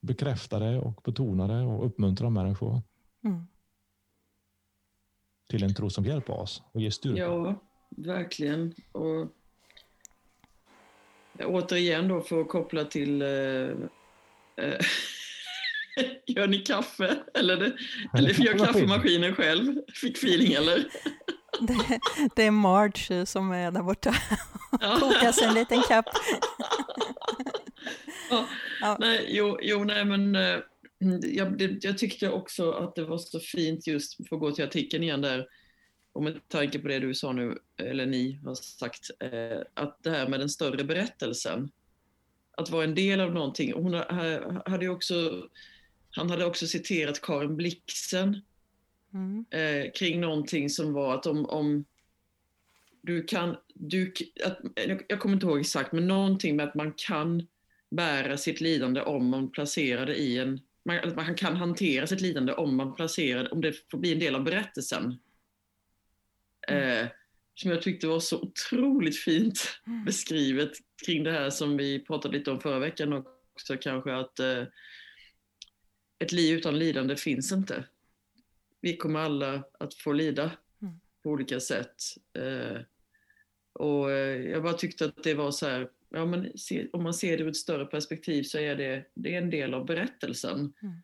bekräfta 0.00 0.58
det 0.58 0.78
och 0.78 1.00
betona 1.04 1.46
det 1.46 1.62
och 1.66 1.86
uppmuntra 1.86 2.30
människor 2.30 2.82
Mm. 3.24 3.46
till 5.50 5.62
en 5.64 5.74
tro 5.74 5.90
som 5.90 6.04
hjälper 6.04 6.32
oss 6.40 6.62
och 6.72 6.80
ger 6.80 6.90
styrka. 6.90 7.18
Ja, 7.22 7.54
verkligen. 7.96 8.74
Och 8.92 9.26
återigen 11.44 12.08
då 12.08 12.20
för 12.20 12.40
att 12.40 12.48
koppla 12.48 12.84
till 12.84 13.22
eh, 13.22 13.28
eh, 14.56 14.80
Gör 16.26 16.46
ni 16.48 16.58
kaffe? 16.58 17.16
Eller, 17.34 17.56
det, 17.56 17.76
eller 18.18 18.30
gör 18.44 18.58
kaffemaskinen 18.58 19.34
själv? 19.34 19.74
Fick 19.94 20.16
feeling 20.16 20.52
eller? 20.52 20.86
Det, 21.60 22.00
det 22.36 22.42
är 22.42 22.50
Marge 22.50 23.26
som 23.26 23.50
är 23.50 23.70
där 23.70 23.82
borta 23.82 24.14
Ja. 24.80 24.94
och 24.94 25.00
kokar 25.00 25.32
sig 25.32 25.48
en 25.48 25.54
liten 25.54 25.82
kapp. 25.82 26.04
Ja. 28.30 28.48
Ja. 28.80 28.96
Nej, 29.00 29.26
jo, 29.28 29.58
jo, 29.62 29.84
nej 29.84 30.04
men 30.04 30.36
eh, 30.36 30.58
jag, 31.22 31.58
det, 31.58 31.84
jag 31.84 31.98
tyckte 31.98 32.30
också 32.30 32.70
att 32.72 32.94
det 32.94 33.04
var 33.04 33.18
så 33.18 33.40
fint 33.40 33.86
just, 33.86 34.28
för 34.28 34.36
att 34.36 34.40
gå 34.40 34.50
till 34.52 34.64
artikeln 34.64 35.02
igen 35.02 35.20
där, 35.20 35.46
och 36.12 36.22
med 36.22 36.48
tanke 36.48 36.78
på 36.78 36.88
det 36.88 36.98
du 36.98 37.14
sa 37.14 37.32
nu, 37.32 37.58
eller 37.76 38.06
ni 38.06 38.40
har 38.44 38.54
sagt, 38.54 39.10
eh, 39.20 39.58
att 39.74 39.98
det 40.02 40.10
här 40.10 40.28
med 40.28 40.40
den 40.40 40.48
större 40.48 40.84
berättelsen, 40.84 41.70
att 42.56 42.70
vara 42.70 42.84
en 42.84 42.94
del 42.94 43.20
av 43.20 43.34
någonting. 43.34 43.72
Hon 43.72 43.94
ha- 43.94 44.62
hade 44.70 44.88
också, 44.88 45.48
han 46.10 46.30
hade 46.30 46.44
också 46.44 46.66
citerat 46.66 47.20
Karin 47.22 47.56
Blixen 47.56 48.42
Mm. 49.14 49.44
eh, 49.50 49.92
kring 49.92 50.20
någonting 50.20 50.70
som 50.70 50.92
var 50.92 51.14
att 51.14 51.26
om, 51.26 51.46
om 51.46 51.84
du 53.02 53.22
kan, 53.24 53.56
du, 53.74 54.12
att, 54.44 54.58
jag, 54.74 55.02
jag 55.08 55.20
kommer 55.20 55.34
inte 55.34 55.46
ihåg 55.46 55.60
exakt, 55.60 55.92
men 55.92 56.06
någonting 56.08 56.56
med 56.56 56.68
att 56.68 56.74
man 56.74 56.92
kan 56.96 57.46
bära 57.90 58.36
sitt 58.36 58.60
lidande 58.60 59.00
om 59.00 59.28
man 59.28 59.50
placerar 59.52 60.06
det 60.06 60.16
i 60.16 60.38
en, 60.38 60.60
man, 60.84 61.14
man 61.16 61.34
kan 61.34 61.56
hantera 61.56 62.06
sitt 62.06 62.20
lidande 62.20 62.52
om 62.52 62.76
man 62.76 62.94
placerar 62.94 63.52
om 63.52 63.60
det 63.60 63.90
får 63.90 63.98
bli 63.98 64.12
en 64.12 64.18
del 64.18 64.34
av 64.34 64.44
berättelsen. 64.44 65.18
Eh, 66.68 67.06
som 67.54 67.70
jag 67.70 67.82
tyckte 67.82 68.06
var 68.06 68.20
så 68.20 68.40
otroligt 68.40 69.16
fint 69.18 69.80
beskrivet 70.06 70.72
kring 71.06 71.24
det 71.24 71.32
här 71.32 71.50
som 71.50 71.76
vi 71.76 72.04
pratade 72.04 72.38
lite 72.38 72.50
om 72.50 72.60
förra 72.60 72.78
veckan 72.78 73.12
också 73.12 73.76
kanske 73.76 74.14
att 74.14 74.38
eh, 74.38 74.64
ett 76.18 76.32
liv 76.32 76.58
utan 76.58 76.78
lidande 76.78 77.16
finns 77.16 77.52
inte. 77.52 77.84
Vi 78.80 78.96
kommer 78.96 79.20
alla 79.20 79.64
att 79.78 79.94
få 79.94 80.12
lida 80.12 80.50
Mm. 80.82 80.94
på 81.22 81.30
olika 81.30 81.60
sätt. 81.60 81.94
Eh, 82.38 82.80
och 83.72 84.10
eh, 84.10 84.50
jag 84.50 84.62
bara 84.62 84.72
tyckte 84.72 85.04
att 85.04 85.22
det 85.22 85.34
var 85.34 85.50
så 85.50 85.66
här, 85.66 85.90
ja, 86.16 86.26
men 86.26 86.58
se, 86.58 86.88
om 86.92 87.02
man 87.02 87.14
ser 87.14 87.36
det 87.36 87.42
ur 87.42 87.48
ett 87.48 87.56
större 87.56 87.86
perspektiv 87.86 88.42
så 88.42 88.58
är 88.58 88.76
det, 88.76 89.04
det 89.14 89.34
är 89.34 89.38
en 89.38 89.50
del 89.50 89.74
av 89.74 89.86
berättelsen. 89.86 90.58
Mm. 90.82 90.94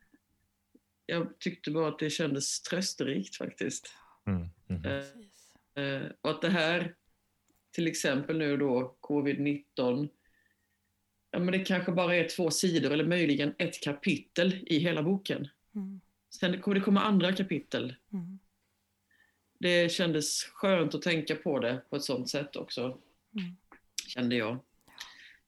Jag 1.05 1.39
tyckte 1.39 1.71
bara 1.71 1.87
att 1.87 1.99
det 1.99 2.09
kändes 2.09 2.61
trösterikt 2.61 3.35
faktiskt. 3.35 3.93
Mm, 4.25 4.47
mm. 4.69 4.85
Eh. 4.85 5.83
Eh, 5.83 6.11
och 6.21 6.29
att 6.29 6.41
det 6.41 6.49
här, 6.49 6.95
till 7.71 7.87
exempel 7.87 8.37
nu 8.37 8.57
då, 8.57 8.97
covid-19, 9.01 10.09
ja, 11.31 11.39
men 11.39 11.51
det 11.51 11.59
kanske 11.59 11.91
bara 11.91 12.15
är 12.15 12.27
två 12.29 12.51
sidor 12.51 12.91
eller 12.91 13.05
möjligen 13.05 13.53
ett 13.57 13.83
kapitel 13.83 14.59
i 14.65 14.77
hela 14.77 15.03
boken. 15.03 15.47
Mm. 15.75 16.01
Sen 16.29 16.61
kommer 16.61 16.75
det 16.75 16.81
komma 16.81 17.01
andra 17.01 17.33
kapitel. 17.33 17.95
Mm. 18.13 18.39
Det 19.59 19.91
kändes 19.91 20.43
skönt 20.43 20.95
att 20.95 21.01
tänka 21.01 21.35
på 21.35 21.59
det 21.59 21.81
på 21.89 21.95
ett 21.95 22.03
sånt 22.03 22.29
sätt 22.29 22.55
också, 22.55 22.81
Mm. 23.35 23.55
kände 24.07 24.35
jag. 24.35 24.59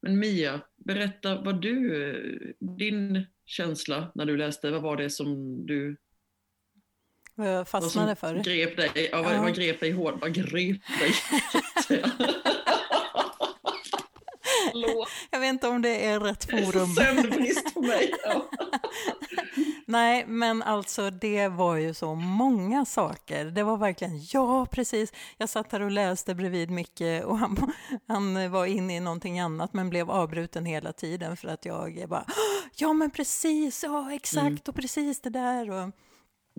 Men 0.06 0.18
Mia, 0.18 0.60
berätta 0.76 1.40
vad 1.40 1.62
du, 1.62 2.56
din 2.78 3.26
känsla 3.46 4.12
när 4.14 4.24
du 4.26 4.36
läste, 4.36 4.70
vad 4.70 4.82
var 4.82 4.96
det 4.96 5.10
som 5.10 5.56
du 5.66 5.96
Vad 7.34 7.48
jag 7.48 7.56
vad 7.56 7.68
fastnade 7.68 8.16
som 8.16 8.34
för. 8.34 8.42
grep 8.44 8.76
dig? 8.76 9.08
Ja, 9.12 9.22
vad, 9.22 9.34
Ja. 9.34 9.42
vad 9.42 9.54
grep 9.54 9.80
dig 9.80 9.90
hårt? 9.92 10.14
Vad 10.20 10.34
grep 10.34 10.80
dig? 11.00 11.12
jag 15.30 15.40
vet 15.40 15.48
inte 15.48 15.68
om 15.68 15.82
det 15.82 16.04
är 16.04 16.20
rätt 16.20 16.44
forum. 16.50 16.86
Sömnbrist 16.86 17.74
på 17.74 17.82
mig. 17.82 18.12
Ja. 18.24 18.50
Nej, 19.88 20.26
men 20.26 20.62
alltså 20.62 21.10
det 21.10 21.48
var 21.48 21.76
ju 21.76 21.94
så 21.94 22.14
många 22.14 22.84
saker. 22.84 23.44
Det 23.44 23.62
var 23.62 23.76
verkligen, 23.76 24.20
ja 24.32 24.66
precis. 24.66 25.12
Jag 25.36 25.48
satt 25.48 25.72
här 25.72 25.82
och 25.82 25.90
läste 25.90 26.34
bredvid 26.34 26.70
Micke 26.70 27.24
och 27.24 27.38
han, 27.38 27.72
han 28.08 28.50
var 28.50 28.66
inne 28.66 28.96
i 28.96 29.00
någonting 29.00 29.40
annat 29.40 29.74
men 29.74 29.90
blev 29.90 30.10
avbruten 30.10 30.64
hela 30.64 30.92
tiden 30.92 31.36
för 31.36 31.48
att 31.48 31.64
jag 31.64 32.08
bara, 32.08 32.24
ja 32.76 32.92
men 32.92 33.10
precis, 33.10 33.82
ja 33.82 34.12
exakt 34.12 34.46
mm. 34.46 34.62
och 34.66 34.74
precis 34.74 35.20
det 35.20 35.30
där. 35.30 35.70
Och, 35.70 35.90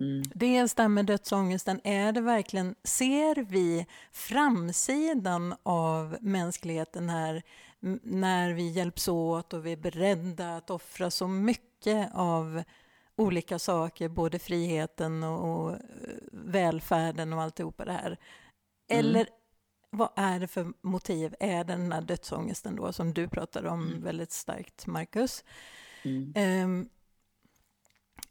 Mm. 0.00 0.22
Det 0.34 0.88
med 0.88 1.06
dödsångesten, 1.06 1.80
är 1.84 2.12
det 2.12 2.20
verkligen, 2.20 2.74
ser 2.84 3.34
vi 3.34 3.86
framsidan 4.12 5.54
av 5.62 6.16
mänskligheten 6.20 7.08
här 7.08 7.42
när 8.02 8.52
vi 8.52 8.68
hjälps 8.68 9.08
åt 9.08 9.52
och 9.52 9.66
vi 9.66 9.72
är 9.72 9.76
beredda 9.76 10.56
att 10.56 10.70
offra 10.70 11.10
så 11.10 11.28
mycket 11.28 12.10
av 12.14 12.62
olika 13.18 13.58
saker, 13.58 14.08
både 14.08 14.38
friheten 14.38 15.22
och, 15.22 15.68
och 15.68 15.76
välfärden 16.32 17.32
och 17.32 17.42
alltihopa 17.42 17.84
det 17.84 17.92
här. 17.92 18.06
Mm. 18.06 18.18
Eller 18.88 19.20
mm. 19.20 19.32
vad 19.90 20.08
är 20.16 20.40
det 20.40 20.48
för 20.48 20.72
motiv? 20.80 21.34
Är 21.40 21.64
det 21.64 21.72
den 21.72 21.92
här 21.92 22.02
dödsångesten 22.02 22.76
då 22.76 22.92
som 22.92 23.14
du 23.14 23.28
pratade 23.28 23.68
om 23.68 23.86
mm. 23.86 24.02
väldigt 24.02 24.32
starkt, 24.32 24.86
Marcus? 24.86 25.44
Mm. 26.02 26.64
Um, 26.64 26.88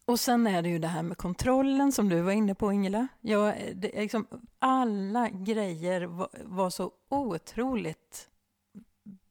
och 0.06 0.19
sen 0.19 0.47
är 0.47 0.62
det 0.62 0.69
ju 0.69 0.80
det 0.80 0.88
här 0.88 1.04
med 1.04 1.17
kontrollen 1.17 1.91
som 1.91 2.10
du 2.10 2.21
var 2.21 2.32
inne 2.32 2.56
på 2.56 2.71
Ingela. 2.71 3.08
Jag, 3.21 3.56
det, 3.76 4.02
liksom, 4.02 4.28
alla 4.60 5.30
grejer 5.30 6.02
var, 6.02 6.30
var, 6.43 6.69
så 6.69 6.91
otroligt 7.10 8.30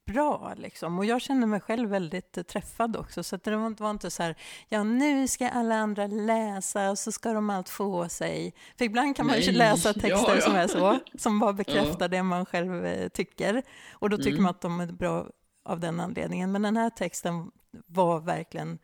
bra 0.07 0.55
liksom. 0.57 0.99
Och 0.99 1.05
jag 1.05 1.21
kände 1.21 1.47
mig 1.47 1.61
själv 1.61 1.91
väldigt 1.91 2.49
träffad 2.49 2.97
också. 2.97 3.23
Så 3.23 3.37
det 3.37 3.57
var, 3.57 3.91
inte 3.91 4.11
så 4.11 4.23
här, 4.23 4.37
ja 4.69 4.85
nu 4.85 5.29
ska 5.29 5.49
alla 5.49 5.75
andra 5.75 6.07
läsa 6.07 6.91
och 6.91 6.99
så 6.99 7.13
ska 7.13 7.33
de 7.33 7.51
allt 7.51 7.69
få 7.69 8.09
sig. 8.09 8.55
För 8.79 8.85
ibland 8.85 9.17
kan 9.17 9.27
man 9.27 9.41
ju 9.41 9.53
läsa 9.53 9.93
texter 9.93 10.09
ja, 10.09 10.35
ja. 10.35 10.41
som 10.41 10.55
är 10.55 10.67
så, 10.67 10.99
som 11.19 11.39
bara 11.39 11.53
bekräftar 11.53 12.09
det 12.09 12.23
man 12.23 12.47
själv 12.47 12.87
eh, 12.87 13.09
tycker. 13.09 13.63
Och 13.93 14.11
då 14.11 14.17
tycker 14.17 14.31
mm. 14.31 14.43
man 14.43 14.51
att 14.51 14.61
de 14.61 14.81
är 14.81 14.87
bra 14.87 15.27
av 15.65 15.81
den 15.81 16.01
anledningen. 16.01 16.53
Men 16.53 16.63
den 16.63 16.77
här 16.77 16.91
texten 16.91 17.51
var 17.87 18.21
verkligen 18.21 18.79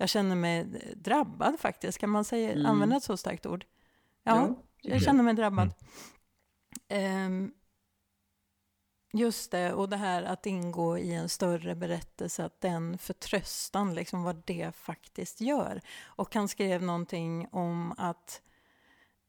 jag 0.00 0.08
känner 0.08 0.36
mig 0.36 0.66
drabbad 0.96 1.60
faktiskt. 1.60 1.98
Kan 1.98 2.10
man 2.10 2.24
säga, 2.24 2.52
mm. 2.52 2.66
använda 2.66 2.96
ett 2.96 3.02
så 3.02 3.16
starkt 3.16 3.46
ord? 3.46 3.64
Ja, 4.24 4.48
ja 4.82 4.90
jag 4.92 5.02
känner 5.02 5.22
mig 5.22 5.34
drabbad. 5.34 5.72
Mm. 6.88 7.26
Um, 7.26 7.52
just 9.12 9.50
det, 9.50 9.72
och 9.72 9.88
det 9.88 9.96
här 9.96 10.22
att 10.22 10.46
ingå 10.46 10.98
i 10.98 11.14
en 11.14 11.28
större 11.28 11.74
berättelse, 11.74 12.44
att 12.44 12.60
den 12.60 12.98
förtröstan, 12.98 13.94
liksom 13.94 14.22
vad 14.22 14.42
det 14.44 14.74
faktiskt 14.74 15.40
gör. 15.40 15.80
Och 16.04 16.34
han 16.34 16.48
skrev 16.48 16.82
någonting 16.82 17.48
om 17.52 17.94
att 17.96 18.42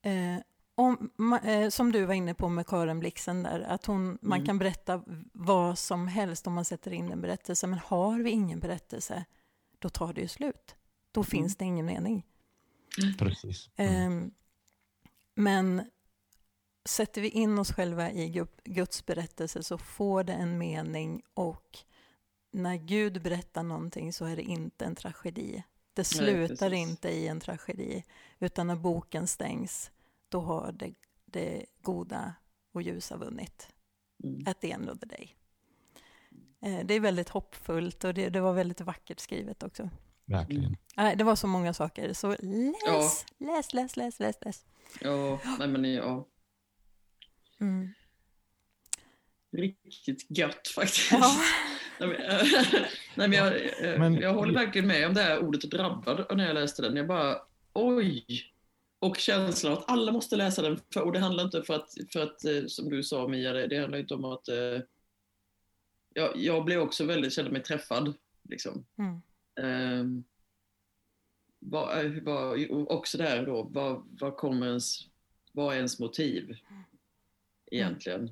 eh, 0.02 0.38
om, 0.76 1.40
eh, 1.44 1.70
som 1.70 1.92
du 1.92 2.06
var 2.06 2.14
inne 2.14 2.34
på 2.34 2.50
med 2.50 2.68
Karin 2.68 3.00
Blixen 3.00 3.44
där, 3.44 3.60
att 3.60 3.86
hon, 3.86 4.06
mm. 4.06 4.18
man 4.22 4.46
kan 4.46 4.58
berätta 4.58 5.04
vad 5.34 5.78
som 5.78 6.08
helst 6.08 6.48
om 6.48 6.54
man 6.54 6.66
sätter 6.66 6.94
in 6.94 7.12
en 7.12 7.22
berättelse, 7.22 7.68
men 7.68 7.80
har 7.80 8.20
vi 8.20 8.30
ingen 8.30 8.60
berättelse, 8.60 9.26
då 9.80 9.90
tar 9.90 10.14
det 10.14 10.22
ju 10.22 10.28
slut. 10.28 10.76
Då 11.12 11.22
mm. 11.22 11.26
finns 11.26 11.56
det 11.56 11.66
ingen 11.66 11.86
mening. 11.86 12.26
Mm. 13.02 13.18
Precis. 13.18 13.70
Mm. 13.76 14.32
Men 15.36 15.84
sätter 16.86 17.22
vi 17.22 17.30
in 17.30 17.60
oss 17.60 17.72
själva 17.72 18.12
i 18.12 18.46
Guds 18.64 19.06
berättelse 19.06 19.64
så 19.64 19.78
får 19.78 20.24
det 20.24 20.34
en 20.34 20.58
mening 20.58 21.22
och 21.34 21.78
när 22.52 22.76
Gud 22.76 23.22
berättar 23.22 23.64
någonting 23.64 24.14
så 24.14 24.26
är 24.26 24.36
det 24.36 24.42
inte 24.42 24.86
en 24.86 24.96
tragedi. 24.96 25.64
Det 25.94 26.04
slutar 26.04 26.70
Nej, 26.70 26.80
inte 26.80 27.10
i 27.10 27.28
en 27.28 27.40
tragedi, 27.40 28.04
utan 28.40 28.68
när 28.68 28.76
boken 28.76 29.28
stängs, 29.28 29.92
då 30.30 30.40
har 30.40 30.72
det, 30.72 30.94
det 31.26 31.66
goda 31.82 32.34
och 32.72 32.82
ljusa 32.82 33.18
vunnit. 33.18 33.68
Mm. 34.24 34.48
At 34.48 34.62
the 34.62 34.72
end 34.72 34.90
of 34.90 35.00
the 35.00 35.06
day. 35.06 35.36
Det 36.86 36.94
är 36.94 37.00
väldigt 37.00 37.30
hoppfullt 37.30 38.04
och 38.04 38.14
det, 38.14 38.30
det, 38.30 38.42
var 38.42 38.54
väldigt 38.54 38.82
vackert 38.82 39.20
skrivet 39.20 39.64
också. 39.64 39.90
Verkligen. 40.26 40.78
Mm. 40.98 41.18
Det 41.18 41.24
var 41.24 41.36
så 41.36 41.48
många 41.48 41.74
saker, 41.74 42.14
så 42.14 42.28
läs, 42.40 42.76
ja. 42.86 43.10
läs, 43.38 43.74
läs, 43.74 43.98
läs, 43.98 44.20
läs, 44.20 44.36
läs. 44.42 44.66
Ja, 45.02 45.40
nej 45.60 45.68
men 45.68 45.94
ja. 45.94 46.28
Mm. 47.62 47.94
Riktigt 49.52 50.26
gött 50.38 50.68
faktiskt. 50.68 51.12
Ja. 51.12 51.36
nej, 52.00 52.10
men, 52.10 52.18
nej, 53.16 53.28
men 53.28 53.32
jag, 53.34 54.00
men, 54.00 54.16
jag 54.16 54.34
håller 54.34 54.54
verkligen 54.54 54.88
med 54.88 55.08
om 55.08 55.14
det 55.14 55.22
här 55.22 55.40
ordet 55.40 55.62
drabbad 55.62 56.38
när 56.38 56.48
jag 56.48 56.54
läste 56.54 56.82
den. 56.82 56.96
Jag 56.96 57.08
bara, 57.08 57.38
oj! 57.74 58.26
Och 59.00 59.18
känslan 59.18 59.74
att 59.74 59.90
alla 59.90 60.12
måste 60.12 60.36
läsa 60.36 60.62
den. 60.62 60.80
För, 60.94 61.02
och 61.02 61.12
det 61.12 61.20
handlar 61.20 61.44
inte 61.44 61.64
för 61.64 61.74
att, 61.74 61.90
för 62.14 62.24
att 62.24 62.46
eh, 62.46 62.66
som 62.68 62.90
du 62.90 63.04
sa 63.04 63.28
Mia, 63.28 63.54
det, 63.54 63.68
det 63.68 63.80
handlar 63.80 64.00
inte 64.00 64.14
om 64.14 64.26
att 64.26 64.48
jag, 66.14 66.38
jag 66.38 66.66
blev 66.66 66.80
också 66.80 67.06
väldigt, 67.06 67.34
kände 67.34 67.52
mig 67.52 67.64
träffad. 67.64 68.14
Liksom. 68.44 68.86
Mm. 68.98 69.22
Um, 70.00 70.24
vad, 71.60 72.06
vad, 72.24 72.72
också 72.72 73.18
där 73.18 73.46
då, 73.46 73.64
vad, 73.64 74.18
vad 74.20 74.38
kommer 74.38 74.68
ens, 74.68 75.00
vad 75.52 75.74
är 75.74 75.78
ens 75.78 76.00
motiv 76.00 76.58
egentligen? 77.72 78.32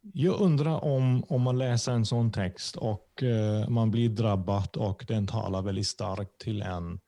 Jag 0.00 0.40
undrar 0.40 0.84
om, 0.84 1.24
om 1.28 1.42
man 1.42 1.58
läser 1.58 1.92
en 1.92 2.06
sån 2.06 2.32
text 2.32 2.76
och 2.76 3.22
uh, 3.22 3.68
man 3.68 3.90
blir 3.90 4.08
drabbad 4.08 4.76
och 4.76 5.04
den 5.08 5.26
talar 5.26 5.62
väldigt 5.62 5.86
starkt 5.86 6.38
till 6.38 6.62
en 6.62 7.00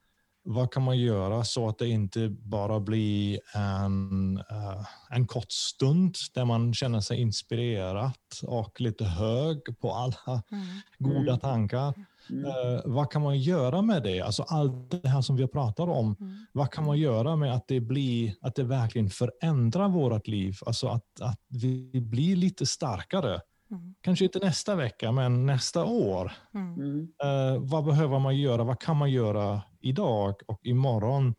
vad 0.42 0.72
kan 0.72 0.82
man 0.82 0.98
göra 0.98 1.44
så 1.44 1.68
att 1.68 1.78
det 1.78 1.88
inte 1.88 2.28
bara 2.28 2.80
blir 2.80 3.40
en, 3.54 4.36
uh, 4.52 4.86
en 5.10 5.26
kort 5.26 5.52
stund 5.52 6.14
där 6.34 6.44
man 6.44 6.74
känner 6.74 7.00
sig 7.00 7.20
inspirerad 7.20 8.12
och 8.42 8.80
lite 8.80 9.04
hög 9.04 9.80
på 9.80 9.92
alla 9.92 10.42
mm. 10.52 10.66
goda 10.98 11.30
mm. 11.32 11.40
tankar. 11.40 11.94
Mm. 12.30 12.44
Uh, 12.44 12.80
vad 12.84 13.10
kan 13.10 13.22
man 13.22 13.38
göra 13.38 13.82
med 13.82 14.02
det? 14.02 14.20
Alltså 14.20 14.42
allt 14.42 14.90
det 14.90 15.08
här 15.08 15.20
som 15.20 15.36
vi 15.36 15.46
pratar 15.46 15.88
om. 15.88 16.16
Mm. 16.20 16.46
Vad 16.52 16.70
kan 16.70 16.86
man 16.86 16.98
göra 16.98 17.36
med 17.36 17.54
att 17.54 17.68
det, 17.68 17.80
blir, 17.80 18.34
att 18.40 18.54
det 18.54 18.64
verkligen 18.64 19.10
förändrar 19.10 19.88
vårt 19.88 20.26
liv? 20.26 20.56
Alltså 20.66 20.88
att, 20.88 21.20
att 21.20 21.40
vi 21.48 22.00
blir 22.00 22.36
lite 22.36 22.66
starkare. 22.66 23.40
Mm. 23.70 23.94
Kanske 24.00 24.24
inte 24.24 24.38
nästa 24.38 24.74
vecka, 24.74 25.12
men 25.12 25.46
nästa 25.46 25.84
år. 25.84 26.32
Mm. 26.54 27.00
Uh, 27.00 27.58
vad 27.58 27.84
behöver 27.84 28.18
man 28.18 28.36
göra? 28.36 28.64
Vad 28.64 28.80
kan 28.80 28.96
man 28.96 29.10
göra 29.10 29.62
idag 29.80 30.34
och 30.46 30.66
imorgon 30.66 31.34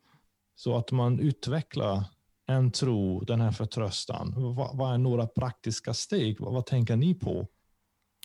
så 0.54 0.76
att 0.76 0.92
man 0.92 1.20
utvecklar 1.20 2.04
en 2.46 2.72
tro, 2.72 3.20
den 3.20 3.40
här 3.40 3.50
förtröstan? 3.50 4.34
Vad, 4.36 4.76
vad 4.76 4.94
är 4.94 4.98
några 4.98 5.26
praktiska 5.26 5.94
steg? 5.94 6.40
Vad, 6.40 6.52
vad 6.52 6.66
tänker 6.66 6.96
ni 6.96 7.14
på? 7.14 7.46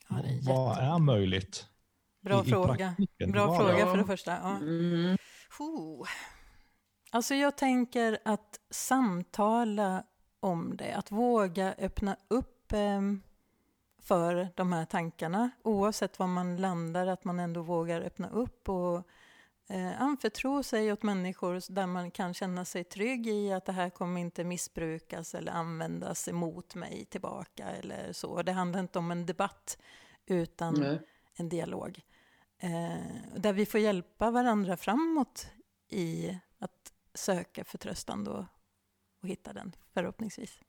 Ja, 0.10 0.16
är 0.18 0.40
vad 0.42 0.78
är 0.78 1.00
möjligt? 1.00 1.66
Bra 2.28 2.44
i, 2.46 2.50
fråga. 2.50 2.96
I 3.20 3.26
Bra 3.26 3.58
fråga 3.58 3.86
för 3.86 3.98
det 3.98 4.06
första. 4.06 4.32
Ja. 4.32 4.56
Mm. 4.56 5.18
Alltså 7.12 7.36
jag 7.36 7.58
tänker 7.58 8.18
att 8.26 8.60
samtala 8.70 10.04
om 10.40 10.78
det, 10.78 10.94
att 10.94 11.12
våga 11.12 11.76
öppna 11.78 12.18
upp 12.28 12.74
eh, 12.74 13.02
för 14.02 14.48
de 14.56 14.74
här 14.74 14.86
tankarna, 14.86 15.50
oavsett 15.64 16.20
var 16.20 16.28
man 16.28 16.58
landar, 16.58 17.08
att 17.08 17.24
man 17.24 17.40
ändå 17.40 17.62
vågar 17.62 18.02
öppna 18.02 18.30
upp 18.30 18.70
och 18.70 19.04
eh, 19.70 20.02
anförtro 20.02 20.64
sig 20.64 20.92
åt 20.92 21.04
människor 21.04 21.74
där 21.74 21.88
man 21.88 22.12
kan 22.12 22.34
känna 22.34 22.66
sig 22.66 22.84
trygg 22.84 23.28
i 23.28 23.54
att 23.54 23.66
det 23.66 23.72
här 23.72 23.90
kommer 23.90 24.22
inte 24.22 24.44
missbrukas 24.44 25.36
eller 25.36 25.52
användas 25.52 26.28
emot 26.28 26.76
mig 26.76 27.06
tillbaka 27.06 27.70
eller 27.70 28.14
så. 28.14 28.42
Det 28.42 28.52
handlar 28.52 28.80
inte 28.80 29.00
om 29.00 29.12
en 29.12 29.26
debatt 29.26 29.78
utan 30.26 30.74
Nej. 30.74 31.00
en 31.36 31.50
dialog. 31.50 32.02
Eh, 32.60 33.36
där 33.36 33.54
vi 33.54 33.66
får 33.66 33.80
hjälpa 33.80 34.32
varandra 34.32 34.78
framåt 34.78 35.48
i 35.90 36.38
att 36.58 36.94
söka 37.14 37.64
förtröstan 37.64 38.24
då 38.24 38.48
och 39.22 39.28
hitta 39.28 39.54
den 39.54 39.76
förhoppningsvis. 39.94 40.60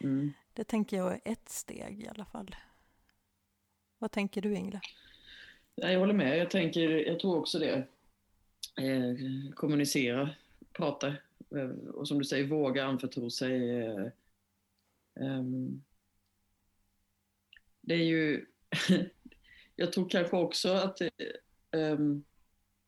Mm. 0.00 0.32
Det 0.52 0.64
tänker 0.64 0.96
jag 0.96 1.12
är 1.12 1.20
ett 1.24 1.48
steg 1.48 2.02
i 2.02 2.08
alla 2.08 2.24
fall. 2.24 2.56
Vad 3.98 4.12
tänker 4.12 4.42
du 4.42 4.54
Ingela? 4.54 4.80
Jag 5.74 5.98
håller 5.98 6.14
med, 6.14 6.38
jag, 6.38 6.50
tänker, 6.50 6.90
jag 6.90 7.20
tror 7.20 7.38
också 7.38 7.58
det 7.58 7.86
eh, 8.76 9.14
kommunicera, 9.54 10.30
prata 10.72 11.08
eh, 11.50 11.68
och 11.94 12.08
som 12.08 12.18
du 12.18 12.24
säger 12.24 12.46
våga 12.46 12.84
anförtro 12.84 13.30
sig. 13.30 13.70
Eh, 13.80 14.06
ehm, 15.20 15.82
det 17.80 17.94
är 17.94 18.04
ju, 18.04 18.46
jag 19.76 19.92
tror 19.92 20.08
kanske 20.08 20.36
också 20.36 20.72
att 20.72 20.96
det, 20.96 21.10
ehm, 21.80 22.24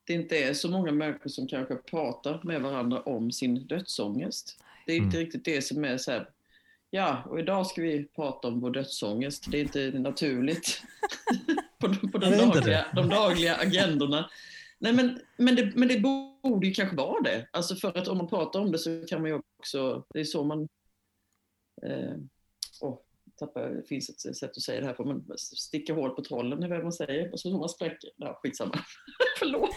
det 0.04 0.12
inte 0.12 0.38
är 0.38 0.54
så 0.54 0.70
många 0.70 0.92
människor 0.92 1.30
som 1.30 1.48
kanske 1.48 1.74
pratar 1.74 2.40
med 2.44 2.62
varandra 2.62 3.00
om 3.00 3.32
sin 3.32 3.66
dödsångest. 3.66 4.62
Det 4.86 4.92
är 4.92 4.96
inte 4.96 5.16
mm. 5.16 5.26
riktigt 5.26 5.44
det 5.44 5.62
som 5.62 5.84
är 5.84 5.96
så 5.96 6.10
här, 6.10 6.30
Ja, 6.90 7.22
och 7.26 7.38
idag 7.38 7.66
ska 7.66 7.82
vi 7.82 8.04
prata 8.04 8.48
om 8.48 8.60
vår 8.60 8.70
dödsångest. 8.70 9.50
Det 9.50 9.58
är 9.58 9.62
inte 9.62 9.98
naturligt 9.98 10.82
på, 11.78 11.88
på 12.12 12.18
de, 12.18 12.30
dagliga, 12.30 12.86
de 12.94 13.08
dagliga 13.08 13.56
agendorna. 13.56 14.30
Nej, 14.78 14.92
men, 14.92 15.20
men, 15.36 15.56
det, 15.56 15.72
men 15.74 15.88
det 15.88 16.00
borde 16.00 16.66
ju 16.66 16.72
kanske 16.72 16.96
vara 16.96 17.22
det. 17.22 17.48
Alltså 17.50 17.74
för 17.76 17.98
att 17.98 18.08
om 18.08 18.18
man 18.18 18.28
pratar 18.28 18.60
om 18.60 18.72
det 18.72 18.78
så 18.78 19.04
kan 19.08 19.20
man 19.20 19.30
ju 19.30 19.40
också, 19.58 20.04
det 20.14 20.20
är 20.20 20.24
så 20.24 20.44
man... 20.44 20.68
Eh, 21.82 22.14
oh, 22.80 22.98
tappar, 23.38 23.70
det 23.70 23.88
finns 23.88 24.08
ett 24.26 24.36
sätt 24.36 24.50
att 24.50 24.62
säga 24.62 24.80
det 24.80 24.86
här 24.86 24.94
på, 24.94 25.04
men 25.04 25.38
sticka 25.38 25.94
hål 25.94 26.10
på 26.10 26.22
trollen 26.22 26.62
är 26.62 26.68
vad 26.68 26.82
man 26.82 26.92
säger. 26.92 27.32
Och 27.32 27.40
så 27.40 27.58
man 27.58 27.68
spräcker. 27.68 28.10
Ja, 28.16 28.40
skitsamma. 28.42 28.84
Förlåt. 29.38 29.70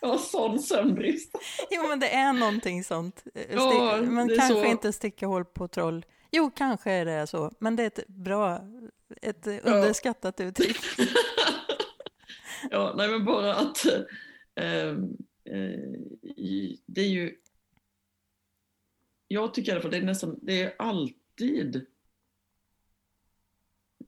Jag 0.00 0.08
har 0.08 0.18
sån 0.18 0.58
sömnbrist. 0.58 1.38
Jo, 1.70 1.88
men 1.88 2.00
det 2.00 2.08
är 2.08 2.32
någonting 2.32 2.84
sånt. 2.84 3.24
Eh, 3.34 3.54
ja, 3.54 4.02
men 4.02 4.28
kanske 4.28 4.54
så. 4.54 4.64
inte 4.64 4.92
sticka 4.92 5.26
hål 5.26 5.44
på 5.44 5.68
troll. 5.68 6.04
Jo, 6.32 6.50
kanske 6.50 6.90
är 6.90 7.04
det 7.04 7.26
så, 7.26 7.52
men 7.58 7.76
det 7.76 7.82
är 7.82 7.86
ett 7.86 8.08
bra, 8.08 8.60
ett 9.22 9.46
underskattat 9.46 10.40
ja. 10.40 10.46
uttryck. 10.46 10.76
ja, 12.70 12.94
nej 12.96 13.08
men 13.08 13.24
bara 13.24 13.54
att 13.54 13.86
äh, 14.54 14.64
äh, 14.64 14.96
det 16.86 17.00
är 17.00 17.08
ju... 17.08 17.36
Jag 19.28 19.54
tycker 19.54 19.72
i 19.72 19.72
alla 19.72 19.82
fall 19.82 19.90
det 19.90 19.96
är 19.96 20.02
nästan, 20.02 20.38
det 20.42 20.62
är 20.62 20.74
alltid 20.78 21.86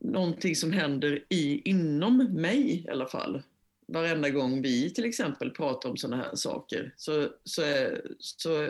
någonting 0.05 0.57
som 0.57 0.73
händer 0.73 1.25
i, 1.29 1.63
inom 1.65 2.17
mig 2.17 2.85
i 2.85 2.89
alla 2.89 3.07
fall 3.07 3.43
varenda 3.87 4.31
gång 4.31 4.63
vi 4.63 4.91
till 4.91 5.05
exempel 5.05 5.51
pratar 5.51 5.91
om 5.91 5.97
sådana 5.97 6.23
här 6.23 6.35
saker. 6.35 6.95
Så, 6.97 7.29
så, 7.45 7.63
så 8.19 8.69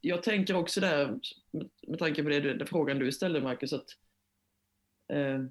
jag 0.00 0.22
tänker 0.22 0.56
också 0.56 0.80
där, 0.80 1.20
med 1.86 1.98
tanke 1.98 2.22
på 2.22 2.28
det, 2.28 2.40
den 2.40 2.66
frågan 2.66 2.98
du 2.98 3.12
ställde 3.12 3.40
Marcus, 3.40 3.72
att, 3.72 3.96
eh, 5.12 5.44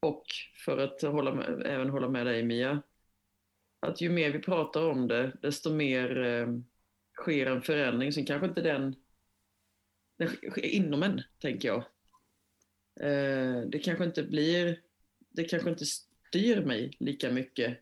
och 0.00 0.24
för 0.64 0.78
att 0.78 1.02
hålla 1.02 1.34
med, 1.34 1.62
även 1.66 1.90
hålla 1.90 2.08
med 2.08 2.26
dig 2.26 2.42
Mia, 2.42 2.82
att 3.80 4.00
ju 4.00 4.10
mer 4.10 4.30
vi 4.30 4.38
pratar 4.38 4.90
om 4.90 5.08
det, 5.08 5.32
desto 5.42 5.70
mer 5.70 6.24
eh, 6.24 6.48
sker 7.22 7.46
en 7.46 7.62
förändring. 7.62 8.12
Sen 8.12 8.26
kanske 8.26 8.46
inte 8.46 8.60
den, 8.60 8.96
den 10.18 10.28
sker 10.28 10.64
inom 10.64 11.02
en, 11.02 11.22
tänker 11.38 11.68
jag. 11.68 11.84
Eh, 13.00 13.60
det 13.68 13.78
kanske 13.78 14.04
inte 14.04 14.22
blir, 14.22 14.80
det 15.30 15.44
kanske 15.44 15.70
inte 15.70 15.86
styr 15.86 16.64
mig 16.64 16.96
lika 16.98 17.30
mycket 17.30 17.78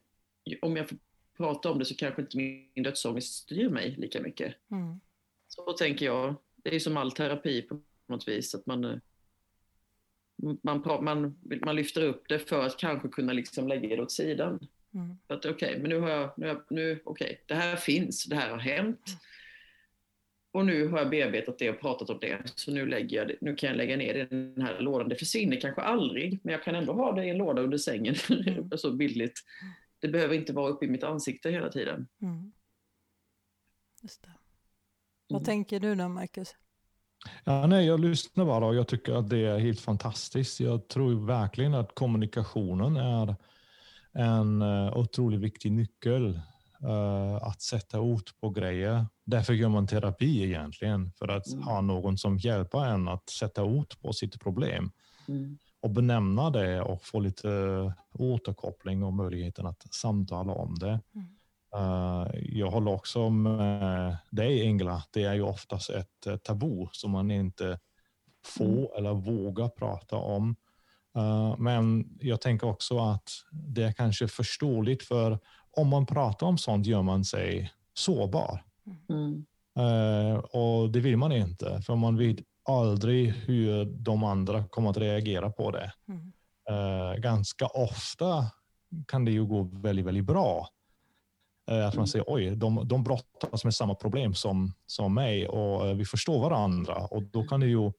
om 0.63 0.77
jag 0.77 0.89
får 0.89 0.99
prata 1.37 1.71
om 1.71 1.79
det 1.79 1.85
så 1.85 1.97
kanske 1.97 2.23
inte 2.23 2.37
min 2.37 2.83
dödsångest 2.83 3.35
styr 3.35 3.69
mig 3.69 3.95
lika 3.99 4.21
mycket. 4.21 4.55
Mm. 4.71 5.01
Så 5.49 5.73
tänker 5.73 6.07
jag. 6.07 6.35
Det 6.57 6.75
är 6.75 6.79
som 6.79 6.97
all 6.97 7.13
terapi 7.13 7.63
på 7.63 7.81
något 8.07 8.29
vis. 8.29 8.55
Att 8.55 8.67
man, 8.67 8.85
eh, 8.85 8.99
man, 10.63 10.83
man, 11.05 11.39
man 11.65 11.77
lyfter 11.77 12.03
upp 12.03 12.29
det 12.29 12.39
för 12.39 12.67
att 12.67 12.79
kanske 12.79 13.09
kunna 13.09 13.33
liksom 13.33 13.69
lägga 13.69 13.97
det 13.97 14.03
åt 14.03 14.13
sidan. 14.13 14.69
Mm. 14.95 15.17
okej, 15.29 15.51
okay, 15.51 15.79
men 15.79 15.91
nu 15.91 15.99
har 15.99 16.11
jag, 16.11 16.33
nu, 16.37 16.61
nu 16.71 17.01
okay, 17.05 17.37
det 17.47 17.55
här 17.55 17.77
finns, 17.77 18.25
det 18.25 18.37
här 18.37 18.51
har 18.51 18.59
hänt. 18.59 19.05
Och 20.57 20.67
nu 20.67 20.89
har 20.89 20.99
jag 20.99 21.11
bearbetat 21.11 21.59
det 21.59 21.71
och 21.71 21.81
pratat 21.81 22.11
om 22.11 22.19
det, 22.21 22.39
så 22.55 22.71
nu, 22.71 22.87
lägger 22.87 23.17
jag 23.17 23.29
det, 23.29 23.37
nu 23.41 23.55
kan 23.55 23.69
jag 23.69 23.77
lägga 23.77 23.97
ner 23.97 24.15
det 24.15 24.21
i 24.21 24.25
den 24.25 24.63
här 24.63 24.81
lådan. 24.81 25.09
Det 25.09 25.17
försvinner 25.17 25.61
kanske 25.61 25.83
aldrig, 25.83 26.41
men 26.43 26.53
jag 26.53 26.65
kan 26.65 26.75
ändå 26.75 26.93
ha 26.93 27.13
det 27.13 27.25
i 27.25 27.31
en 27.31 27.39
låda 27.39 27.63
under 27.63 27.79
sängen, 27.79 28.15
mm. 28.31 28.71
så 28.77 28.93
bildligt 28.93 29.39
det 29.99 30.09
behöver 30.09 30.35
inte 30.35 30.53
vara 30.53 30.69
uppe 30.69 30.85
i 30.85 30.89
mitt 30.89 31.03
ansikte 31.03 31.51
hela 31.51 31.69
tiden. 31.69 32.09
Mm. 32.23 32.53
Just 34.03 34.23
det. 34.23 34.31
Vad 35.29 35.41
mm. 35.41 35.45
tänker 35.45 35.81
du 35.81 35.95
då, 35.95 36.09
Marcus? 36.09 36.55
Ja, 37.45 37.67
nej, 37.67 37.87
jag 37.87 38.01
lyssnar 38.01 38.45
bara 38.45 38.67
och 38.67 38.75
jag 38.75 38.89
tycker 38.89 39.13
att 39.13 39.31
det 39.31 39.39
är 39.47 39.59
helt 39.59 39.81
fantastiskt. 39.81 40.61
Jag 40.61 40.89
tror 40.89 41.27
verkligen 41.27 41.75
att 41.75 41.95
kommunikationen 41.95 42.97
är 42.97 43.37
en 44.13 44.63
uh, 44.63 44.97
otroligt 44.97 45.41
viktig 45.41 45.73
nyckel 45.73 46.41
att 47.41 47.63
sätta 47.63 48.01
ord 48.01 48.31
på 48.41 48.51
grejer. 48.51 49.07
Därför 49.25 49.53
gör 49.53 49.69
man 49.69 49.87
terapi 49.87 50.43
egentligen, 50.45 51.13
för 51.13 51.29
att 51.29 51.47
mm. 51.47 51.63
ha 51.63 51.81
någon 51.81 52.19
som 52.19 52.39
hjälper 52.39 52.85
en 52.85 53.09
att 53.09 53.29
sätta 53.29 53.65
ord 53.65 54.01
på 54.01 54.13
sitt 54.13 54.41
problem. 54.41 54.91
Mm 55.29 55.59
och 55.87 55.93
benämna 55.93 56.51
det 56.51 56.83
och 56.83 57.05
få 57.05 57.21
lite 57.21 57.49
återkoppling 58.13 59.03
och 59.03 59.13
möjligheten 59.13 59.67
att 59.67 59.95
samtala 59.95 60.53
om 60.53 60.75
det. 60.75 61.01
Mm. 61.15 61.27
Uh, 61.77 62.29
jag 62.43 62.71
håller 62.71 62.93
också 62.93 63.31
med 63.31 64.17
dig 64.31 64.63
Ingela, 64.63 65.03
det 65.11 65.25
är 65.25 65.35
ju 65.35 65.43
oftast 65.43 65.91
ett 65.91 66.27
uh, 66.27 66.37
tabu 66.37 66.87
som 66.93 67.11
man 67.11 67.31
inte 67.31 67.79
får 68.45 68.65
mm. 68.65 68.89
eller 68.97 69.15
vågar 69.15 69.69
prata 69.69 70.17
om. 70.17 70.57
Uh, 71.17 71.59
men 71.59 72.09
jag 72.21 72.41
tänker 72.41 72.67
också 72.67 72.99
att 72.99 73.31
det 73.51 73.83
är 73.83 73.93
kanske 73.93 74.29
förståeligt 74.29 75.03
för 75.03 75.39
om 75.77 75.89
man 75.89 76.07
pratar 76.07 76.47
om 76.47 76.59
sånt 76.59 76.87
gör 76.87 77.03
man 77.03 77.25
sig 77.25 77.73
sårbar. 77.95 78.63
Mm. 79.09 79.47
och 80.53 80.91
det 80.91 81.01
vill 81.01 81.17
man 81.17 81.33
inte, 81.33 81.83
för 81.83 81.97
man 81.97 82.17
vill 82.17 82.45
aldrig 82.67 83.31
hur 83.31 83.85
de 83.85 84.25
andra 84.25 84.65
kommer 84.65 84.91
att 84.91 84.97
reagera 84.97 85.51
på 85.51 85.71
det. 85.71 85.93
Mm. 86.09 86.33
Uh, 86.71 87.21
ganska 87.21 87.67
ofta 87.67 88.47
kan 89.09 89.25
det 89.25 89.31
ju 89.31 89.45
gå 89.45 89.63
väldigt, 89.63 90.07
väldigt 90.07 90.25
bra. 90.25 90.69
Uh, 91.71 91.87
att 91.87 91.95
man 91.95 91.99
mm. 91.99 92.07
säger 92.07 92.25
oj, 92.29 92.57
de, 92.57 92.89
de 92.89 93.05
brottas 93.05 93.65
med 93.65 93.75
samma 93.75 93.95
problem 93.95 94.35
som, 94.35 94.73
som 94.87 95.15
mig 95.15 95.49
och 95.49 95.87
uh, 95.87 95.95
vi 95.95 96.05
förstår 96.05 96.41
varandra 96.41 96.95
och 96.95 97.23
då 97.23 97.45
kan 97.45 97.61
det 97.61 97.67
ju 97.67 97.93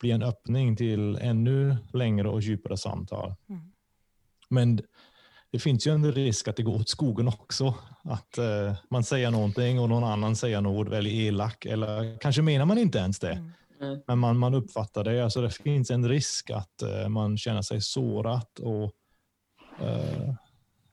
bli 0.00 0.10
en 0.10 0.22
öppning 0.22 0.76
till 0.76 1.16
ännu 1.16 1.76
längre 1.92 2.28
och 2.28 2.40
djupare 2.40 2.76
samtal. 2.76 3.34
Mm. 3.48 3.72
Men 4.48 4.80
det 5.50 5.58
finns 5.58 5.86
ju 5.86 5.94
en 5.94 6.12
risk 6.12 6.48
att 6.48 6.56
det 6.56 6.62
går 6.62 6.74
åt 6.74 6.88
skogen 6.88 7.28
också. 7.28 7.74
Att 8.04 8.38
man 8.90 9.04
säger 9.04 9.30
någonting 9.30 9.80
och 9.80 9.88
någon 9.88 10.04
annan 10.04 10.36
säger 10.36 10.60
något 10.60 10.88
väldigt 10.88 11.12
elak 11.12 11.66
eller 11.66 12.18
kanske 12.20 12.42
menar 12.42 12.66
man 12.66 12.78
inte 12.78 12.98
ens 12.98 13.18
det. 13.18 13.32
Mm. 13.32 13.52
Mm. 13.80 14.00
Men 14.06 14.18
man, 14.18 14.38
man 14.38 14.54
uppfattar 14.54 15.04
det. 15.04 15.24
Alltså 15.24 15.40
det 15.40 15.50
finns 15.50 15.90
en 15.90 16.08
risk 16.08 16.50
att 16.50 16.82
uh, 16.82 17.08
man 17.08 17.38
känner 17.38 17.62
sig 17.62 17.80
sårat 17.80 18.58
och 18.58 18.92
uh, 19.82 20.34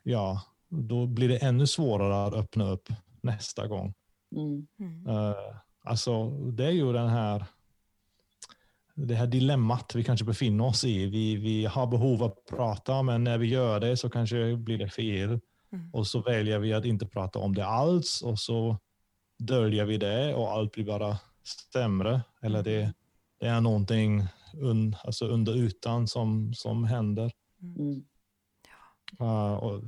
ja, 0.03 0.41
då 0.69 1.07
blir 1.07 1.29
det 1.29 1.37
ännu 1.37 1.67
svårare 1.67 2.25
att 2.25 2.33
öppna 2.33 2.69
upp 2.69 2.89
nästa 3.21 3.67
gång. 3.67 3.93
Mm. 4.35 4.67
Uh, 5.07 5.35
alltså 5.83 6.29
det 6.29 6.65
är 6.65 6.71
ju 6.71 6.93
den 6.93 7.09
här 7.09 7.45
det 8.95 9.15
här 9.15 9.27
dilemmat 9.27 9.95
vi 9.95 10.03
kanske 10.03 10.25
befinner 10.25 10.65
oss 10.65 10.83
i. 10.83 11.05
Vi, 11.05 11.35
vi 11.35 11.65
har 11.65 11.87
behov 11.87 12.23
av 12.23 12.31
att 12.31 12.45
prata, 12.45 13.03
men 13.03 13.23
när 13.23 13.37
vi 13.37 13.47
gör 13.47 13.79
det 13.79 13.97
så 13.97 14.09
kanske 14.09 14.55
blir 14.55 14.77
det 14.77 14.89
fel. 14.89 15.39
Mm. 15.73 15.93
Och 15.93 16.07
så 16.07 16.21
väljer 16.21 16.59
vi 16.59 16.73
att 16.73 16.85
inte 16.85 17.05
prata 17.05 17.39
om 17.39 17.55
det 17.55 17.65
alls 17.65 18.21
och 18.21 18.39
så 18.39 18.77
döljer 19.39 19.85
vi 19.85 19.97
det 19.97 20.33
och 20.33 20.51
allt 20.51 20.71
blir 20.71 20.85
bara 20.85 21.17
sämre. 21.73 22.21
Eller 22.41 22.63
det, 22.63 22.93
det 23.39 23.47
är 23.47 23.61
någonting 23.61 24.27
un, 24.53 24.95
alltså 25.03 25.27
under 25.27 25.55
ytan 25.55 26.07
som, 26.07 26.53
som 26.53 26.83
händer. 26.83 27.31
Mm. 27.61 28.03
Uh, 29.21 29.53
och 29.53 29.83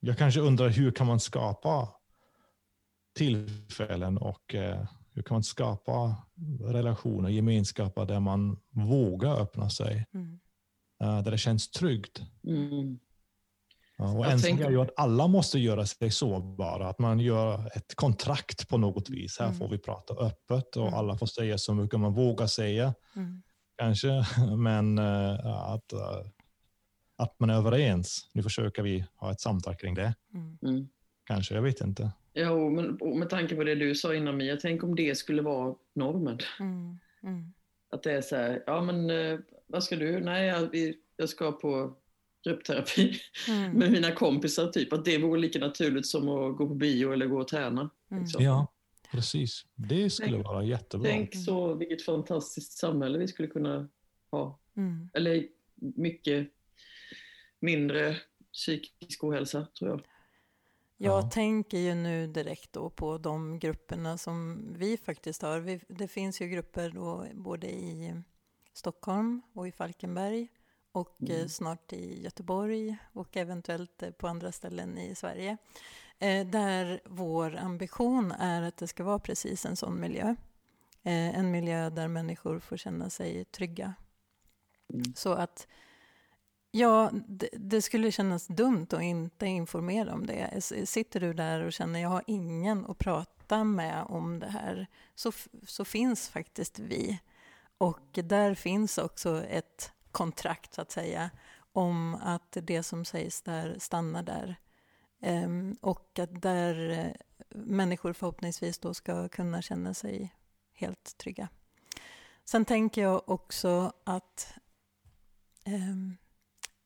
jag 0.00 0.18
kanske 0.18 0.40
undrar 0.40 0.68
hur 0.68 0.90
kan 0.90 1.06
man 1.06 1.20
skapa 1.20 1.88
tillfällen 3.16 4.18
och 4.18 4.54
uh, 4.54 4.84
hur 5.14 5.22
kan 5.22 5.34
man 5.34 5.42
skapa 5.42 6.16
relationer, 6.60 7.28
gemenskaper 7.28 8.04
där 8.04 8.20
man 8.20 8.58
vågar 8.70 9.40
öppna 9.40 9.70
sig. 9.70 10.06
Mm. 10.14 10.40
Uh, 11.04 11.22
där 11.22 11.30
det 11.30 11.38
känns 11.38 11.70
tryggt. 11.70 12.22
Mm. 12.46 12.98
Och 13.98 14.26
en 14.26 14.38
sak 14.38 14.60
är 14.60 14.70
ju 14.70 14.80
att 14.80 14.90
alla 14.96 15.26
måste 15.26 15.58
göra 15.58 15.86
sig 15.86 16.10
sårbara, 16.10 16.88
att 16.88 16.98
man 16.98 17.20
gör 17.20 17.70
ett 17.76 17.94
kontrakt 17.94 18.68
på 18.68 18.78
något 18.78 19.10
vis. 19.10 19.38
Här 19.38 19.46
mm. 19.46 19.58
får 19.58 19.68
vi 19.68 19.78
prata 19.78 20.14
öppet 20.14 20.76
och 20.76 20.86
mm. 20.86 20.94
alla 20.94 21.18
får 21.18 21.26
säga 21.26 21.58
så 21.58 21.74
mycket 21.74 22.00
man 22.00 22.14
vågar 22.14 22.46
säga. 22.46 22.94
Mm. 23.16 23.42
Kanske, 23.76 24.26
men 24.56 24.98
uh, 24.98 25.46
att, 25.46 25.92
uh, 25.92 26.30
att 27.16 27.40
man 27.40 27.50
är 27.50 27.54
överens. 27.54 28.30
Nu 28.32 28.42
försöker 28.42 28.82
vi 28.82 29.04
ha 29.16 29.32
ett 29.32 29.40
samtal 29.40 29.76
kring 29.76 29.94
det. 29.94 30.14
Mm. 30.34 30.88
Kanske, 31.24 31.54
jag 31.54 31.62
vet 31.62 31.80
inte. 31.80 32.12
Jo, 32.34 32.70
men 32.70 33.18
med 33.18 33.30
tanke 33.30 33.56
på 33.56 33.64
det 33.64 33.74
du 33.74 33.94
sa 33.94 34.14
innan 34.14 34.36
Mia, 34.36 34.56
tänk 34.56 34.84
om 34.84 34.96
det 34.96 35.18
skulle 35.18 35.42
vara 35.42 35.74
normen. 35.94 36.38
Mm. 36.60 36.98
Mm. 37.22 37.52
Att 37.90 38.02
det 38.02 38.12
är 38.12 38.20
så 38.20 38.36
här, 38.36 38.62
ja 38.66 38.82
men 38.82 39.10
uh, 39.10 39.40
vad 39.66 39.84
ska 39.84 39.96
du? 39.96 40.20
Nej, 40.20 40.46
jag, 40.46 40.94
jag 41.16 41.28
ska 41.28 41.52
på 41.52 41.96
gruppterapi 42.44 43.20
mm. 43.48 43.72
med 43.78 43.92
mina 43.92 44.12
kompisar. 44.12 44.68
Typ 44.68 44.92
att 44.92 45.04
det 45.04 45.18
vore 45.18 45.40
lika 45.40 45.58
naturligt 45.58 46.06
som 46.06 46.28
att 46.28 46.56
gå 46.56 46.68
på 46.68 46.74
bio 46.74 47.12
eller 47.12 47.26
gå 47.26 47.40
och 47.40 47.48
träna. 47.48 47.90
Mm. 48.10 48.22
Liksom. 48.22 48.44
Ja, 48.44 48.72
precis. 49.10 49.66
Det 49.74 50.10
skulle 50.10 50.32
tänk, 50.32 50.46
vara 50.46 50.64
jättebra. 50.64 51.10
Tänk 51.10 51.36
så 51.36 51.74
vilket 51.74 52.04
fantastiskt 52.04 52.72
samhälle 52.72 53.18
vi 53.18 53.28
skulle 53.28 53.48
kunna 53.48 53.88
ha. 54.30 54.58
Mm. 54.76 55.10
Eller 55.14 55.46
mycket 55.76 56.48
mindre 57.60 58.16
psykisk 58.52 59.24
ohälsa, 59.24 59.66
tror 59.78 59.90
jag. 59.90 60.02
Jag 61.04 61.24
ja. 61.24 61.30
tänker 61.30 61.78
ju 61.78 61.94
nu 61.94 62.26
direkt 62.26 62.72
då 62.72 62.90
på 62.90 63.18
de 63.18 63.58
grupperna 63.58 64.18
som 64.18 64.66
vi 64.78 64.96
faktiskt 64.96 65.42
har. 65.42 65.60
Vi, 65.60 65.80
det 65.88 66.08
finns 66.08 66.40
ju 66.40 66.48
grupper 66.48 66.90
då 66.90 67.26
både 67.34 67.70
i 67.70 68.22
Stockholm 68.72 69.42
och 69.52 69.68
i 69.68 69.72
Falkenberg 69.72 70.48
och 70.92 71.16
eh, 71.22 71.36
Mm. 71.36 71.48
snart 71.48 71.92
i 71.92 72.22
Göteborg 72.22 72.96
och 73.12 73.36
eventuellt 73.36 74.02
eh, 74.02 74.10
på 74.10 74.28
andra 74.28 74.52
ställen 74.52 74.98
i 74.98 75.14
Sverige. 75.14 75.56
Eh, 76.18 76.46
där 76.46 77.00
vår 77.04 77.56
ambition 77.56 78.32
är 78.32 78.62
att 78.62 78.76
det 78.76 78.88
ska 78.88 79.04
vara 79.04 79.18
precis 79.18 79.66
en 79.66 79.76
sån 79.76 80.00
miljö. 80.00 80.34
En 81.04 81.50
miljö 81.50 81.90
där 81.90 82.08
människor 82.08 82.58
får 82.58 82.76
känna 82.76 83.10
sig 83.10 83.44
trygga. 83.44 83.94
Mm. 84.92 85.14
Så 85.16 85.32
att 85.32 85.66
Ja, 86.74 87.10
det, 87.12 87.48
det 87.52 87.82
skulle 87.82 88.12
kännas 88.12 88.46
dumt 88.46 88.86
att 88.90 89.02
inte 89.02 89.46
informera 89.46 90.14
om 90.14 90.26
det. 90.26 90.60
Sitter 90.84 91.20
du 91.20 91.32
där 91.34 91.60
och 91.60 91.72
känner 91.72 92.00
jag 92.00 92.08
har 92.08 92.22
ingen 92.26 92.86
att 92.86 92.98
prata 92.98 93.64
med 93.64 94.04
om 94.08 94.38
det 94.38 94.48
här, 94.48 94.86
så, 95.14 95.32
så 95.66 95.84
finns 95.84 96.28
faktiskt 96.28 96.78
vi. 96.78 97.20
Och 97.78 98.08
där 98.12 98.54
finns 98.54 98.98
också 98.98 99.44
ett 99.44 99.92
kontrakt, 100.10 100.74
så 100.74 100.80
att 100.80 100.90
säga, 100.90 101.30
om 101.72 102.14
att 102.14 102.56
det 102.62 102.82
som 102.82 103.04
sägs 103.04 103.42
där 103.42 103.76
stannar 103.78 104.22
där. 104.22 104.56
Ehm, 105.20 105.76
och 105.80 106.18
att 106.18 106.42
där 106.42 106.90
eh, 106.90 107.12
människor 107.54 108.12
förhoppningsvis 108.12 108.78
då 108.78 108.94
ska 108.94 109.28
kunna 109.28 109.62
känna 109.62 109.94
sig 109.94 110.34
helt 110.72 111.18
trygga. 111.18 111.48
Sen 112.44 112.64
tänker 112.64 113.02
jag 113.02 113.28
också 113.28 113.92
att 114.04 114.54
ehm, 115.64 116.16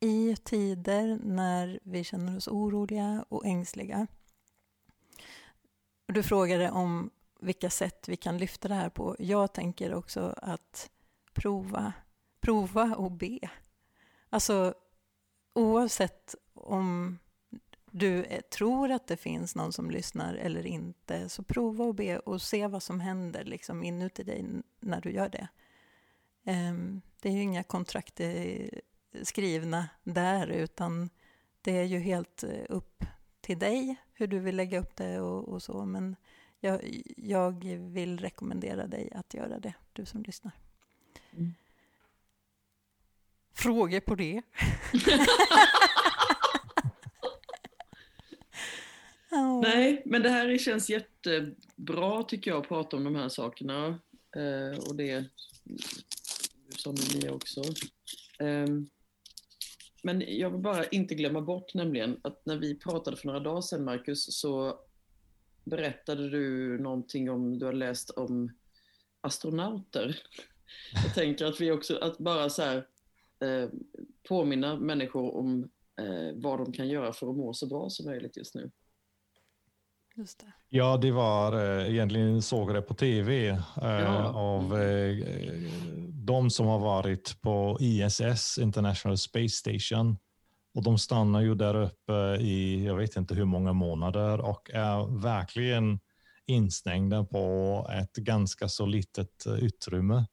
i 0.07 0.37
tider 0.37 1.19
när 1.23 1.81
vi 1.83 2.05
känner 2.05 2.37
oss 2.37 2.49
oroliga 2.49 3.25
och 3.29 3.47
ängsliga. 3.47 4.07
Du 6.07 6.23
frågade 6.23 6.71
om 6.71 7.11
vilka 7.41 7.71
sätt 7.71 8.09
vi 8.09 8.17
kan 8.17 8.39
lyfta 8.39 8.69
det 8.69 8.75
här 8.75 8.89
på. 8.89 9.17
Jag 9.19 9.53
tänker 9.53 9.95
också 9.95 10.35
att 10.37 10.91
prova, 11.33 11.93
prova 12.41 12.95
och 12.97 13.13
be. 13.13 13.39
Alltså 14.31 14.75
oavsett 15.53 16.35
om 16.55 17.19
du 17.91 18.27
tror 18.51 18.91
att 18.91 19.07
det 19.07 19.17
finns 19.17 19.55
någon 19.55 19.73
som 19.73 19.91
lyssnar 19.91 20.35
eller 20.35 20.67
inte, 20.67 21.29
så 21.29 21.43
prova 21.43 21.85
och 21.85 21.95
be 21.95 22.19
och 22.19 22.43
se 22.43 22.67
vad 22.67 22.83
som 22.83 23.01
händer 23.01 23.45
liksom 23.45 23.85
inuti 23.85 24.23
dig 24.23 24.45
när 24.81 25.01
du 25.01 25.11
gör 25.11 25.29
det. 25.29 25.49
Ehm, 26.45 27.01
det 27.21 27.29
är 27.29 27.33
ju 27.33 27.43
inga 27.43 27.63
kontrakt 27.63 28.21
skrivna 29.23 29.89
där, 30.05 30.47
utan 30.47 31.11
det 31.63 31.79
är 31.79 31.85
ju 31.85 31.99
helt 31.99 32.43
eh, 32.43 32.65
upp 32.69 33.05
till 33.41 33.59
dig 33.59 33.97
hur 34.13 34.27
du 34.27 34.39
vill 34.39 34.57
lägga 34.57 34.81
upp 34.81 34.97
det 34.97 35.21
och, 35.21 35.49
och 35.49 35.63
så. 35.63 35.85
Men 35.85 36.17
jag, 36.61 37.03
jag 37.17 37.65
vill 37.65 38.19
rekommendera 38.19 38.87
dig 38.87 39.13
att 39.15 39.35
göra 39.35 39.59
det, 39.59 39.75
du 39.93 40.07
som 40.07 40.23
lyssnar. 40.23 40.53
Mm. 41.33 41.55
Frågor 43.55 44.01
på 44.01 44.15
det? 44.15 44.43
Ja. 49.31 49.61
Nej, 49.61 50.03
men 50.05 50.23
det 50.23 50.29
här 50.29 50.59
känns 50.59 50.91
jättebra 50.91 52.23
tycker 52.23 52.51
jag 52.51 52.61
att 52.63 52.69
prata 52.69 52.97
om 52.97 53.05
de 53.05 53.15
här 53.15 53.29
sakerna. 53.29 53.87
Eh, 54.37 54.79
och 54.89 54.97
det 54.97 55.25
som 56.71 56.95
ni 57.15 57.29
också. 57.29 57.63
Ehm, 58.39 58.89
men 60.07 60.23
jag 60.27 60.51
vill 60.51 60.61
bara 60.61 60.85
inte 60.85 61.15
glömma 61.15 61.41
bort 61.41 61.75
nämligen 61.75 62.21
att 62.23 62.47
när 62.47 62.57
vi 62.57 62.79
pratade 62.79 63.17
för 63.17 63.27
några 63.27 63.41
dagar 63.41 63.61
sedan, 63.61 63.85
Marcus, 63.85 64.41
så 64.41 64.81
berättade 65.65 66.31
du 66.31 66.79
någonting 66.79 67.31
om, 67.31 67.59
du 67.59 67.67
har 67.67 67.73
läst 67.73 68.11
om 68.11 68.51
astronauter. 69.21 70.19
Jag 71.05 71.15
tänker 71.15 71.47
att 71.47 71.61
vi 71.61 71.71
också, 71.71 71.99
att 71.99 72.19
bara 72.19 72.51
så 72.51 72.63
här 72.63 72.87
eh, 73.41 73.69
påminna 74.29 74.77
människor 74.77 75.37
om 75.37 75.71
eh, 76.01 76.33
vad 76.35 76.59
de 76.59 76.73
kan 76.73 76.89
göra 76.89 77.13
för 77.13 77.31
att 77.31 77.37
må 77.37 77.55
så 77.55 77.67
bra 77.67 77.91
som 77.91 78.07
möjligt 78.07 78.37
just 78.37 78.55
nu. 78.55 78.71
Just 80.17 80.41
det. 80.41 80.47
Ja, 80.69 80.97
det 80.97 81.11
var 81.11 81.53
eh, 81.81 81.91
egentligen 81.91 82.43
såg 82.43 82.75
det 82.75 82.83
på 82.83 82.95
tv 82.95 83.49
eh, 83.49 83.61
Ja. 83.83 84.29
av 84.29 84.79
eh, 84.81 85.17
de 86.13 86.51
som 86.51 86.67
har 86.67 86.79
varit 86.79 87.41
på 87.41 87.77
ISS, 87.81 88.59
International 88.59 89.19
Space 89.19 89.49
Station. 89.57 90.19
Och 90.75 90.83
de 90.83 90.99
stannar 90.99 91.41
ju 91.41 91.55
där 91.55 91.75
uppe 91.75 92.37
i, 92.41 92.85
jag 92.87 92.97
vet 92.97 93.17
inte 93.17 93.35
hur 93.35 93.45
många 93.45 93.73
månader 93.73 94.41
och 94.41 94.71
är 94.75 95.21
verkligen 95.23 96.01
instängda 96.47 97.25
på 97.25 97.87
ett 98.03 98.13
ganska 98.17 98.69
så 98.69 98.87
litet 98.87 99.47
eh, 99.47 99.53
utrymme. 99.53 100.27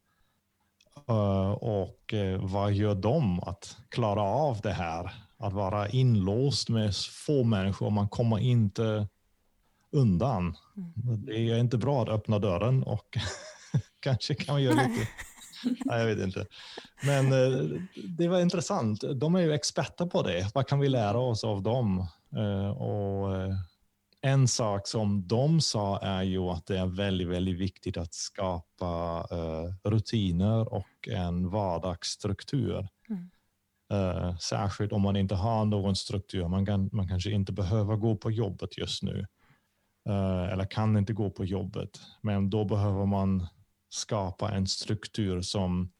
Eh, 1.09 1.51
och 1.51 2.13
eh, 2.13 2.41
vad 2.41 2.73
gör 2.73 2.95
de 2.95 3.39
att 3.39 3.77
klara 3.89 4.21
av 4.21 4.59
det 4.61 4.73
här? 4.73 5.11
Att 5.37 5.53
vara 5.53 5.89
inlåst 5.89 6.69
med 6.69 6.95
få 6.95 7.43
människor, 7.43 7.89
man 7.89 8.09
kommer 8.09 8.39
inte 8.39 9.07
undan. 9.93 10.55
Det 11.17 11.49
är 11.49 11.57
inte 11.57 11.77
bra 11.77 12.03
att 12.03 12.09
öppna 12.09 12.39
dörren 12.39 12.83
och 12.83 13.17
kanske 13.99 14.35
kan 14.35 14.55
man 14.55 14.63
göra 14.63 14.87
lite. 14.87 15.07
Nej, 15.85 15.99
jag 15.99 16.15
vet 16.15 16.19
inte. 16.19 16.45
Men 17.03 17.25
eh, 17.25 17.79
det 18.17 18.27
var 18.27 18.39
intressant. 18.39 19.03
De 19.15 19.35
är 19.35 19.41
ju 19.41 19.53
experter 19.53 20.05
på 20.05 20.21
det. 20.21 20.51
Vad 20.53 20.67
kan 20.67 20.79
vi 20.79 20.89
lära 20.89 21.19
oss 21.19 21.43
av 21.43 21.61
dem? 21.61 22.07
Eh, 22.35 22.69
och 22.69 23.35
eh, 23.35 23.55
en 24.21 24.47
sak 24.47 24.87
som 24.87 25.27
de 25.27 25.61
sa 25.61 25.99
är 25.99 26.23
ju 26.23 26.41
att 26.41 26.65
det 26.65 26.77
är 26.77 26.85
väldigt, 26.85 27.27
väldigt 27.27 27.57
viktigt 27.59 27.97
att 27.97 28.13
skapa 28.13 29.23
rutiner 29.83 30.73
och 30.73 31.07
en 31.07 31.49
vardagsstruktur. 31.49 32.87
Mm. 33.09 33.29
Särskilt 34.37 34.91
om 34.91 35.01
man 35.01 35.15
inte 35.15 35.35
har 35.35 35.65
någon 35.65 35.95
struktur. 35.95 36.47
Man, 36.47 36.65
kan, 36.65 36.89
man 36.91 37.07
kanske 37.07 37.31
inte 37.31 37.51
behöver 37.51 37.95
gå 37.95 38.15
på 38.15 38.31
jobbet 38.31 38.77
just 38.77 39.03
nu. 39.03 39.25
Eh, 40.09 40.53
eller 40.53 40.65
kan 40.65 40.97
inte 40.97 41.13
gå 41.13 41.29
på 41.29 41.45
jobbet. 41.45 42.01
Men 42.21 42.49
då 42.49 42.65
behöver 42.65 43.05
man 43.05 43.47
skapa 43.89 44.51
en 44.51 44.67
struktur 44.67 45.41
som 45.41 45.91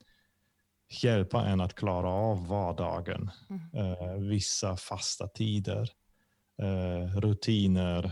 hjälper 1.03 1.39
en 1.39 1.61
att 1.61 1.75
klara 1.75 2.09
av 2.09 2.47
vardagen. 2.47 3.31
Mm. 3.49 3.61
Eh, 3.73 4.13
vissa 4.13 4.77
fasta 4.77 5.27
tider, 5.27 5.89
eh, 6.61 7.19
rutiner 7.19 8.11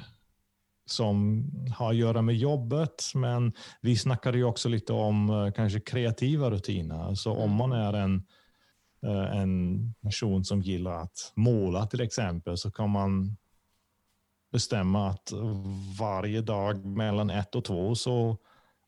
som 0.86 1.46
har 1.76 1.90
att 1.90 1.96
göra 1.96 2.22
med 2.22 2.36
jobbet. 2.36 3.04
Men 3.16 3.54
vi 3.82 3.98
snackade 3.98 4.38
ju 4.38 4.44
också 4.44 4.70
lite 4.70 4.94
om 4.94 5.52
kanske 5.56 5.80
kreativa 5.80 6.52
rutiner. 6.52 7.16
Så 7.16 7.32
om 7.32 7.52
man 7.52 7.72
är 7.72 7.94
en, 7.94 8.26
en 9.34 9.94
person 10.02 10.46
som 10.46 10.62
gillar 10.62 11.02
att 11.04 11.32
måla 11.36 11.88
till 11.88 12.02
exempel 12.02 12.58
så 12.58 12.72
kan 12.72 12.90
man 12.90 13.38
bestämma 14.52 15.10
att 15.10 15.32
varje 16.00 16.42
dag 16.42 16.86
mellan 16.86 17.30
ett 17.30 17.56
och 17.56 17.66
två 17.66 17.96
så 17.96 18.38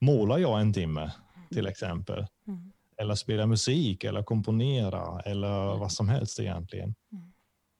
målar 0.01 0.37
jag 0.37 0.61
en 0.61 0.73
timme 0.73 1.11
till 1.49 1.67
exempel. 1.67 2.25
Mm. 2.47 2.71
Eller 2.97 3.15
spela 3.15 3.45
musik 3.47 4.03
eller 4.03 4.23
komponera 4.23 5.21
eller 5.21 5.77
vad 5.77 5.91
som 5.91 6.09
helst 6.09 6.39
egentligen. 6.39 6.95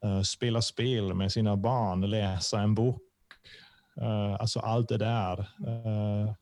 Eh, 0.05 0.21
spela 0.21 0.61
spel 0.61 1.13
med 1.13 1.31
sina 1.31 1.57
barn, 1.57 2.09
läsa 2.09 2.59
en 2.61 2.75
bok. 2.75 3.01
Eh, 4.01 4.33
alltså 4.33 4.59
allt 4.59 4.89
det 4.89 4.97
där. 4.97 5.39
Eh, 5.39 6.33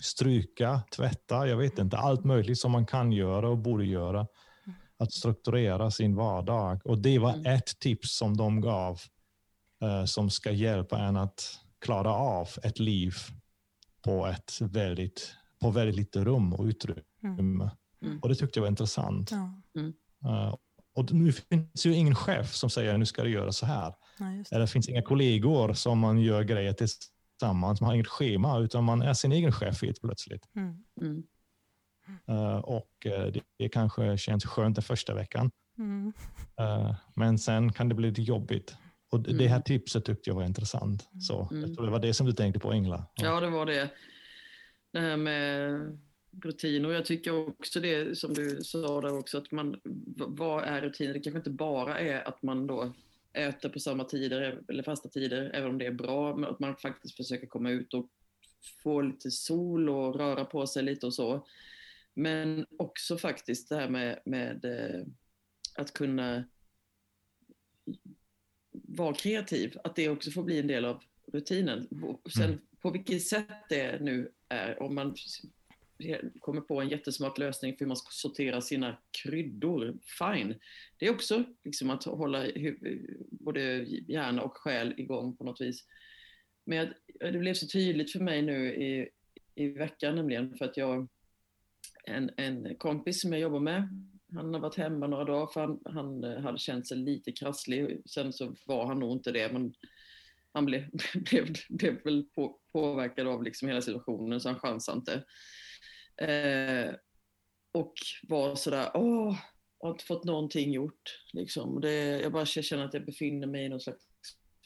stryka, 0.00 0.82
tvätta, 0.96 1.46
jag 1.48 1.56
vet 1.56 1.78
inte. 1.78 1.98
Allt 1.98 2.24
möjligt 2.24 2.58
som 2.58 2.72
man 2.72 2.86
kan 2.86 3.12
göra 3.12 3.48
och 3.48 3.58
borde 3.58 3.84
göra. 3.84 4.26
Att 4.98 5.12
strukturera 5.12 5.90
sin 5.90 6.16
vardag. 6.16 6.80
Och 6.84 6.98
det 6.98 7.18
var 7.18 7.32
Mm. 7.32 7.46
ett 7.46 7.78
tips 7.78 8.16
som 8.16 8.36
de 8.36 8.60
gav 8.60 9.00
som 10.06 10.30
ska 10.30 10.50
hjälpa 10.50 10.98
en 10.98 11.16
att 11.16 11.60
klara 11.80 12.14
av 12.14 12.48
ett 12.62 12.78
liv 12.78 13.14
på 14.04 14.26
ett 14.26 14.60
väldigt, 14.60 15.34
på 15.60 15.70
väldigt 15.70 15.96
lite 15.96 16.24
rum 16.24 16.52
och 16.52 16.64
utrymme. 16.64 17.02
Mm. 17.22 17.70
Mm. 18.02 18.18
Och 18.22 18.28
det 18.28 18.34
tyckte 18.34 18.58
jag 18.58 18.62
var 18.62 18.68
intressant. 18.68 19.30
Ja, 19.30 19.50
Eh, 20.24 20.54
och 20.94 21.12
nu 21.12 21.32
finns 21.32 21.86
ju 21.86 21.94
ingen 21.94 22.14
chef 22.14 22.54
som 22.54 22.70
säger 22.70 22.98
nu 22.98 23.06
ska 23.06 23.22
du 23.22 23.30
göra 23.30 23.52
så 23.52 23.66
här. 23.66 23.94
just 24.36 24.50
det. 24.50 24.56
Eller 24.56 24.66
det 24.66 24.72
finns 24.72 24.88
inga 24.88 25.02
kollegor 25.02 25.72
som 25.72 25.98
man 25.98 26.20
gör 26.20 26.42
grejer 26.42 26.72
tillsammans. 26.72 27.80
Man 27.80 27.86
har 27.86 27.94
inget 27.94 28.06
schema 28.06 28.58
utan 28.58 28.84
man 28.84 29.02
är 29.02 29.14
sin 29.14 29.32
egen 29.32 29.52
chef 29.52 29.82
helt 29.82 30.00
plötsligt. 30.00 30.48
Mm. 30.56 30.84
Mm. 31.00 31.22
Eh, 32.28 32.56
och 32.56 33.06
eh, 33.06 33.26
det, 33.26 33.40
det 33.58 33.68
kanske 33.68 34.18
känns 34.18 34.44
skönt 34.44 34.76
den 34.76 34.82
första 34.82 35.14
veckan. 35.14 35.50
Mm. 35.78 36.12
Eh, 36.60 36.94
men 37.14 37.38
sen 37.38 37.72
kan 37.72 37.88
det 37.88 37.94
bli 37.94 38.08
lite 38.08 38.22
jobbigt. 38.22 38.76
Och 39.10 39.20
det- 39.20 39.38
det 39.38 39.48
här 39.48 39.60
tipset 39.60 40.04
tyckte 40.04 40.30
jag 40.30 40.34
var 40.34 40.44
intressant. 40.44 41.08
Så 41.20 41.48
Mm. 41.50 41.62
jag 41.62 41.74
tror 41.74 41.84
det 41.86 41.92
var 41.92 41.98
det 42.00 42.14
som 42.14 42.26
du 42.26 42.32
tänkte 42.32 42.60
på 42.60 42.74
Ingela. 42.74 43.06
Ja, 43.14 43.40
det 43.40 43.50
var 43.50 43.66
det. 43.66 43.90
Det 44.92 45.00
här 45.00 45.16
med 45.16 45.98
rutiner. 46.42 46.90
Jag 46.92 47.04
tycker 47.04 47.48
också 47.48 47.80
det 47.80 48.18
som 48.18 48.34
du 48.34 48.64
sa 48.64 49.00
där 49.00 49.18
också, 49.18 49.38
att 49.38 49.50
man, 49.52 49.80
vad 50.16 50.64
är 50.64 50.80
rutiner? 50.82 51.12
Det 51.14 51.20
kanske 51.20 51.38
inte 51.38 51.50
bara 51.50 51.98
är 52.00 52.28
att 52.28 52.42
man 52.42 52.66
då 52.66 52.92
äter 53.32 53.68
på 53.68 53.80
samma 53.80 54.04
tider 54.04 54.60
eller 54.68 54.82
fasta 54.82 55.08
tider, 55.08 55.50
även 55.54 55.70
om 55.70 55.78
det 55.78 55.86
är 55.86 55.92
bra, 55.92 56.36
men 56.36 56.50
att 56.50 56.58
man 56.60 56.76
faktiskt 56.76 57.16
försöker 57.16 57.46
komma 57.46 57.70
ut 57.70 57.94
och 57.94 58.08
få 58.82 59.00
lite 59.00 59.30
sol 59.30 59.88
och 59.88 60.16
röra 60.16 60.44
på 60.44 60.66
sig 60.66 60.82
lite 60.82 61.06
och 61.06 61.14
så. 61.14 61.46
Men 62.14 62.66
också 62.78 63.16
faktiskt 63.18 63.68
det 63.68 63.76
här 63.76 63.88
med, 63.88 64.20
med 64.24 64.64
eh, 64.64 65.06
att 65.76 65.92
kunna 65.92 66.44
vara 68.74 69.14
kreativ, 69.14 69.76
att 69.84 69.96
det 69.96 70.08
också 70.08 70.30
får 70.30 70.42
bli 70.42 70.58
en 70.58 70.66
del 70.66 70.84
av 70.84 71.02
rutinen. 71.32 71.88
Sen 72.34 72.44
mm. 72.44 72.58
på 72.80 72.90
vilket 72.90 73.22
sätt 73.22 73.68
det 73.68 74.00
nu 74.00 74.30
är, 74.48 74.82
om 74.82 74.94
man 74.94 75.16
kommer 76.40 76.60
på 76.60 76.80
en 76.80 76.88
jättesmart 76.88 77.38
lösning 77.38 77.72
för 77.72 77.78
hur 77.78 77.86
man 77.86 77.96
ska 77.96 78.08
sortera 78.10 78.60
sina 78.60 78.98
kryddor, 79.22 79.98
fine. 80.18 80.54
Det 80.98 81.06
är 81.06 81.10
också 81.10 81.44
liksom 81.64 81.90
att 81.90 82.04
hålla 82.04 82.46
både 83.30 83.60
hjärna 84.08 84.42
och 84.42 84.56
själ 84.56 84.94
igång 84.96 85.36
på 85.36 85.44
något 85.44 85.60
vis. 85.60 85.84
Men 86.64 86.94
det 87.20 87.38
blev 87.38 87.54
så 87.54 87.66
tydligt 87.66 88.12
för 88.12 88.20
mig 88.20 88.42
nu 88.42 88.74
i, 88.74 89.08
i 89.54 89.68
veckan 89.68 90.14
nämligen 90.14 90.54
för 90.56 90.64
att 90.64 90.76
jag, 90.76 91.08
en, 92.04 92.30
en 92.36 92.74
kompis 92.74 93.20
som 93.20 93.32
jag 93.32 93.40
jobbar 93.40 93.60
med, 93.60 93.88
han 94.34 94.54
har 94.54 94.60
varit 94.60 94.76
hemma 94.76 95.06
några 95.06 95.24
dagar 95.24 95.46
för 95.46 95.60
han, 95.60 95.80
han 95.84 96.24
eh, 96.24 96.40
hade 96.40 96.58
känt 96.58 96.88
sig 96.88 96.96
lite 96.96 97.32
krasslig. 97.32 98.02
Sen 98.06 98.32
så 98.32 98.54
var 98.66 98.86
han 98.86 98.98
nog 98.98 99.12
inte 99.12 99.32
det, 99.32 99.52
men 99.52 99.74
han 100.52 100.64
blev, 100.64 100.84
blev, 101.14 101.54
blev 101.68 102.02
väl 102.04 102.22
på, 102.22 102.58
påverkad 102.72 103.26
av 103.26 103.42
liksom 103.42 103.68
hela 103.68 103.82
situationen 103.82 104.40
så 104.40 104.48
han 104.48 104.58
chansade 104.58 104.98
inte. 104.98 105.24
Eh, 106.16 106.94
och 107.72 107.94
var 108.22 108.54
sådär, 108.54 108.90
åh, 108.94 109.38
jag 109.80 109.88
har 109.88 109.92
inte 109.92 110.04
fått 110.04 110.24
någonting 110.24 110.72
gjort. 110.72 111.20
Liksom. 111.32 111.80
Det, 111.80 112.20
jag 112.20 112.32
bara 112.32 112.46
känner 112.46 112.84
att 112.84 112.94
jag 112.94 113.04
befinner 113.04 113.46
mig 113.46 113.64
i 113.64 113.68
någon 113.68 113.80
slags 113.80 114.04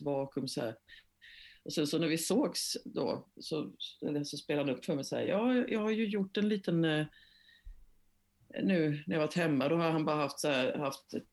vakuum. 0.01 0.49
Så 0.49 0.61
här. 0.61 0.77
Och 1.63 1.73
sen 1.73 1.87
så 1.87 1.99
när 1.99 2.09
vi 2.09 2.19
sågs 2.19 2.77
då, 2.85 3.29
så, 3.41 3.73
så 4.25 4.37
spelade 4.37 4.71
han 4.71 4.79
upp 4.79 4.85
för 4.85 4.95
mig 4.95 5.05
så 5.05 5.17
här, 5.17 5.23
ja, 5.23 5.55
jag 5.69 5.81
har 5.81 5.91
ju 5.91 6.09
gjort 6.09 6.37
en 6.37 6.49
liten, 6.49 6.85
eh, 6.85 7.07
nu 8.63 9.05
när 9.07 9.17
jag 9.17 9.23
varit 9.23 9.35
hemma, 9.35 9.69
då 9.69 9.77
har 9.77 9.91
han 9.91 10.05
bara 10.05 10.17
haft, 10.17 10.41
så 10.41 10.49
här, 10.49 10.79
haft 10.79 11.15
ett, 11.15 11.25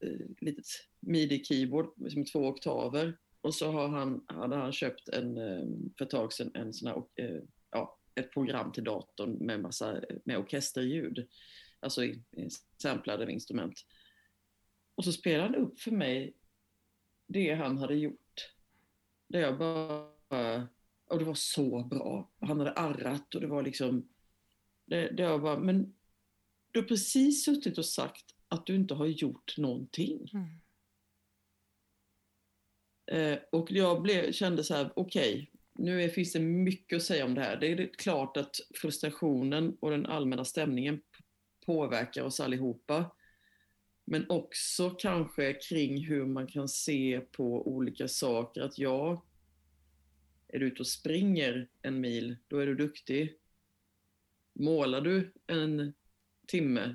ett, 0.00 0.40
litet 0.40 0.66
midi-keyboard 1.00 1.92
med 1.96 2.26
två 2.32 2.48
oktaver. 2.48 3.16
Och 3.40 3.54
så 3.54 3.72
har 3.72 3.88
han, 3.88 4.24
hade 4.26 4.56
han 4.56 4.72
köpt 4.72 5.08
en, 5.08 5.36
eh, 5.36 5.66
för 5.98 6.04
ett 6.04 6.10
tag 6.10 6.32
sedan 6.32 6.50
en 6.54 6.72
sån 6.72 6.88
här, 6.88 7.02
eh, 7.16 7.40
ja, 7.70 7.98
ett 8.14 8.32
program 8.32 8.72
till 8.72 8.84
datorn 8.84 9.32
med 9.32 9.60
massa 9.60 10.00
med 10.24 10.38
orkesterljud. 10.38 11.28
Alltså 11.80 12.02
samplade 12.82 13.32
instrument. 13.32 13.86
Och 14.94 15.04
så 15.04 15.12
spelade 15.12 15.42
han 15.48 15.54
upp 15.54 15.80
för 15.80 15.90
mig 15.90 16.34
det 17.26 17.54
han 17.54 17.78
hade 17.78 17.94
gjort. 17.94 18.50
Det 19.28 19.38
jag 19.38 19.58
bara... 19.58 20.68
Och 21.06 21.18
det 21.18 21.24
var 21.24 21.34
så 21.34 21.84
bra. 21.84 22.30
Han 22.40 22.58
hade 22.58 22.72
arrat 22.72 23.34
och 23.34 23.40
det 23.40 23.46
var 23.46 23.62
liksom... 23.62 24.08
Det, 24.84 25.08
det 25.10 25.22
jag 25.22 25.42
bara, 25.42 25.58
men 25.58 25.94
du 26.70 26.80
har 26.80 26.86
precis 26.86 27.44
suttit 27.44 27.78
och 27.78 27.86
sagt 27.86 28.24
att 28.48 28.66
du 28.66 28.74
inte 28.74 28.94
har 28.94 29.06
gjort 29.06 29.58
någonting. 29.58 30.30
Mm. 30.34 30.60
Eh, 33.10 33.38
och 33.52 33.70
jag 33.70 34.02
blev, 34.02 34.32
kände 34.32 34.64
så 34.64 34.74
här, 34.74 34.92
okej, 34.96 35.32
okay, 35.32 35.46
nu 35.74 36.02
är, 36.02 36.08
finns 36.08 36.32
det 36.32 36.40
mycket 36.40 36.96
att 36.96 37.02
säga 37.02 37.24
om 37.24 37.34
det 37.34 37.40
här. 37.40 37.56
Det 37.56 37.72
är 37.72 37.90
klart 37.98 38.36
att 38.36 38.56
frustrationen 38.74 39.76
och 39.80 39.90
den 39.90 40.06
allmänna 40.06 40.44
stämningen 40.44 41.00
påverkar 41.66 42.22
oss 42.22 42.40
allihopa. 42.40 43.16
Men 44.04 44.30
också 44.30 44.90
kanske 44.90 45.52
kring 45.52 46.04
hur 46.04 46.26
man 46.26 46.46
kan 46.46 46.68
se 46.68 47.20
på 47.20 47.68
olika 47.68 48.08
saker. 48.08 48.60
Att 48.60 48.78
ja, 48.78 49.24
är 50.48 50.58
du 50.58 50.66
ute 50.66 50.80
och 50.80 50.86
springer 50.86 51.68
en 51.82 52.00
mil, 52.00 52.36
då 52.48 52.58
är 52.58 52.66
du 52.66 52.74
duktig. 52.74 53.34
Målar 54.52 55.00
du 55.00 55.32
en 55.46 55.92
timme, 56.50 56.94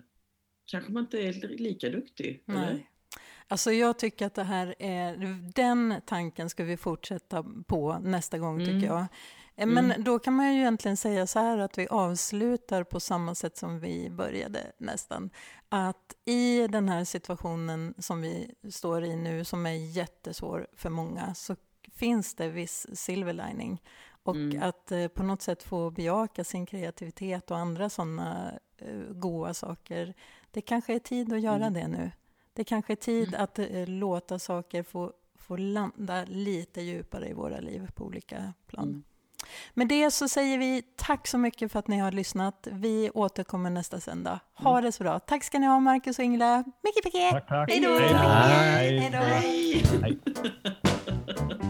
kanske 0.66 0.92
man 0.92 1.04
inte 1.04 1.20
är 1.20 1.34
lika 1.58 1.90
duktig. 1.90 2.44
Nej. 2.46 2.58
Eller? 2.58 2.86
Alltså 3.48 3.72
jag 3.72 4.00
tycker 4.00 4.26
att 4.26 4.36
det 4.36 4.44
här 4.44 4.76
är, 4.80 5.18
den 5.56 6.02
tanken 6.06 6.50
ska 6.50 6.64
vi 6.64 6.78
fortsätta 6.78 7.46
på 7.68 8.00
nästa 8.00 8.38
gång 8.38 8.62
mm. 8.62 8.66
tycker 8.66 8.94
jag. 8.94 9.06
Eh, 9.56 9.68
men 9.68 9.86
mm. 9.86 10.04
då 10.04 10.20
kan 10.20 10.34
man 10.34 10.54
ju 10.54 10.60
egentligen 10.60 10.98
säga 10.98 11.28
så 11.28 11.40
här 11.40 11.58
att 11.58 11.78
vi 11.78 11.88
avslutar 11.88 12.84
på 12.84 13.00
samma 13.00 13.36
sätt 13.36 13.58
som 13.58 13.80
vi 13.80 14.10
började 14.10 14.72
nästan. 14.78 15.30
Att 15.70 16.16
i 16.26 16.68
den 16.68 16.90
här 16.90 17.04
situationen 17.04 17.94
som 17.98 18.22
vi 18.22 18.56
står 18.72 19.04
i 19.04 19.16
nu, 19.16 19.46
som 19.46 19.66
är 19.66 19.98
jättesvår 19.98 20.68
för 20.76 20.90
många, 20.90 21.36
så 21.36 21.56
finns 21.94 22.36
det 22.36 22.50
viss 22.50 22.88
silver 22.94 23.34
lining. 23.34 23.82
Och 24.24 24.36
mm. 24.36 24.64
att 24.64 24.92
eh, 24.92 25.08
på 25.08 25.24
något 25.24 25.42
sätt 25.42 25.64
få 25.64 25.92
bejaka 25.92 26.44
sin 26.44 26.66
kreativitet 26.66 27.52
och 27.52 27.58
andra 27.58 27.90
sådana 27.90 28.60
eh, 28.78 29.14
goda 29.14 29.54
saker. 29.54 30.14
Det 30.52 30.62
kanske 30.62 30.96
är 30.96 31.00
tid 31.00 31.34
att 31.34 31.42
göra 31.42 31.66
mm. 31.66 31.74
det 31.74 31.88
nu. 31.88 32.12
Det 32.54 32.64
kanske 32.64 32.94
är 32.94 32.98
tid 32.98 33.28
mm. 33.28 33.44
att 33.44 33.60
eh, 33.60 33.88
låta 33.88 34.40
saker 34.40 34.84
få, 34.84 35.14
få 35.36 35.58
landa 35.58 36.26
lite 36.26 36.82
djupare 36.82 37.30
i 37.30 37.34
våra 37.34 37.60
liv 37.60 37.92
på 37.96 38.06
olika 38.06 38.54
plan. 38.68 38.88
Mm. 38.88 39.04
Med 39.74 39.88
det 39.88 40.12
så 40.12 40.28
säger 40.28 40.58
vi 40.58 40.82
tack 40.96 41.28
så 41.28 41.38
mycket 41.38 41.72
för 41.72 41.80
att 41.80 41.88
ni 41.88 41.98
har 41.98 42.12
lyssnat. 42.12 42.68
Vi 42.72 43.10
återkommer 43.14 43.70
nästa 43.70 44.00
söndag. 44.00 44.40
Ha 44.54 44.72
mm. 44.72 44.84
det 44.84 44.92
så 44.92 45.04
bra. 45.04 45.20
Tack 45.20 45.44
ska 45.44 45.60
ni 45.60 45.68
ha, 45.68 45.80
Marcus 45.80 46.20
och 46.20 46.26
Ingela. 46.26 46.64
Mycket, 46.84 47.06
mycket. 47.06 47.32
Tack, 47.32 47.48
tack. 47.48 47.72
Hej 47.72 47.80
då. 47.80 48.00
Hej. 48.00 49.00
Hej. 49.00 49.10
Hej. 49.10 49.86
Hej. 50.02 51.62